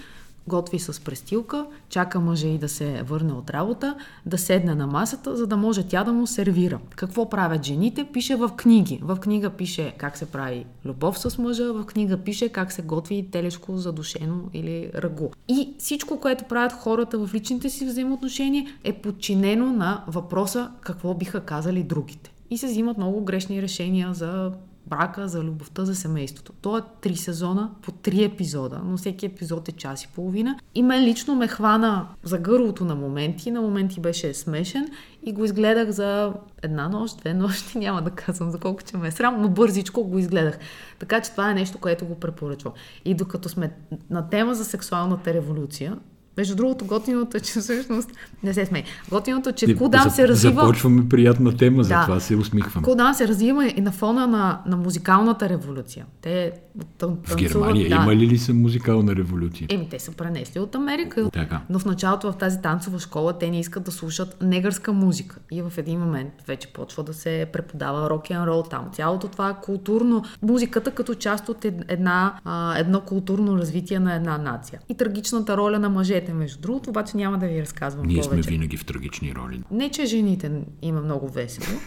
готви 0.48 0.78
с 0.78 1.00
престилка, 1.00 1.66
чака 1.88 2.20
мъжа 2.20 2.48
и 2.48 2.58
да 2.58 2.68
се 2.68 3.02
върне 3.02 3.32
от 3.32 3.50
работа, 3.50 3.96
да 4.26 4.38
седне 4.38 4.74
на 4.74 4.86
масата, 4.86 5.36
за 5.36 5.46
да 5.46 5.56
може 5.56 5.82
тя 5.82 6.04
да 6.04 6.12
му 6.12 6.26
сервира. 6.26 6.78
Какво 6.96 7.30
правят 7.30 7.64
жените? 7.64 8.06
Пише 8.12 8.36
в 8.36 8.50
книги. 8.56 9.00
В 9.02 9.16
книга 9.16 9.50
пише 9.50 9.94
как 9.98 10.16
се 10.16 10.26
прави 10.26 10.66
любов 10.84 11.18
с 11.18 11.38
мъжа, 11.38 11.72
в 11.72 11.86
книга 11.86 12.16
пише 12.16 12.48
как 12.48 12.72
се 12.72 12.82
готви 12.82 13.28
телешко 13.30 13.76
задушено 13.76 14.40
или 14.54 14.90
рагу. 14.94 15.28
И 15.48 15.74
всичко, 15.78 16.20
което 16.20 16.44
правят 16.44 16.72
хората 16.72 17.18
в 17.18 17.34
личните 17.34 17.70
си 17.70 17.86
взаимоотношения 17.86 18.66
е 18.84 18.92
подчинено 18.92 19.72
на 19.72 20.04
въпроса 20.06 20.70
какво 20.80 21.14
биха 21.14 21.40
казали 21.40 21.82
другите. 21.82 22.32
И 22.50 22.58
се 22.58 22.66
взимат 22.66 22.96
много 22.96 23.24
грешни 23.24 23.62
решения 23.62 24.14
за 24.14 24.52
брака, 24.86 25.28
за 25.28 25.42
любовта, 25.42 25.84
за 25.84 25.94
семейството. 25.94 26.52
То 26.60 26.78
е 26.78 26.82
три 27.00 27.16
сезона 27.16 27.70
по 27.82 27.92
три 27.92 28.24
епизода, 28.24 28.80
но 28.84 28.96
всеки 28.96 29.26
епизод 29.26 29.68
е 29.68 29.72
час 29.72 30.04
и 30.04 30.08
половина. 30.08 30.58
И 30.74 30.82
мен 30.82 31.04
лично 31.04 31.34
ме 31.34 31.48
хвана 31.48 32.08
за 32.22 32.38
гърлото 32.38 32.84
на 32.84 32.94
моменти. 32.94 33.50
На 33.50 33.60
моменти 33.60 34.00
беше 34.00 34.34
смешен 34.34 34.88
и 35.22 35.32
го 35.32 35.44
изгледах 35.44 35.90
за 35.90 36.32
една 36.62 36.88
нощ, 36.88 37.18
две 37.18 37.34
нощи, 37.34 37.78
няма 37.78 38.02
да 38.02 38.10
казвам 38.10 38.50
за 38.50 38.58
колко 38.58 38.82
че 38.82 38.96
ме 38.96 39.08
е 39.08 39.10
срам, 39.10 39.40
но 39.40 39.48
бързичко 39.48 40.04
го 40.04 40.18
изгледах. 40.18 40.58
Така 40.98 41.20
че 41.20 41.30
това 41.30 41.50
е 41.50 41.54
нещо, 41.54 41.78
което 41.78 42.06
го 42.06 42.20
препоръчвам. 42.20 42.72
И 43.04 43.14
докато 43.14 43.48
сме 43.48 43.76
на 44.10 44.28
тема 44.28 44.54
за 44.54 44.64
сексуалната 44.64 45.34
революция, 45.34 45.96
между 46.36 46.56
другото, 46.56 46.84
готиното 46.84 47.36
е, 47.36 47.40
че 47.40 47.60
всъщност... 47.60 48.10
Не 48.42 48.54
се 48.54 48.66
смей. 48.66 48.84
Готиното 49.10 49.48
е, 49.48 49.52
че 49.52 49.76
Кудам 49.76 50.10
се 50.10 50.28
развива... 50.28 50.60
Започваме 50.60 51.08
приятна 51.08 51.56
тема, 51.56 51.76
да. 51.76 51.84
затова 51.84 52.20
се 52.20 52.36
усмихвам. 52.36 52.84
Кудам 52.84 53.14
се 53.14 53.28
развива 53.28 53.66
и 53.76 53.80
на 53.80 53.92
фона 53.92 54.26
на, 54.26 54.60
на 54.66 54.76
музикалната 54.76 55.48
революция. 55.48 56.06
Те 56.20 56.52
танцуват, 56.98 57.28
В 57.28 57.36
Германия 57.36 57.88
да. 57.88 57.94
има 57.94 58.16
ли 58.16 58.38
са 58.38 58.54
музикална 58.54 59.16
революция? 59.16 59.66
Еми, 59.70 59.88
те 59.88 59.98
са 59.98 60.12
пренесли 60.12 60.60
от 60.60 60.74
Америка. 60.74 61.30
Така. 61.32 61.60
Но 61.70 61.78
в 61.78 61.84
началото 61.84 62.32
в 62.32 62.36
тази 62.36 62.62
танцова 62.62 62.98
школа 62.98 63.38
те 63.38 63.50
не 63.50 63.60
искат 63.60 63.84
да 63.84 63.92
слушат 63.92 64.36
негърска 64.42 64.92
музика. 64.92 65.38
И 65.50 65.62
в 65.62 65.72
един 65.76 66.00
момент 66.00 66.32
вече 66.46 66.72
почва 66.72 67.02
да 67.02 67.14
се 67.14 67.46
преподава 67.52 68.10
рок 68.10 68.30
н 68.30 68.46
рол 68.46 68.62
там. 68.70 68.88
Цялото 68.92 69.28
това 69.28 69.54
културно... 69.54 70.24
Музиката 70.42 70.90
като 70.90 71.14
част 71.14 71.48
от 71.48 71.64
една, 71.64 72.34
а, 72.44 72.78
едно 72.78 73.00
културно 73.00 73.58
развитие 73.58 73.98
на 73.98 74.14
една 74.14 74.38
нация. 74.38 74.80
И 74.88 74.94
трагичната 74.94 75.56
роля 75.56 75.78
на 75.78 75.88
мъжете 75.88 76.25
жените, 76.26 76.32
между 76.32 76.60
другото, 76.60 76.90
обаче 76.90 77.16
няма 77.16 77.38
да 77.38 77.46
ви 77.46 77.62
разказвам 77.62 78.06
Ние 78.06 78.22
повече. 78.22 78.42
сме 78.42 78.52
винаги 78.52 78.76
в 78.76 78.84
трагични 78.84 79.34
роли. 79.34 79.62
Не, 79.70 79.90
че 79.90 80.04
жените 80.04 80.50
има 80.82 81.00
много 81.00 81.28
весело. 81.28 81.78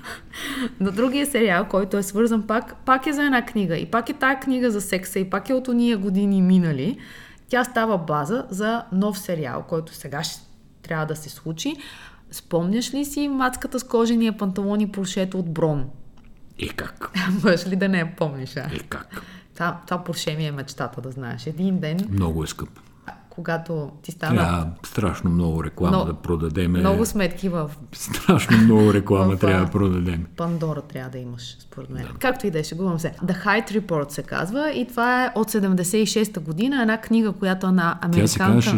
Но 0.80 0.90
другия 0.90 1.26
сериал, 1.26 1.66
който 1.68 1.96
е 1.96 2.02
свързан 2.02 2.46
пак, 2.46 2.76
пак 2.84 3.06
е 3.06 3.12
за 3.12 3.22
една 3.22 3.46
книга. 3.46 3.76
И 3.76 3.86
пак 3.86 4.08
е 4.08 4.12
тая 4.12 4.40
книга 4.40 4.70
за 4.70 4.80
секса, 4.80 5.18
и 5.18 5.30
пак 5.30 5.48
е 5.48 5.54
от 5.54 5.68
уния 5.68 5.98
години 5.98 6.42
минали. 6.42 6.98
Тя 7.48 7.64
става 7.64 7.98
база 7.98 8.46
за 8.50 8.84
нов 8.92 9.18
сериал, 9.18 9.64
който 9.68 9.94
сега 9.94 10.22
ще 10.22 10.40
трябва 10.82 11.06
да 11.06 11.16
се 11.16 11.28
случи. 11.28 11.76
Спомняш 12.30 12.94
ли 12.94 13.04
си 13.04 13.28
мацката 13.28 13.80
с 13.80 13.84
кожения 13.84 14.36
панталон 14.36 14.80
и 14.80 14.92
поршето 14.92 15.38
от 15.38 15.52
Брон? 15.52 15.86
И 16.58 16.68
как? 16.68 17.10
Мъж 17.44 17.66
ли 17.66 17.76
да 17.76 17.88
не 17.88 17.98
я 17.98 18.16
помниш, 18.16 18.56
а? 18.56 18.70
И 18.74 18.78
как? 18.78 19.22
Това, 19.54 19.80
това 19.86 20.04
порше 20.04 20.36
ми 20.36 20.46
е 20.46 20.52
мечтата 20.52 21.00
да 21.00 21.10
знаеш. 21.10 21.46
Един 21.46 21.78
ден... 21.78 21.98
Много 22.10 22.44
е 22.44 22.46
скъпо 22.46 22.82
когато 23.38 23.90
ти 24.02 24.12
стана... 24.12 24.34
Трябва 24.34 24.66
страшно 24.86 25.30
много 25.30 25.64
реклама 25.64 25.96
Но, 25.96 26.04
да 26.04 26.14
продадем. 26.14 26.72
Много 26.72 27.06
сметки 27.06 27.48
в... 27.48 27.70
Страшно 27.92 28.56
много 28.56 28.94
реклама 28.94 29.32
в, 29.36 29.40
трябва 29.40 29.64
да 29.64 29.70
продадем. 29.70 30.26
Пандора 30.36 30.80
трябва 30.80 31.10
да 31.10 31.18
имаш, 31.18 31.56
според 31.60 31.90
мен. 31.90 32.02
Да. 32.02 32.18
Както 32.18 32.46
и 32.46 32.50
да 32.50 32.58
е, 32.58 32.64
шегувам 32.64 32.98
се. 32.98 33.12
The 33.24 33.44
Height 33.44 33.80
Report 33.80 34.10
се 34.10 34.22
казва 34.22 34.70
и 34.70 34.86
това 34.86 35.24
е 35.24 35.32
от 35.34 35.50
76-та 35.50 36.40
година, 36.40 36.82
една 36.82 37.00
книга, 37.00 37.32
която 37.32 37.66
е 37.66 37.72
на 37.72 37.98
американка... 38.02 38.20
Тя 38.20 38.26
се 38.26 38.38
казваше 38.38 38.76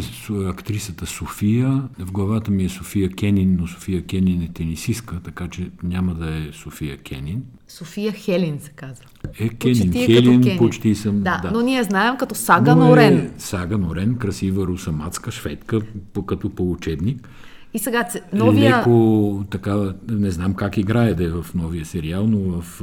актрисата 0.48 1.06
София. 1.06 1.82
В 1.98 2.12
главата 2.12 2.50
ми 2.50 2.64
е 2.64 2.68
София 2.68 3.10
Кенин, 3.10 3.56
но 3.60 3.66
София 3.66 4.06
Кенин 4.06 4.42
е 4.42 4.48
тенисистка, 4.52 5.20
така 5.24 5.48
че 5.48 5.70
няма 5.82 6.14
да 6.14 6.36
е 6.36 6.52
София 6.52 6.98
Кенин. 6.98 7.42
София 7.70 8.12
Хелин 8.12 8.60
се 8.60 8.70
казва. 8.70 9.04
Е, 9.38 9.48
Кенин. 9.48 9.92
Хелин, 9.92 10.42
Кенин. 10.42 10.58
почти 10.58 10.94
съм. 10.94 11.22
Да, 11.22 11.40
да, 11.42 11.50
но 11.50 11.60
ние 11.60 11.82
знаем 11.82 12.16
като 12.16 12.34
Сага 12.34 12.76
Норен. 12.76 13.18
Е, 13.18 13.30
Сага 13.38 13.78
Норен, 13.78 14.14
красива 14.14 14.66
русамацка, 14.66 15.30
шведка, 15.30 15.80
като 16.26 16.50
по 16.50 16.70
учебник. 16.70 17.28
И 17.74 17.78
сега 17.78 18.08
новия... 18.32 18.78
Леко 18.78 19.44
така, 19.50 19.76
не 20.10 20.30
знам 20.30 20.54
как 20.54 20.76
играе 20.76 21.14
да 21.14 21.24
е 21.24 21.28
в 21.28 21.46
новия 21.54 21.84
сериал, 21.84 22.26
но 22.26 22.60
в, 22.60 22.82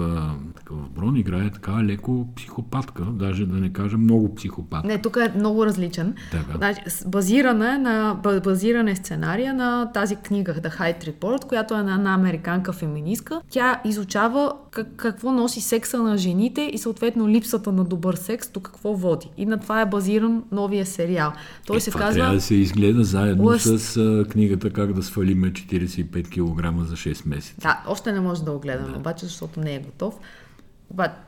така, 0.55 0.73
в 0.73 0.89
Брон 0.89 1.15
играе 1.15 1.49
така 1.49 1.83
леко 1.83 2.27
психопатка, 2.35 3.03
даже 3.03 3.45
да 3.45 3.55
не 3.55 3.73
кажа 3.73 3.97
много 3.97 4.35
психопат. 4.35 4.85
Не, 4.85 4.97
тук 4.97 5.17
е 5.17 5.33
много 5.37 5.65
различен. 5.65 6.15
Така. 6.31 6.57
Значи, 6.57 6.81
базирана 7.07 7.75
е 7.75 7.77
на, 7.77 8.19
базиране 8.43 8.95
сценария 8.95 9.53
на 9.53 9.91
тази 9.91 10.15
книга 10.15 10.53
The 10.53 10.79
Height 10.79 11.11
Report, 11.11 11.45
която 11.45 11.73
е 11.73 11.83
на 11.83 11.93
една 11.93 12.13
американка 12.13 12.73
феминистка. 12.73 13.41
Тя 13.49 13.81
изучава 13.85 14.53
как, 14.77 14.95
какво 14.95 15.31
носи 15.31 15.61
секса 15.61 16.03
на 16.03 16.17
жените 16.17 16.69
и 16.73 16.77
съответно 16.77 17.29
липсата 17.29 17.71
на 17.71 17.83
добър 17.83 18.15
секс 18.15 18.49
до 18.49 18.59
какво 18.59 18.93
води. 18.93 19.29
И 19.37 19.45
на 19.45 19.59
това 19.59 19.81
е 19.81 19.85
базиран 19.85 20.43
новия 20.51 20.85
сериал. 20.85 21.33
Той 21.65 21.77
е, 21.77 21.79
се 21.79 21.91
казва... 21.91 22.13
трябва 22.13 22.35
да 22.35 22.41
се 22.41 22.55
изгледа 22.55 23.03
заедно 23.03 23.43
Lust... 23.43 23.77
с 23.77 23.97
а, 23.97 24.29
книгата 24.29 24.73
как 24.73 24.93
да 24.93 25.03
свалиме 25.03 25.53
45 25.53 26.27
кг 26.27 26.87
за 26.87 26.95
6 26.95 27.27
месеца. 27.27 27.61
Да, 27.61 27.83
още 27.87 28.11
не 28.11 28.19
може 28.19 28.43
да 28.43 28.51
го 28.51 28.59
гледаме, 28.59 28.91
да. 28.91 28.97
обаче, 28.97 29.25
защото 29.25 29.59
не 29.59 29.75
е 29.75 29.79
готов. 29.79 30.19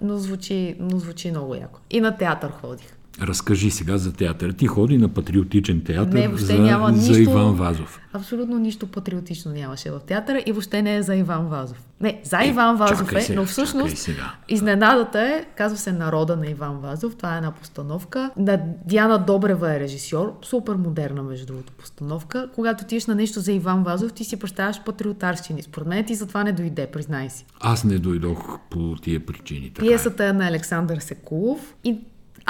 Но 0.02 0.18
звучи, 0.18 0.76
но 0.80 1.00
звучи 1.00 1.32
много 1.32 1.56
яко. 1.56 1.80
И 1.89 2.02
на 2.02 2.18
театър 2.18 2.52
ходих. 2.52 2.99
Разкажи 3.22 3.72
сега 3.72 3.97
за 3.97 4.14
театър. 4.14 4.51
Ти 4.51 4.68
ходи 4.68 4.97
на 4.97 5.10
патриотичен 5.10 5.82
театър 5.82 6.14
не, 6.14 6.38
за, 6.38 6.60
няма 6.60 6.91
нищо, 6.91 7.14
за 7.14 7.22
Иван 7.22 7.55
Вазов. 7.55 7.99
Абсолютно 8.14 8.60
нищо 8.60 8.88
патриотично 8.88 9.51
нямаше 9.51 9.91
в 9.91 9.99
театъра 9.99 10.43
и 10.45 10.51
въобще 10.51 10.82
не 10.82 10.95
е 10.95 11.03
за 11.03 11.16
Иван 11.16 11.47
Вазов. 11.47 11.78
Не, 12.01 12.22
за 12.24 12.43
е, 12.43 12.47
Иван 12.47 12.78
Вазов 12.78 13.14
е, 13.14 13.22
сега, 13.22 13.39
но 13.39 13.45
всъщност 13.45 13.97
сега. 13.97 14.34
изненадата 14.49 15.22
е, 15.22 15.45
казва 15.55 15.78
се 15.78 15.91
Народа 15.91 16.36
на 16.36 16.47
Иван 16.47 16.80
Вазов, 16.80 17.16
това 17.16 17.34
е 17.34 17.38
една 17.38 17.51
постановка. 17.51 18.30
На 18.38 18.60
Диана 18.86 19.26
Добрева 19.26 19.76
е 19.76 19.80
режисьор, 19.80 20.34
супер 20.41 20.76
модерна 20.76 21.24
между 21.24 21.45
другото 21.45 21.74
постановка. 21.74 22.49
Когато 22.55 22.86
ти 22.86 22.99
на 23.07 23.16
нещо 23.16 23.39
за 23.39 23.51
Иван 23.51 23.84
Вазов, 23.84 24.14
ти 24.14 24.24
си 24.24 24.39
представяш 24.39 24.84
патриотарщини. 24.84 25.62
Според 25.62 25.88
мен 25.88 26.05
ти 26.05 26.16
затова 26.16 26.43
не 26.43 26.51
дойде, 26.51 26.88
признай 26.88 27.30
си. 27.30 27.45
Аз 27.60 27.84
не 27.84 27.99
дойдох 27.99 28.60
по 28.70 28.95
тия 28.95 29.26
причини. 29.26 29.72
Така 29.74 29.86
е. 29.86 29.89
Пиесата 29.89 30.26
е 30.26 30.34
на 30.34 30.47
Александър 30.47 30.99
Секулов 30.99 31.76
и 31.84 31.99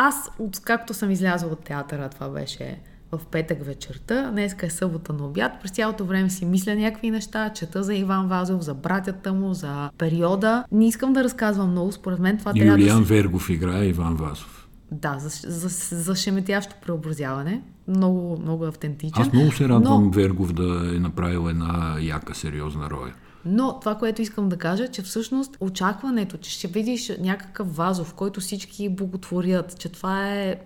аз, 0.02 0.32
както 0.64 0.93
съм 0.93 1.12
излязла 1.12 1.50
от 1.50 1.60
театъра, 1.60 2.10
това 2.10 2.30
беше 2.30 2.80
в 3.12 3.20
петък 3.32 3.66
вечерта, 3.66 4.32
днеска 4.32 4.66
е 4.66 4.70
събота 4.70 5.14
на 5.14 5.26
обяд, 5.26 5.52
през 5.62 5.72
цялото 5.72 6.06
време 6.06 6.30
си 6.30 6.45
мисля 6.45 6.76
някакви 6.76 7.12
неща, 7.12 7.50
чета 7.50 7.84
за 7.84 7.95
Иван 7.95 8.28
Вазов, 8.28 8.62
за 8.62 8.74
братята 8.74 9.34
му, 9.34 9.54
за 9.54 9.89
периода. 9.97 10.66
Не 10.72 10.88
искам 10.88 11.14
да 11.14 11.24
разказвам 11.24 11.72
много, 11.72 11.91
според 11.91 12.20
мен 12.20 12.38
това 12.38 12.52
Юлиан 12.56 12.78
трябва 12.78 13.00
да... 13.00 13.06
се... 13.06 13.14
Вергов 13.14 13.50
играе 13.50 13.86
Иван 13.86 14.16
Вазов. 14.16 14.68
Да, 14.91 15.20
за, 15.20 15.30
за, 15.47 15.95
за 15.95 16.16
шеметящо 16.16 16.76
преобразяване. 16.86 17.62
Много, 17.88 18.38
много 18.41 18.66
автентичен. 18.66 19.22
Аз 19.22 19.34
много 19.34 19.52
се 19.52 19.70
радвам 19.70 20.04
Но... 20.04 20.10
Вергов 20.10 20.54
да 20.54 20.95
е 20.95 21.00
направил 21.00 21.50
една 21.50 21.97
яка, 22.02 22.36
сериозна 22.36 22.89
роля. 22.89 23.12
Но 23.46 23.80
това, 23.80 23.96
което 23.96 24.22
искам 24.22 24.50
да 24.50 24.58
кажа, 24.58 24.88
че 24.88 25.02
всъщност 25.02 25.58
очакването, 25.60 26.38
че 26.38 26.52
ще 26.52 26.68
видиш 26.68 27.12
някакъв 27.20 27.76
вазов, 27.76 28.14
който 28.14 28.40
всички 28.40 28.90
боготворят, 28.90 29.80
че 29.80 29.90
това 29.90 30.34
е 30.34 30.60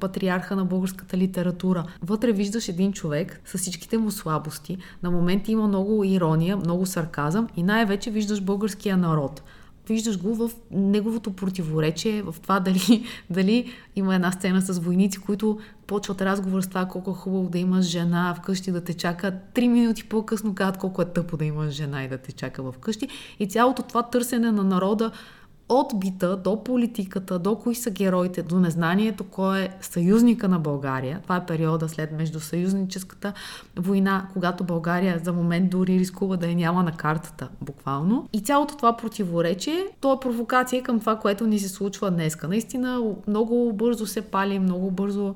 патриарха 0.00 0.56
на 0.56 0.64
българската 0.64 1.16
литература. 1.16 1.84
Вътре 2.02 2.32
виждаш 2.32 2.68
един 2.68 2.92
човек 2.92 3.40
с 3.44 3.58
всичките 3.58 3.98
му 3.98 4.10
слабости. 4.10 4.78
На 5.02 5.10
моменти 5.10 5.52
има 5.52 5.68
много 5.68 6.04
ирония, 6.04 6.56
много 6.56 6.86
сарказъм 6.86 7.48
и 7.56 7.62
най-вече 7.62 8.10
виждаш 8.10 8.40
българския 8.40 8.96
народ 8.96 9.42
виждаш 9.88 10.18
го 10.18 10.34
в 10.34 10.50
неговото 10.70 11.32
противоречие, 11.32 12.22
в 12.22 12.34
това 12.42 12.60
дали, 12.60 13.06
дали 13.30 13.72
има 13.96 14.14
една 14.14 14.32
сцена 14.32 14.60
с 14.60 14.78
войници, 14.78 15.18
които 15.18 15.58
почват 15.86 16.22
разговор 16.22 16.60
с 16.60 16.68
това 16.68 16.86
колко 16.86 17.10
е 17.10 17.14
хубаво 17.14 17.48
да 17.48 17.58
имаш 17.58 17.84
жена 17.84 18.34
вкъщи 18.34 18.72
да 18.72 18.84
те 18.84 18.94
чака. 18.94 19.34
Три 19.54 19.68
минути 19.68 20.04
по-късно 20.04 20.54
казват 20.54 20.76
колко 20.76 21.02
е 21.02 21.04
тъпо 21.04 21.36
да 21.36 21.44
имаш 21.44 21.74
жена 21.74 22.04
и 22.04 22.08
да 22.08 22.18
те 22.18 22.32
чака 22.32 22.72
вкъщи. 22.72 23.08
И 23.38 23.48
цялото 23.48 23.82
това 23.82 24.02
търсене 24.02 24.52
на 24.52 24.64
народа 24.64 25.10
от 25.68 25.92
бита 25.96 26.36
до 26.36 26.64
политиката, 26.64 27.38
до 27.38 27.56
кои 27.56 27.74
са 27.74 27.90
героите, 27.90 28.42
до 28.42 28.60
незнанието 28.60 29.24
кой 29.24 29.60
е 29.60 29.68
съюзника 29.80 30.48
на 30.48 30.58
България. 30.58 31.20
Това 31.22 31.36
е 31.36 31.46
периода 31.46 31.88
след 31.88 32.12
междусъюзническата 32.12 33.32
война, 33.76 34.28
когато 34.32 34.64
България 34.64 35.20
за 35.24 35.32
момент 35.32 35.70
дори 35.70 35.98
рискува 35.98 36.36
да 36.36 36.46
я 36.48 36.54
няма 36.54 36.82
на 36.82 36.92
картата, 36.92 37.48
буквално. 37.60 38.28
И 38.32 38.40
цялото 38.40 38.76
това 38.76 38.96
противоречие, 38.96 39.86
то 40.00 40.12
е 40.12 40.20
провокация 40.20 40.82
към 40.82 41.00
това, 41.00 41.16
което 41.16 41.46
ни 41.46 41.58
се 41.58 41.68
случва 41.68 42.10
днеска. 42.10 42.48
Наистина 42.48 43.14
много 43.28 43.72
бързо 43.72 44.06
се 44.06 44.22
пали, 44.22 44.58
много 44.58 44.90
бързо 44.90 45.34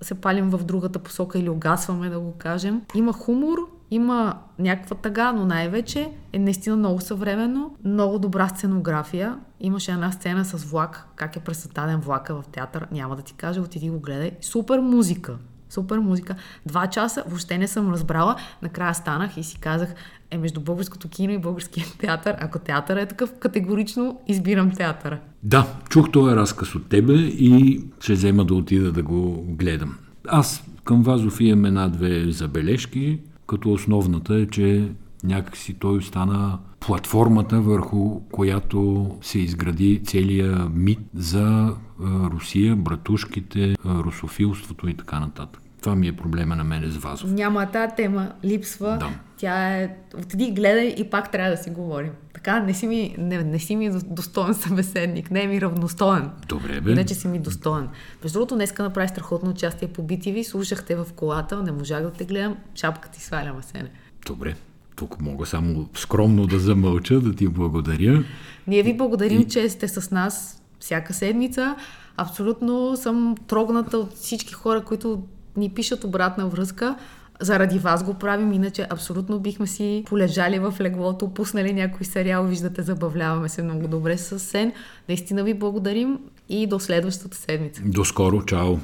се 0.00 0.14
палим 0.14 0.50
в 0.50 0.64
другата 0.64 0.98
посока 0.98 1.38
или 1.38 1.48
огасваме, 1.48 2.08
да 2.08 2.20
го 2.20 2.32
кажем. 2.32 2.82
Има 2.94 3.12
хумор, 3.12 3.58
има 3.90 4.38
някаква 4.58 4.96
тъга, 4.96 5.32
но 5.32 5.44
най-вече 5.44 6.10
е 6.32 6.38
наистина 6.38 6.76
много 6.76 7.00
съвременно, 7.00 7.76
много 7.84 8.18
добра 8.18 8.48
сценография. 8.48 9.38
Имаше 9.60 9.92
една 9.92 10.12
сцена 10.12 10.44
с 10.44 10.64
влак, 10.64 11.06
как 11.16 11.36
е 11.36 11.40
пресъздаден 11.40 12.00
влака 12.00 12.34
в 12.34 12.44
театър, 12.52 12.86
няма 12.92 13.16
да 13.16 13.22
ти 13.22 13.34
кажа, 13.34 13.60
отиди 13.60 13.90
го 13.90 14.00
гледай. 14.00 14.30
Супер 14.40 14.78
музика, 14.78 15.38
супер 15.76 15.98
музика. 15.98 16.34
Два 16.66 16.86
часа, 16.86 17.24
въобще 17.26 17.58
не 17.58 17.68
съм 17.68 17.92
разбрала. 17.92 18.36
Накрая 18.62 18.94
станах 18.94 19.36
и 19.36 19.42
си 19.42 19.58
казах, 19.60 19.94
е 20.30 20.38
между 20.38 20.60
българското 20.60 21.08
кино 21.08 21.32
и 21.32 21.38
българския 21.38 21.86
театър. 21.98 22.36
Ако 22.40 22.58
театър 22.58 22.96
е 22.96 23.06
такъв, 23.06 23.32
категорично 23.40 24.20
избирам 24.28 24.70
театъра. 24.70 25.18
Да, 25.42 25.66
чух 25.88 26.10
този 26.10 26.36
разказ 26.36 26.74
от 26.74 26.88
тебе 26.88 27.12
и 27.14 27.84
ще 28.00 28.12
взема 28.12 28.44
да 28.44 28.54
отида 28.54 28.92
да 28.92 29.02
го 29.02 29.44
гледам. 29.48 29.98
Аз 30.28 30.64
към 30.84 31.02
Вазов 31.02 31.40
имам 31.40 31.64
една-две 31.64 32.32
забележки, 32.32 33.18
като 33.46 33.72
основната 33.72 34.34
е, 34.34 34.46
че 34.46 34.88
някакси 35.24 35.74
той 35.74 36.02
стана 36.02 36.58
платформата, 36.80 37.60
върху 37.60 38.20
която 38.20 39.10
се 39.22 39.38
изгради 39.38 40.00
целия 40.04 40.68
мит 40.74 41.00
за 41.14 41.74
Русия, 42.00 42.76
братушките, 42.76 43.74
русофилството 43.84 44.88
и 44.88 44.94
така 44.94 45.20
нататък. 45.20 45.62
Това 45.86 45.96
ми 45.96 46.08
е 46.08 46.16
проблема 46.16 46.56
на 46.56 46.64
мене 46.64 46.90
с 46.90 46.96
Вазов. 46.96 47.32
Няма 47.32 47.66
тази 47.66 47.94
тема, 47.96 48.32
липсва. 48.44 48.96
Да. 49.00 49.10
Тя 49.36 49.76
е... 49.76 49.96
Отиди, 50.18 50.50
гледай 50.50 50.94
и 50.98 51.10
пак 51.10 51.32
трябва 51.32 51.50
да 51.50 51.56
си 51.56 51.70
говорим. 51.70 52.10
Така, 52.34 52.60
не 52.60 52.74
си 52.74 52.86
ми, 52.86 53.14
не, 53.18 53.44
не 53.44 53.58
си 53.58 53.76
ми 53.76 53.90
достоен 54.04 54.54
събеседник, 54.54 55.30
не 55.30 55.42
е 55.42 55.46
ми 55.46 55.60
равностоен. 55.60 56.30
Добре, 56.48 56.80
бе. 56.80 56.92
Иначе 56.92 57.14
си 57.14 57.28
ми 57.28 57.38
достоен. 57.38 57.88
Между 58.22 58.38
другото, 58.38 58.54
днеска 58.54 58.82
направи 58.82 59.08
страхотно 59.08 59.50
участие 59.50 59.88
по 59.88 60.02
BTV, 60.02 60.42
слушахте 60.42 60.96
в 60.96 61.06
колата, 61.16 61.62
не 61.62 61.72
можах 61.72 62.02
да 62.02 62.12
те 62.12 62.24
гледам, 62.24 62.56
шапка 62.74 63.08
ти 63.08 63.22
свалям, 63.22 63.58
Асене. 63.58 63.90
Добре. 64.26 64.54
Тук 64.96 65.20
мога 65.20 65.46
само 65.46 65.88
скромно 65.94 66.46
да 66.46 66.58
замълча, 66.58 67.20
да 67.20 67.34
ти 67.34 67.48
благодаря. 67.48 68.24
Ние 68.66 68.82
ви 68.82 68.96
благодарим, 68.96 69.40
и... 69.40 69.48
че 69.48 69.68
сте 69.68 69.88
с 69.88 70.10
нас 70.10 70.62
всяка 70.80 71.14
седмица. 71.14 71.76
Абсолютно 72.16 72.96
съм 72.96 73.34
трогната 73.46 73.98
от 73.98 74.12
всички 74.12 74.52
хора, 74.52 74.84
които 74.84 75.22
ни 75.56 75.70
пишат 75.70 76.04
обратна 76.04 76.46
връзка. 76.46 76.96
Заради 77.40 77.78
вас 77.78 78.04
го 78.04 78.14
правим, 78.14 78.52
иначе 78.52 78.86
абсолютно 78.90 79.38
бихме 79.38 79.66
си 79.66 80.04
полежали 80.06 80.58
в 80.58 80.74
леглото, 80.80 81.28
пуснали 81.28 81.72
някой 81.72 82.06
сериал, 82.06 82.44
виждате, 82.44 82.82
забавляваме 82.82 83.48
се 83.48 83.62
много 83.62 83.88
добре 83.88 84.18
с 84.18 84.38
Сен. 84.38 84.72
Наистина 85.08 85.44
ви 85.44 85.54
благодарим 85.54 86.18
и 86.48 86.66
до 86.66 86.80
следващата 86.80 87.36
седмица. 87.36 87.82
До 87.84 88.04
скоро, 88.04 88.44
чао! 88.44 88.76